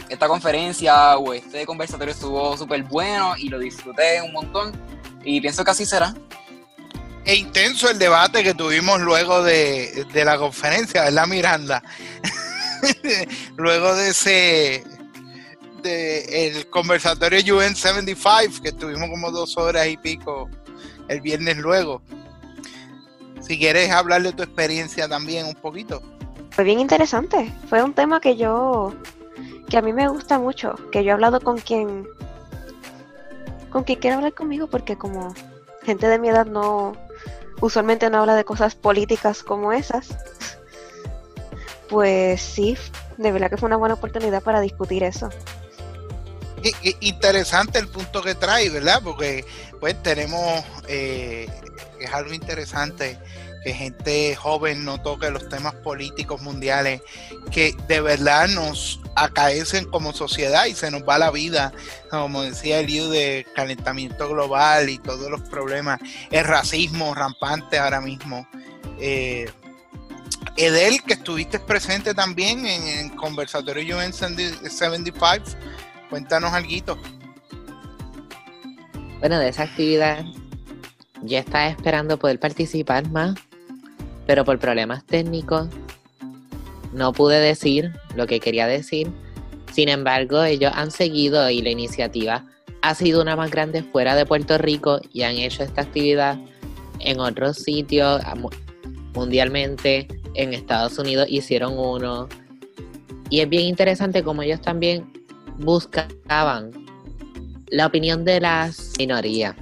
esta 0.07 0.27
conferencia 0.27 1.17
o 1.17 1.33
este 1.33 1.65
conversatorio 1.65 2.13
estuvo 2.13 2.55
súper 2.55 2.83
bueno 2.83 3.33
y 3.37 3.49
lo 3.49 3.59
disfruté 3.59 4.21
un 4.21 4.33
montón 4.33 4.71
y 5.23 5.41
pienso 5.41 5.63
que 5.63 5.71
así 5.71 5.85
será 5.85 6.13
e 7.25 7.35
intenso 7.35 7.89
el 7.89 7.99
debate 7.99 8.43
que 8.43 8.53
tuvimos 8.53 8.99
luego 9.01 9.43
de, 9.43 10.05
la 10.13 10.37
conferencia, 10.37 11.03
¿verdad, 11.03 11.27
Miranda? 11.27 11.83
luego 13.57 13.95
de 13.95 14.09
ese 14.09 14.83
de 15.83 16.47
el 16.47 16.69
conversatorio 16.69 17.57
UN 17.57 17.75
75 17.75 18.61
que 18.61 18.71
tuvimos 18.71 19.09
como 19.09 19.31
dos 19.31 19.57
horas 19.57 19.87
y 19.87 19.97
pico 19.97 20.49
el 21.07 21.21
viernes 21.21 21.57
luego. 21.57 22.01
Si 23.41 23.57
quieres 23.57 23.91
hablar 23.91 24.21
de 24.21 24.31
tu 24.33 24.43
experiencia 24.43 25.07
también 25.09 25.47
un 25.47 25.55
poquito. 25.55 26.01
Fue 26.51 26.63
bien 26.63 26.79
interesante. 26.79 27.51
Fue 27.67 27.81
un 27.81 27.93
tema 27.93 28.19
que 28.19 28.35
yo 28.35 28.93
que 29.69 29.77
a 29.77 29.81
mí 29.81 29.93
me 29.93 30.07
gusta 30.09 30.37
mucho, 30.37 30.75
que 30.91 31.03
yo 31.03 31.11
he 31.11 31.13
hablado 31.13 31.39
con 31.39 31.57
quien 31.57 32.07
con 33.69 33.83
quien 33.83 33.99
quiera 33.99 34.17
hablar 34.17 34.33
conmigo 34.33 34.67
porque 34.67 34.97
como 34.97 35.33
gente 35.83 36.07
de 36.07 36.19
mi 36.19 36.29
edad 36.29 36.45
no 36.45 36.93
usualmente 37.61 38.09
no 38.09 38.19
habla 38.19 38.35
de 38.35 38.43
cosas 38.43 38.75
políticas 38.75 39.43
como 39.43 39.71
esas, 39.71 40.09
pues 41.89 42.41
sí, 42.41 42.77
de 43.17 43.31
verdad 43.31 43.49
que 43.49 43.57
fue 43.57 43.67
una 43.67 43.77
buena 43.77 43.95
oportunidad 43.95 44.43
para 44.43 44.59
discutir 44.59 45.03
eso. 45.03 45.29
interesante 46.99 47.79
el 47.79 47.87
punto 47.87 48.21
que 48.21 48.35
trae, 48.35 48.69
¿verdad? 48.69 49.01
Porque 49.03 49.45
pues 49.79 50.01
tenemos, 50.03 50.63
eh, 50.87 51.47
es 51.99 52.13
algo 52.13 52.33
interesante 52.33 53.17
que 53.63 53.73
gente 53.73 54.35
joven 54.35 54.83
no 54.85 55.01
toque 55.01 55.29
los 55.29 55.47
temas 55.47 55.75
políticos 55.75 56.41
mundiales 56.41 57.01
que 57.51 57.75
de 57.87 58.01
verdad 58.01 58.47
nos 58.47 58.99
acaecen 59.15 59.85
como 59.85 60.13
sociedad 60.13 60.65
y 60.65 60.73
se 60.73 60.89
nos 60.89 61.03
va 61.03 61.17
la 61.17 61.31
vida, 61.31 61.71
como 62.09 62.41
decía 62.41 62.79
Eliu, 62.79 63.09
de 63.09 63.45
calentamiento 63.55 64.27
global 64.29 64.89
y 64.89 64.97
todos 64.97 65.29
los 65.29 65.41
problemas, 65.41 65.99
el 66.31 66.45
racismo 66.45 67.13
rampante 67.13 67.77
ahora 67.77 68.01
mismo. 68.01 68.47
Eh, 68.99 69.49
Edel, 70.57 71.01
que 71.03 71.13
estuviste 71.13 71.59
presente 71.59 72.13
también 72.13 72.65
en 72.65 72.87
el 72.87 73.15
conversatorio 73.15 73.97
UN 73.97 74.11
75, 74.11 75.57
cuéntanos 76.09 76.51
algo. 76.51 76.97
Bueno, 79.19 79.39
de 79.39 79.49
esa 79.49 79.63
actividad 79.63 80.25
ya 81.21 81.39
estaba 81.39 81.67
esperando 81.67 82.17
poder 82.17 82.39
participar 82.39 83.09
más 83.11 83.35
pero 84.25 84.45
por 84.45 84.59
problemas 84.59 85.05
técnicos 85.05 85.67
no 86.93 87.13
pude 87.13 87.39
decir 87.39 87.93
lo 88.15 88.27
que 88.27 88.39
quería 88.39 88.67
decir. 88.67 89.09
Sin 89.71 89.89
embargo, 89.89 90.43
ellos 90.43 90.71
han 90.75 90.91
seguido 90.91 91.49
y 91.49 91.61
la 91.61 91.69
iniciativa 91.69 92.45
ha 92.81 92.95
sido 92.95 93.21
una 93.21 93.35
más 93.35 93.51
grande 93.51 93.83
fuera 93.83 94.15
de 94.15 94.25
Puerto 94.25 94.57
Rico 94.57 94.99
y 95.13 95.23
han 95.23 95.35
hecho 95.37 95.63
esta 95.63 95.81
actividad 95.81 96.37
en 96.99 97.19
otros 97.19 97.57
sitios 97.57 98.21
mundialmente. 99.13 100.07
En 100.33 100.53
Estados 100.53 100.97
Unidos 100.97 101.27
hicieron 101.29 101.77
uno. 101.77 102.27
Y 103.29 103.41
es 103.41 103.49
bien 103.49 103.63
interesante 103.63 104.23
como 104.23 104.41
ellos 104.41 104.61
también 104.61 105.11
buscaban 105.57 106.71
la 107.67 107.85
opinión 107.85 108.25
de 108.25 108.41
las 108.41 108.93
minorías 108.97 109.55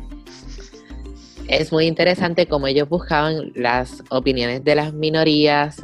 es 1.49 1.71
muy 1.71 1.87
interesante 1.87 2.45
cómo 2.45 2.67
ellos 2.67 2.87
buscaban 2.87 3.51
las 3.55 4.03
opiniones 4.09 4.63
de 4.63 4.75
las 4.75 4.93
minorías, 4.93 5.83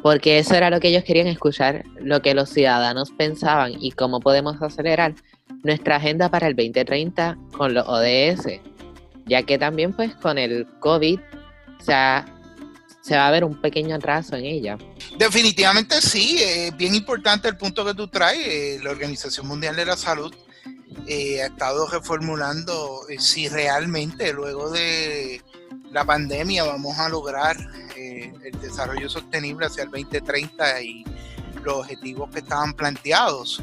porque 0.00 0.38
eso 0.38 0.54
era 0.54 0.70
lo 0.70 0.78
que 0.78 0.88
ellos 0.88 1.02
querían 1.02 1.26
escuchar, 1.26 1.84
lo 2.00 2.22
que 2.22 2.34
los 2.34 2.48
ciudadanos 2.48 3.10
pensaban 3.10 3.74
y 3.80 3.90
cómo 3.90 4.20
podemos 4.20 4.62
acelerar 4.62 5.14
nuestra 5.64 5.96
agenda 5.96 6.28
para 6.28 6.46
el 6.46 6.54
2030 6.54 7.36
con 7.56 7.74
los 7.74 7.86
ODS, 7.86 8.60
ya 9.26 9.42
que 9.42 9.58
también 9.58 9.92
pues 9.92 10.14
con 10.14 10.38
el 10.38 10.68
COVID 10.78 11.18
se 11.80 13.16
va 13.16 13.26
a 13.26 13.30
ver 13.32 13.44
un 13.44 13.60
pequeño 13.60 13.96
atraso 13.96 14.36
en 14.36 14.44
ella. 14.44 14.78
Definitivamente 15.18 16.00
sí, 16.00 16.36
es 16.40 16.76
bien 16.76 16.94
importante 16.94 17.48
el 17.48 17.56
punto 17.56 17.84
que 17.84 17.94
tú 17.94 18.06
traes, 18.06 18.46
eh, 18.46 18.80
la 18.80 18.90
Organización 18.90 19.48
Mundial 19.48 19.74
de 19.74 19.84
la 19.84 19.96
Salud 19.96 20.32
eh, 21.06 21.42
ha 21.42 21.46
estado 21.46 21.88
reformulando 21.88 23.08
eh, 23.08 23.18
si 23.18 23.48
realmente 23.48 24.32
luego 24.32 24.70
de 24.70 25.42
la 25.90 26.04
pandemia 26.04 26.64
vamos 26.64 26.96
a 26.98 27.08
lograr 27.08 27.56
eh, 27.96 28.32
el 28.44 28.60
desarrollo 28.60 29.08
sostenible 29.08 29.66
hacia 29.66 29.82
el 29.82 29.90
2030 29.90 30.80
y 30.82 31.04
los 31.64 31.78
objetivos 31.78 32.30
que 32.30 32.38
estaban 32.38 32.72
planteados. 32.74 33.62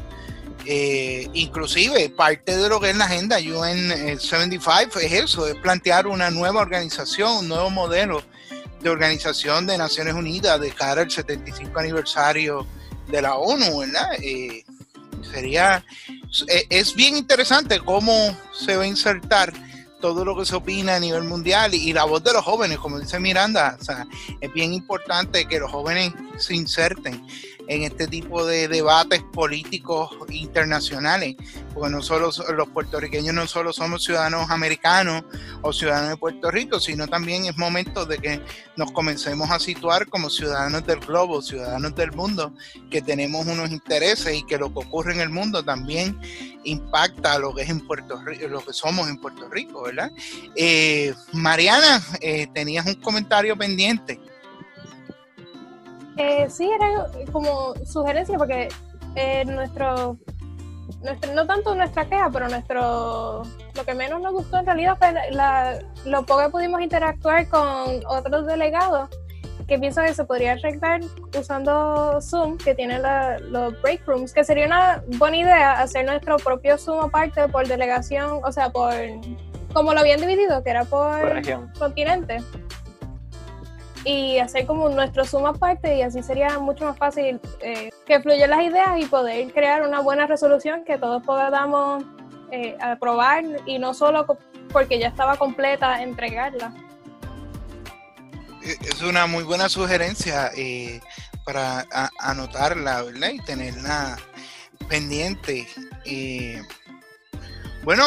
inclusive 0.66 2.10
parte 2.10 2.56
de 2.56 2.68
lo 2.68 2.78
que 2.78 2.90
es 2.90 2.96
la 2.96 3.06
agenda 3.06 3.38
UN 3.38 4.18
75 4.18 4.98
es 5.00 5.12
eso, 5.12 5.46
es 5.46 5.54
plantear 5.56 6.06
una 6.06 6.30
nueva 6.30 6.60
organización, 6.60 7.38
un 7.38 7.48
nuevo 7.48 7.70
modelo 7.70 8.22
de 8.82 8.90
organización 8.90 9.66
de 9.66 9.78
Naciones 9.78 10.14
Unidas 10.14 10.60
de 10.60 10.70
cara 10.72 11.02
al 11.02 11.10
75 11.10 11.80
aniversario 11.80 12.66
de 13.08 13.22
la 13.22 13.36
ONU, 13.36 13.78
¿verdad? 13.78 14.10
Sería, 15.22 15.84
e- 16.48 16.66
es 16.70 16.94
bien 16.94 17.16
interesante 17.16 17.80
cómo 17.80 18.12
se 18.52 18.76
va 18.76 18.84
a 18.84 18.86
insertar 18.86 19.52
todo 20.00 20.24
lo 20.24 20.36
que 20.36 20.44
se 20.44 20.56
opina 20.56 20.96
a 20.96 21.00
nivel 21.00 21.24
mundial 21.24 21.74
y, 21.74 21.92
la 21.92 22.04
voz 22.04 22.24
de 22.24 22.32
los 22.32 22.44
jóvenes, 22.44 22.78
como 22.78 22.98
dice 22.98 23.20
Miranda, 23.20 23.76
o 23.78 23.84
sea, 23.84 24.06
es 24.40 24.52
bien 24.52 24.72
importante 24.72 25.44
que 25.46 25.60
los 25.60 25.70
jóvenes 25.70 26.12
se 26.38 26.54
inserten 26.54 27.24
en 27.70 27.84
este 27.84 28.08
tipo 28.08 28.44
de 28.44 28.66
debates 28.66 29.22
políticos 29.32 30.10
internacionales, 30.28 31.36
porque 31.72 31.88
no 31.90 32.02
solo 32.02 32.32
so- 32.32 32.52
los 32.52 32.68
puertorriqueños 32.70 33.32
no 33.32 33.46
solo 33.46 33.72
somos 33.72 34.02
ciudadanos 34.02 34.50
americanos 34.50 35.22
o 35.62 35.72
ciudadanos 35.72 36.10
de 36.10 36.16
Puerto 36.16 36.50
Rico, 36.50 36.80
sino 36.80 37.06
también 37.06 37.44
es 37.44 37.56
momento 37.56 38.04
de 38.06 38.18
que 38.18 38.40
nos 38.76 38.90
comencemos 38.90 39.50
a 39.52 39.60
situar 39.60 40.08
como 40.08 40.30
ciudadanos 40.30 40.84
del 40.84 40.98
globo, 40.98 41.40
ciudadanos 41.42 41.94
del 41.94 42.10
mundo, 42.10 42.52
que 42.90 43.02
tenemos 43.02 43.46
unos 43.46 43.70
intereses 43.70 44.36
y 44.36 44.44
que 44.44 44.58
lo 44.58 44.72
que 44.72 44.80
ocurre 44.80 45.14
en 45.14 45.20
el 45.20 45.28
mundo 45.30 45.62
también 45.64 46.18
impacta 46.64 47.38
lo 47.38 47.54
que 47.54 47.62
es 47.62 47.70
en 47.70 47.86
Puerto 47.86 48.20
Rico, 48.24 48.48
lo 48.48 48.64
que 48.64 48.72
somos 48.72 49.08
en 49.08 49.16
Puerto 49.16 49.48
Rico, 49.48 49.82
¿verdad? 49.82 50.10
Eh, 50.56 51.14
Mariana, 51.32 52.02
eh, 52.20 52.48
tenías 52.52 52.84
un 52.86 52.94
comentario 52.94 53.56
pendiente. 53.56 54.18
Eh, 56.20 56.50
sí, 56.50 56.70
era 56.70 57.06
como 57.32 57.74
sugerencia 57.86 58.36
porque 58.36 58.68
eh, 59.14 59.44
nuestro, 59.46 60.18
nuestro, 61.02 61.32
no 61.34 61.46
tanto 61.46 61.74
nuestra 61.74 62.04
queja, 62.04 62.28
pero 62.30 62.48
nuestro, 62.48 63.42
lo 63.74 63.84
que 63.86 63.94
menos 63.94 64.20
nos 64.20 64.32
gustó 64.34 64.58
en 64.58 64.66
realidad 64.66 64.98
fue 64.98 65.12
la- 65.12 65.30
la- 65.30 65.78
lo 66.04 66.26
poco 66.26 66.42
que 66.42 66.48
pudimos 66.50 66.82
interactuar 66.82 67.48
con 67.48 67.62
otros 68.06 68.46
delegados 68.46 69.08
que 69.66 69.78
pienso 69.78 70.02
que 70.02 70.12
se 70.12 70.24
podría 70.24 70.52
arreglar 70.52 71.00
usando 71.38 72.20
Zoom, 72.20 72.58
que 72.58 72.74
tiene 72.74 72.98
la- 72.98 73.38
los 73.38 73.80
break 73.80 74.04
rooms, 74.06 74.32
que 74.34 74.42
sería 74.44 74.66
una 74.66 75.02
buena 75.18 75.36
idea 75.38 75.80
hacer 75.80 76.04
nuestro 76.04 76.36
propio 76.38 76.76
Zoom 76.76 77.00
aparte 77.04 77.48
por 77.48 77.66
delegación, 77.66 78.40
o 78.44 78.52
sea, 78.52 78.68
por 78.70 78.92
como 79.72 79.94
lo 79.94 80.00
habían 80.00 80.20
dividido, 80.20 80.62
que 80.64 80.70
era 80.70 80.84
por, 80.84 81.20
Por 81.20 81.32
región. 81.34 81.70
continente 81.78 82.42
y 84.04 84.38
hacer 84.38 84.66
como 84.66 84.88
nuestro 84.88 85.24
Zoom 85.24 85.46
aparte 85.46 85.96
y 85.96 86.02
así 86.02 86.22
sería 86.22 86.58
mucho 86.58 86.84
más 86.84 86.96
fácil 86.96 87.40
eh, 87.60 87.90
que 88.06 88.20
fluyan 88.20 88.50
las 88.50 88.62
ideas 88.62 88.98
y 88.98 89.04
poder 89.06 89.52
crear 89.52 89.86
una 89.86 90.00
buena 90.00 90.26
resolución 90.26 90.84
que 90.84 90.96
todos 90.98 91.22
podamos 91.22 92.04
eh, 92.52 92.76
aprobar 92.80 93.44
y 93.64 93.78
no 93.78 93.94
solo 93.94 94.26
porque 94.72 94.98
ya 94.98 95.08
estaba 95.08 95.36
completa 95.36 96.02
entregarla. 96.02 96.74
Eh, 98.64 98.76
Es 98.80 99.02
una 99.02 99.26
muy 99.26 99.44
buena 99.44 99.68
sugerencia 99.68 100.50
eh, 100.56 101.00
para 101.44 101.86
anotarla, 102.18 103.02
¿verdad? 103.02 103.30
Y 103.30 103.38
tenerla 103.40 104.18
pendiente. 104.88 105.68
Bueno, 107.84 108.04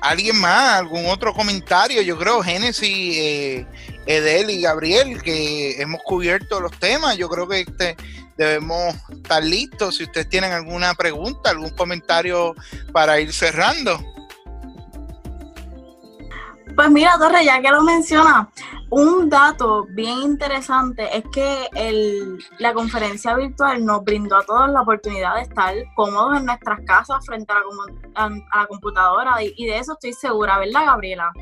¿alguien 0.00 0.40
más? 0.40 0.78
¿Algún 0.78 1.06
otro 1.06 1.34
comentario? 1.34 2.00
Yo 2.02 2.18
creo, 2.18 2.42
Génesis, 2.42 3.66
Edel 4.08 4.48
y 4.48 4.62
Gabriel, 4.62 5.22
que 5.22 5.80
hemos 5.80 6.00
cubierto 6.02 6.60
los 6.60 6.72
temas. 6.78 7.16
Yo 7.18 7.28
creo 7.28 7.46
que 7.46 7.60
este 7.60 7.94
debemos 8.38 8.94
estar 9.10 9.44
listos. 9.44 9.96
Si 9.96 10.04
ustedes 10.04 10.28
tienen 10.30 10.52
alguna 10.52 10.94
pregunta, 10.94 11.50
algún 11.50 11.70
comentario 11.70 12.54
para 12.92 13.20
ir 13.20 13.32
cerrando. 13.32 14.00
Pues 16.74 16.90
mira, 16.90 17.18
Torre, 17.18 17.44
ya 17.44 17.60
que 17.60 17.70
lo 17.70 17.82
menciona, 17.82 18.48
un 18.90 19.28
dato 19.28 19.84
bien 19.90 20.18
interesante 20.22 21.08
es 21.14 21.24
que 21.32 21.68
el- 21.74 22.38
la 22.58 22.72
conferencia 22.72 23.34
virtual 23.34 23.84
nos 23.84 24.04
brindó 24.04 24.36
a 24.36 24.44
todos 24.44 24.70
la 24.70 24.82
oportunidad 24.82 25.34
de 25.34 25.42
estar 25.42 25.74
cómodos 25.96 26.38
en 26.38 26.46
nuestras 26.46 26.78
casas 26.86 27.26
frente 27.26 27.52
a 27.52 28.28
la, 28.28 28.66
computadora 28.66 29.42
y 29.42 29.66
de 29.66 29.78
eso 29.78 29.94
estoy 29.94 30.12
segura, 30.12 30.58
¿verdad, 30.58 30.86
Gabriela? 30.86 31.32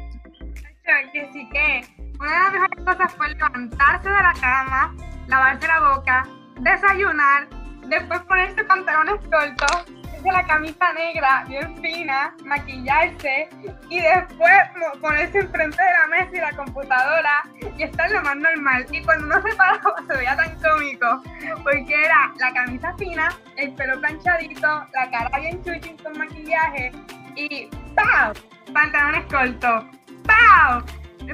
Que 1.12 1.28
sí 1.32 1.48
que 1.50 1.84
una 2.18 2.30
de 2.30 2.38
las 2.38 2.52
mejores 2.52 2.84
cosas 2.84 3.14
fue 3.14 3.28
levantarse 3.28 4.08
de 4.08 4.14
la 4.14 4.32
cama, 4.40 4.94
lavarse 5.26 5.66
la 5.66 5.80
boca, 5.80 6.28
desayunar, 6.60 7.48
después 7.88 8.20
ponerse 8.20 8.64
pantalones 8.64 9.20
cortos, 9.30 9.92
la 10.32 10.44
camisa 10.44 10.92
negra 10.92 11.44
bien 11.46 11.76
fina, 11.80 12.34
maquillarse 12.44 13.48
y 13.88 14.00
después 14.00 14.52
ponerse 15.00 15.38
enfrente 15.38 15.80
de 15.80 15.92
la 15.92 16.06
mesa 16.08 16.30
y 16.32 16.40
la 16.40 16.52
computadora 16.56 17.42
y 17.76 17.82
estar 17.82 18.10
lo 18.10 18.22
más 18.22 18.36
normal. 18.36 18.86
Y 18.90 19.02
cuando 19.02 19.26
uno 19.26 19.42
se 19.42 19.54
paraba 19.56 19.94
se 20.08 20.16
veía 20.16 20.36
tan 20.36 20.54
cómico 20.60 21.22
porque 21.62 21.94
era 21.94 22.32
la 22.38 22.52
camisa 22.52 22.94
fina, 22.96 23.28
el 23.56 23.72
pelo 23.74 24.00
planchadito, 24.00 24.66
la 24.66 25.10
cara 25.10 25.38
bien 25.38 25.62
chuchi 25.62 25.96
con 26.02 26.18
maquillaje 26.18 26.90
y 27.36 27.68
¡pau! 27.94 28.32
Pantalones 28.72 29.24
cortos. 29.26 29.95
¡Pau! 30.26 30.82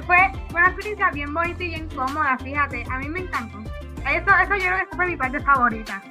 Fue, 0.05 0.17
una 0.51 0.67
experiencia 0.67 1.11
bien 1.11 1.33
bonita 1.33 1.63
y 1.63 1.69
bien 1.69 1.89
cómoda, 1.89 2.37
fíjate. 2.39 2.83
A 2.91 2.97
mí 2.97 3.09
me 3.09 3.21
encantó. 3.21 3.59
Eso, 3.59 4.35
eso 4.41 4.55
yo 4.55 4.65
creo 4.65 4.77
que 4.77 4.83
esa 4.83 4.95
fue 4.95 5.05
mi 5.05 5.17
parte 5.17 5.39
favorita. 5.39 6.03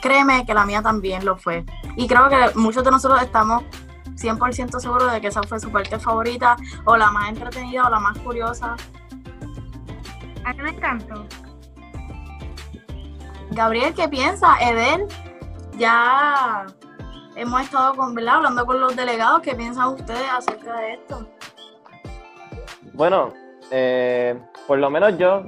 Créeme 0.00 0.44
que 0.46 0.54
la 0.54 0.64
mía 0.64 0.82
también 0.82 1.24
lo 1.24 1.36
fue. 1.36 1.64
Y 1.96 2.06
creo 2.06 2.28
que 2.28 2.36
muchos 2.54 2.84
de 2.84 2.90
nosotros 2.90 3.20
estamos 3.22 3.64
100% 4.16 4.78
seguros 4.78 5.12
de 5.12 5.20
que 5.20 5.28
esa 5.28 5.42
fue 5.42 5.58
su 5.58 5.70
parte 5.70 5.98
favorita 5.98 6.56
o 6.84 6.96
la 6.96 7.10
más 7.10 7.30
entretenida 7.30 7.86
o 7.86 7.90
la 7.90 7.98
más 7.98 8.18
curiosa. 8.18 8.76
A 10.44 10.52
mí 10.52 10.62
me 10.62 10.70
encantó. 10.70 11.26
Gabriel, 13.50 13.94
¿qué 13.94 14.08
piensa? 14.08 14.56
Edel, 14.60 15.06
ya 15.78 16.66
hemos 17.38 17.62
estado 17.62 17.94
con, 17.94 18.18
hablando 18.28 18.66
con 18.66 18.80
los 18.80 18.94
delegados. 18.96 19.40
¿Qué 19.40 19.54
piensan 19.54 19.88
ustedes 19.88 20.28
acerca 20.30 20.76
de 20.80 20.94
esto? 20.94 21.26
Bueno, 22.92 23.32
eh, 23.70 24.38
por 24.66 24.78
lo 24.78 24.90
menos 24.90 25.16
yo, 25.16 25.44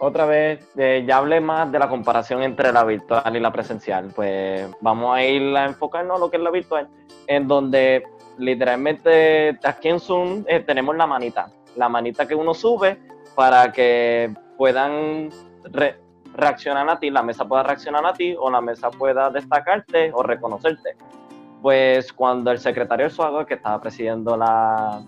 otra 0.00 0.26
vez, 0.26 0.68
eh, 0.76 1.04
ya 1.06 1.18
hablé 1.18 1.40
más 1.40 1.70
de 1.70 1.78
la 1.78 1.88
comparación 1.88 2.42
entre 2.42 2.72
la 2.72 2.84
virtual 2.84 3.36
y 3.36 3.40
la 3.40 3.52
presencial. 3.52 4.10
Pues 4.14 4.68
vamos 4.80 5.16
a 5.16 5.24
ir 5.24 5.56
a 5.56 5.66
enfocarnos 5.66 6.16
a 6.16 6.20
lo 6.20 6.30
que 6.30 6.36
es 6.38 6.42
la 6.42 6.50
virtual, 6.50 6.88
en 7.26 7.46
donde 7.46 8.04
literalmente 8.38 9.58
aquí 9.62 9.88
en 9.88 10.00
Zoom 10.00 10.44
eh, 10.48 10.60
tenemos 10.60 10.96
la 10.96 11.06
manita, 11.06 11.50
la 11.76 11.88
manita 11.88 12.26
que 12.26 12.34
uno 12.34 12.52
sube 12.54 13.00
para 13.34 13.70
que 13.70 14.34
puedan 14.56 15.30
re- 15.64 16.00
reaccionar 16.34 16.88
a 16.88 16.98
ti, 16.98 17.10
la 17.10 17.22
mesa 17.22 17.44
pueda 17.46 17.62
reaccionar 17.62 18.04
a 18.04 18.12
ti 18.12 18.34
o 18.38 18.50
la 18.50 18.60
mesa 18.60 18.90
pueda 18.90 19.30
destacarte 19.30 20.10
o 20.12 20.22
reconocerte. 20.22 20.96
Pues 21.62 22.12
cuando 22.12 22.50
el 22.50 22.58
secretario 22.58 23.10
Suago, 23.10 23.44
que 23.44 23.54
estaba 23.54 23.80
presidiendo 23.80 24.36
la, 24.36 25.02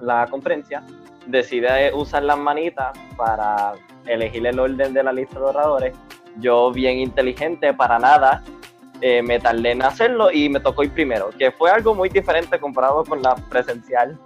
la 0.00 0.26
conferencia, 0.26 0.82
decide 1.26 1.92
usar 1.94 2.22
las 2.22 2.38
manitas 2.38 2.96
para 3.16 3.72
elegir 4.06 4.46
el 4.46 4.58
orden 4.58 4.92
de 4.92 5.02
la 5.02 5.12
lista 5.12 5.38
de 5.38 5.44
oradores, 5.46 5.96
yo 6.38 6.70
bien 6.72 6.98
inteligente, 6.98 7.72
para 7.72 7.98
nada, 7.98 8.42
eh, 9.00 9.22
me 9.22 9.38
tardé 9.38 9.72
en 9.72 9.82
hacerlo 9.82 10.30
y 10.30 10.48
me 10.48 10.60
tocó 10.60 10.82
ir 10.82 10.92
primero, 10.92 11.30
que 11.38 11.50
fue 11.50 11.70
algo 11.70 11.94
muy 11.94 12.08
diferente 12.08 12.58
comparado 12.58 13.04
con 13.04 13.22
la 13.22 13.34
presencial. 13.34 14.18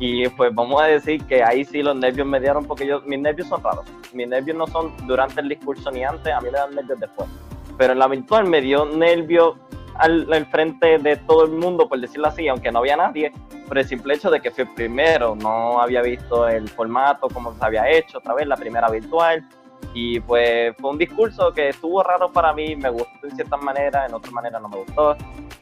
Y 0.00 0.28
pues 0.30 0.52
vamos 0.52 0.82
a 0.82 0.86
decir 0.86 1.24
que 1.26 1.42
ahí 1.42 1.64
sí 1.64 1.80
los 1.80 1.94
nervios 1.94 2.26
me 2.26 2.40
dieron 2.40 2.64
porque 2.64 2.84
yo, 2.84 3.00
mis 3.02 3.20
nervios 3.20 3.48
son 3.48 3.62
raros. 3.62 3.84
Mis 4.12 4.26
nervios 4.26 4.56
no 4.56 4.66
son 4.66 4.92
durante 5.06 5.40
el 5.40 5.48
discurso 5.48 5.90
ni 5.92 6.02
antes, 6.02 6.32
a 6.32 6.40
mí 6.40 6.48
me 6.50 6.58
dan 6.58 6.74
nervios 6.74 6.98
después. 6.98 7.28
Pero 7.78 7.92
en 7.92 8.00
la 8.00 8.08
virtual 8.08 8.46
me 8.46 8.60
dio 8.60 8.84
nervio 8.86 9.56
al, 9.96 10.32
al 10.32 10.46
frente 10.46 10.98
de 10.98 11.16
todo 11.16 11.44
el 11.44 11.52
mundo, 11.52 11.88
por 11.88 12.00
decirlo 12.00 12.28
así, 12.28 12.48
aunque 12.48 12.70
no 12.70 12.80
había 12.80 12.96
nadie, 12.96 13.32
por 13.66 13.78
el 13.78 13.84
simple 13.86 14.14
hecho 14.14 14.30
de 14.30 14.40
que 14.40 14.50
fui 14.50 14.64
primero, 14.64 15.34
no 15.34 15.80
había 15.80 16.02
visto 16.02 16.48
el 16.48 16.68
formato, 16.68 17.28
como 17.28 17.54
se 17.54 17.64
había 17.64 17.88
hecho 17.88 18.18
otra 18.18 18.34
vez, 18.34 18.46
la 18.46 18.56
primera 18.56 18.88
virtual. 18.88 19.44
Y 19.92 20.18
pues 20.20 20.74
fue 20.78 20.90
un 20.90 20.98
discurso 20.98 21.52
que 21.52 21.68
estuvo 21.68 22.02
raro 22.02 22.32
para 22.32 22.52
mí, 22.52 22.74
me 22.74 22.88
gustó 22.90 23.08
en 23.22 23.36
cierta 23.36 23.56
manera, 23.56 24.06
en 24.06 24.14
otra 24.14 24.30
manera 24.32 24.58
no 24.58 24.68
me 24.68 24.78
gustó. 24.78 25.16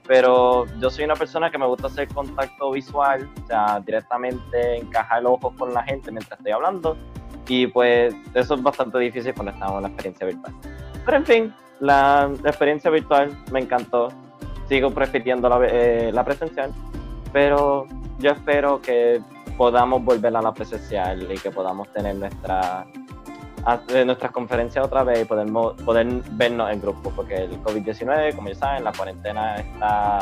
Pero 0.06 0.66
yo 0.80 0.90
soy 0.90 1.04
una 1.04 1.16
persona 1.16 1.50
que 1.50 1.58
me 1.58 1.66
gusta 1.66 1.88
hacer 1.88 2.08
contacto 2.08 2.70
visual, 2.70 3.28
o 3.42 3.46
sea, 3.46 3.80
directamente 3.84 4.76
encajar 4.76 5.22
los 5.22 5.32
ojos 5.32 5.54
con 5.58 5.74
la 5.74 5.82
gente 5.82 6.10
mientras 6.10 6.38
estoy 6.38 6.52
hablando. 6.52 6.96
Y 7.48 7.66
pues 7.66 8.14
eso 8.34 8.54
es 8.54 8.62
bastante 8.62 8.98
difícil 8.98 9.34
cuando 9.34 9.52
estamos 9.52 9.76
en 9.76 9.82
la 9.82 9.88
experiencia 9.88 10.26
virtual. 10.26 10.54
Pero 11.04 11.16
en 11.16 11.26
fin, 11.26 11.54
la, 11.82 12.30
experiencia 12.44 12.90
virtual 12.90 13.36
me 13.50 13.60
encantó. 13.60 14.08
Sigo 14.68 14.90
prefiriendo 14.90 15.48
la, 15.48 15.66
eh, 15.66 16.10
la 16.12 16.24
presencial, 16.24 16.72
pero 17.32 17.86
yo 18.18 18.30
espero 18.30 18.80
que 18.80 19.20
podamos 19.58 20.02
volver 20.02 20.34
a 20.34 20.40
la 20.40 20.54
presencial 20.54 21.30
y 21.30 21.36
que 21.36 21.50
podamos 21.50 21.92
tener 21.92 22.14
nuestra, 22.14 22.86
hacer 23.64 24.06
nuestras 24.06 24.30
conferencias 24.30 24.86
otra 24.86 25.02
vez 25.02 25.22
y 25.22 25.24
podemos, 25.24 25.74
poder 25.82 26.06
vernos 26.32 26.70
en 26.70 26.80
grupo, 26.80 27.12
porque 27.14 27.34
el 27.34 27.62
COVID-19, 27.62 28.34
como 28.36 28.48
ya 28.48 28.54
saben, 28.54 28.84
la 28.84 28.92
cuarentena 28.92 29.56
está 29.56 30.20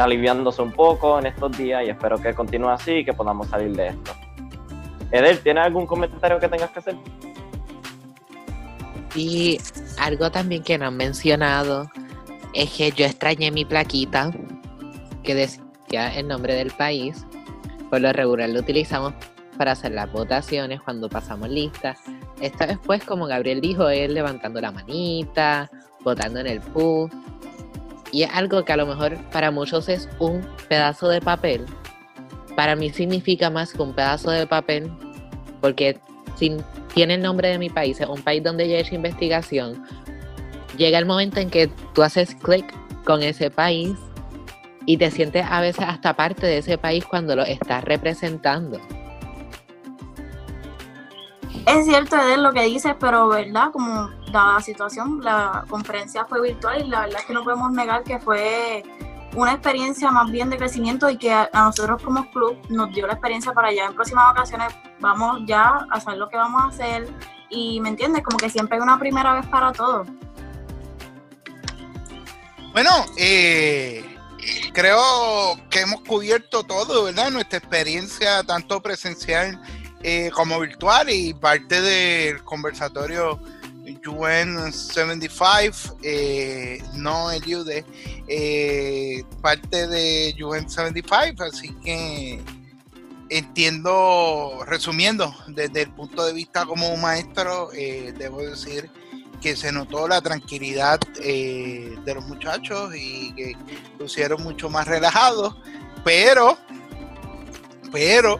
aliviándose 0.00 0.62
un 0.62 0.72
poco 0.72 1.18
en 1.18 1.26
estos 1.26 1.58
días 1.58 1.84
y 1.84 1.90
espero 1.90 2.18
que 2.18 2.32
continúe 2.34 2.70
así 2.70 2.98
y 2.98 3.04
que 3.04 3.12
podamos 3.12 3.48
salir 3.48 3.76
de 3.76 3.88
esto. 3.88 4.12
Edel, 5.10 5.40
¿tienes 5.40 5.64
algún 5.64 5.86
comentario 5.86 6.38
que 6.38 6.48
tengas 6.48 6.70
que 6.70 6.78
hacer? 6.78 6.96
Y 9.14 9.58
algo 9.98 10.30
también 10.30 10.62
que 10.62 10.78
no 10.78 10.86
han 10.86 10.96
mencionado 10.96 11.90
es 12.54 12.70
que 12.70 12.92
yo 12.92 13.06
extrañé 13.06 13.50
mi 13.50 13.64
plaquita 13.64 14.32
que 15.22 15.34
decía 15.34 16.14
el 16.16 16.28
nombre 16.28 16.54
del 16.54 16.70
país. 16.70 17.26
Por 17.90 18.00
lo 18.00 18.12
regular 18.12 18.48
lo 18.48 18.60
utilizamos 18.60 19.12
para 19.58 19.72
hacer 19.72 19.92
las 19.92 20.10
votaciones 20.10 20.80
cuando 20.80 21.08
pasamos 21.08 21.48
listas. 21.48 21.98
Esta 22.40 22.66
vez 22.66 22.78
pues 22.84 23.04
como 23.04 23.26
Gabriel 23.26 23.60
dijo, 23.60 23.88
él 23.88 24.14
levantando 24.14 24.60
la 24.60 24.72
manita, 24.72 25.70
votando 26.00 26.40
en 26.40 26.46
el 26.46 26.60
PU. 26.60 27.08
Y 28.10 28.24
es 28.24 28.30
algo 28.32 28.64
que 28.64 28.72
a 28.72 28.76
lo 28.76 28.86
mejor 28.86 29.16
para 29.30 29.50
muchos 29.50 29.88
es 29.88 30.08
un 30.18 30.46
pedazo 30.68 31.08
de 31.08 31.20
papel. 31.20 31.64
Para 32.56 32.76
mí 32.76 32.90
significa 32.90 33.48
más 33.48 33.72
que 33.72 33.82
un 33.82 33.94
pedazo 33.94 34.30
de 34.30 34.46
papel 34.46 34.90
porque 35.62 35.98
si 36.36 36.56
tiene 36.94 37.14
el 37.14 37.22
nombre 37.22 37.48
de 37.48 37.58
mi 37.58 37.70
país, 37.70 38.00
es 38.00 38.08
un 38.08 38.22
país 38.22 38.42
donde 38.42 38.68
yo 38.68 38.74
he 38.74 38.80
hecho 38.80 38.94
investigación, 38.94 39.84
llega 40.76 40.98
el 40.98 41.06
momento 41.06 41.40
en 41.40 41.50
que 41.50 41.68
tú 41.94 42.02
haces 42.02 42.34
clic 42.34 42.72
con 43.04 43.22
ese 43.22 43.50
país 43.50 43.96
y 44.86 44.96
te 44.96 45.10
sientes 45.10 45.46
a 45.48 45.60
veces 45.60 45.84
hasta 45.86 46.14
parte 46.14 46.46
de 46.46 46.58
ese 46.58 46.78
país 46.78 47.04
cuando 47.04 47.36
lo 47.36 47.42
estás 47.44 47.84
representando. 47.84 48.80
Es 51.66 51.86
cierto, 51.86 52.16
Edel, 52.16 52.42
lo 52.42 52.52
que 52.52 52.62
dices, 52.62 52.94
pero 52.98 53.28
verdad, 53.28 53.70
como 53.72 54.10
la 54.32 54.58
situación, 54.60 55.20
la 55.22 55.64
conferencia 55.68 56.24
fue 56.24 56.42
virtual 56.42 56.82
y 56.84 56.88
la 56.88 57.02
verdad 57.02 57.20
es 57.20 57.26
que 57.26 57.32
no 57.32 57.44
podemos 57.44 57.70
negar 57.70 58.02
que 58.02 58.18
fue 58.18 58.82
una 59.34 59.52
experiencia 59.52 60.10
más 60.10 60.30
bien 60.30 60.50
de 60.50 60.56
crecimiento 60.56 61.08
y 61.08 61.16
que 61.16 61.32
a, 61.32 61.48
nosotros 61.52 62.02
como 62.02 62.30
club 62.30 62.58
nos 62.68 62.92
dio 62.92 63.06
la 63.06 63.14
experiencia 63.14 63.52
para 63.52 63.72
ya 63.72 63.86
en 63.86 63.94
próximas 63.94 64.30
ocasiones 64.30 64.74
vamos 65.00 65.40
ya 65.46 65.86
a 65.90 66.00
saber 66.00 66.18
lo 66.18 66.28
que 66.28 66.36
vamos 66.36 66.62
a 66.62 66.66
hacer 66.66 67.08
y 67.48 67.80
me 67.80 67.90
entiendes, 67.90 68.22
como 68.22 68.38
que 68.38 68.48
siempre 68.48 68.76
hay 68.76 68.82
una 68.82 68.98
primera 68.98 69.34
vez 69.34 69.46
para 69.46 69.72
todo. 69.72 70.06
Bueno, 72.72 72.90
eh, 73.18 74.16
creo 74.72 75.58
que 75.68 75.80
hemos 75.80 76.00
cubierto 76.00 76.62
todo, 76.62 77.04
¿verdad? 77.04 77.30
Nuestra 77.30 77.58
experiencia 77.58 78.42
tanto 78.44 78.80
presencial 78.80 79.60
eh, 80.02 80.30
como 80.34 80.58
virtual 80.58 81.10
y 81.10 81.34
parte 81.34 81.82
del 81.82 82.42
conversatorio 82.42 83.38
UN 84.06 84.72
75, 84.72 85.98
eh, 86.02 86.82
no 86.94 87.30
el 87.30 87.42
eh, 88.28 89.24
parte 89.40 89.86
de 89.86 90.34
UN 90.42 90.68
75, 90.68 91.42
así 91.44 91.70
que 91.84 92.40
entiendo, 93.28 94.64
resumiendo, 94.66 95.34
desde 95.48 95.82
el 95.82 95.90
punto 95.90 96.24
de 96.24 96.32
vista 96.32 96.64
como 96.64 96.96
maestro, 96.96 97.70
eh, 97.72 98.14
debo 98.16 98.42
decir 98.42 98.90
que 99.40 99.56
se 99.56 99.72
notó 99.72 100.06
la 100.06 100.20
tranquilidad 100.20 101.00
de 101.00 102.12
los 102.14 102.24
muchachos 102.28 102.94
y 102.94 103.32
que 103.34 103.56
lucieron 103.98 104.42
mucho 104.42 104.70
más 104.70 104.86
relajados, 104.86 105.56
pero, 106.04 106.56
pero 107.90 108.38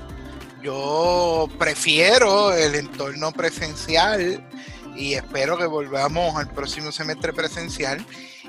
yo 0.63 1.49
prefiero 1.59 2.55
el 2.55 2.77
entorno 2.77 3.33
presencial 3.33 4.47
y 4.97 5.15
espero 5.15 5.57
que 5.57 5.67
volvamos 5.67 6.37
al 6.37 6.49
próximo 6.49 6.93
semestre 6.93 7.33
presencial 7.33 8.05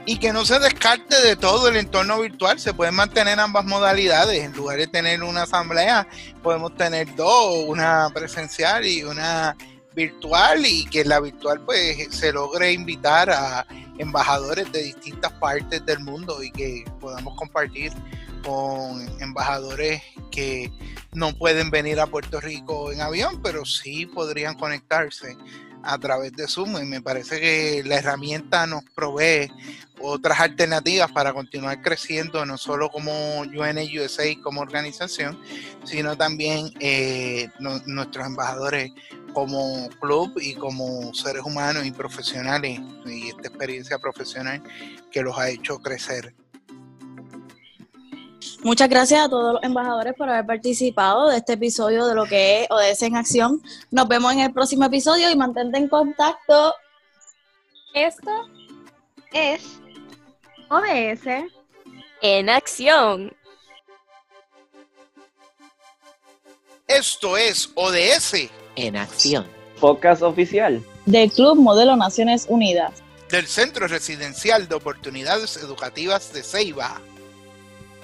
y 0.06 0.18
que 0.18 0.34
no 0.34 0.46
se 0.46 0.60
descarte 0.60 1.22
de 1.22 1.36
todo 1.36 1.70
el 1.70 1.78
entorno 1.78 2.20
virtual. 2.20 2.60
Se 2.60 2.74
pueden 2.74 2.96
mantener 2.96 3.40
ambas 3.40 3.66
modalidades. 3.66 4.44
En 4.44 4.54
lugar 4.54 4.78
de 4.78 4.88
tener 4.88 5.24
una 5.24 5.44
asamblea, 5.44 6.08
podemos 6.42 6.76
tener 6.76 7.16
dos, 7.16 7.66
una 7.68 8.10
presencial 8.14 8.86
y 8.86 9.04
una 9.04 9.56
virtual 9.96 10.66
y 10.66 10.86
que 10.86 11.06
la 11.06 11.20
virtual 11.20 11.62
pues 11.66 12.08
se 12.10 12.34
logre 12.34 12.74
invitar 12.74 13.30
a 13.30 13.66
embajadores 14.00 14.72
de 14.72 14.84
distintas 14.84 15.32
partes 15.34 15.86
del 15.86 16.00
mundo 16.00 16.42
y 16.42 16.52
que 16.52 16.84
podamos 17.00 17.36
compartir 17.36 17.94
con 18.44 19.08
embajadores 19.22 20.02
que 20.32 20.72
no 21.14 21.34
pueden 21.38 21.70
venir 21.70 22.00
a 22.00 22.08
Puerto 22.08 22.42
Rico 22.42 22.92
en 22.92 23.02
avión, 23.02 23.42
pero 23.42 23.66
sí 23.66 24.06
podrían 24.06 24.56
conectarse 24.56 25.38
a 25.84 25.98
través 25.98 26.32
de 26.34 26.48
Zoom 26.48 26.78
y 26.82 26.86
me 26.86 27.02
parece 27.02 27.40
que 27.40 27.84
la 27.86 27.98
herramienta 27.98 28.66
nos 28.66 28.84
provee 28.96 29.52
otras 30.02 30.40
alternativas 30.40 31.12
para 31.12 31.34
continuar 31.34 31.82
creciendo, 31.82 32.46
no 32.46 32.58
solo 32.58 32.90
como 32.90 33.40
UNUSA 33.40 34.24
como 34.42 34.62
organización, 34.62 35.40
sino 35.84 36.18
también 36.18 36.72
eh, 36.80 37.50
nuestros 37.60 38.26
embajadores 38.26 38.92
como 39.34 39.90
club 40.00 40.34
y 40.42 40.56
como 40.56 41.14
seres 41.14 41.44
humanos 41.44 41.86
y 41.86 41.92
profesionales 41.92 42.80
y 43.06 43.30
esta 43.30 43.48
experiencia 43.48 43.98
profesional 44.00 44.62
que 45.12 45.22
los 45.22 45.38
ha 45.38 45.50
hecho 45.50 45.80
crecer. 45.80 46.34
Muchas 48.64 48.90
gracias 48.90 49.26
a 49.26 49.30
todos 49.30 49.54
los 49.54 49.64
embajadores 49.64 50.14
por 50.14 50.30
haber 50.30 50.46
participado 50.46 51.30
de 51.30 51.38
este 51.38 51.54
episodio 51.54 52.06
de 52.06 52.16
lo 52.16 52.26
que 52.26 52.62
es 52.62 52.68
ODS 52.72 53.02
en 53.04 53.16
Acción. 53.16 53.62
Nos 53.92 54.08
vemos 54.08 54.32
en 54.34 54.40
el 54.40 54.54
próximo 54.54 54.86
episodio 54.86 55.30
y 55.30 55.36
mantente 55.36 55.78
en 55.78 55.90
contacto. 55.90 56.74
Esto 57.94 58.32
es 59.34 59.80
ODS 60.70 61.52
en 62.22 62.50
acción. 62.50 63.36
Esto 66.88 67.38
es 67.38 67.70
ODS 67.76 68.50
en 68.76 68.96
acción. 68.96 69.46
Podcast 69.80 70.22
oficial 70.22 70.82
del 71.06 71.32
Club 71.32 71.58
Modelo 71.58 71.96
Naciones 71.96 72.46
Unidas. 72.48 73.04
Del 73.30 73.48
Centro 73.48 73.88
Residencial 73.88 74.68
de 74.68 74.76
Oportunidades 74.76 75.58
Educativas 75.58 76.32
de 76.34 76.44
Ceiba. 76.44 77.02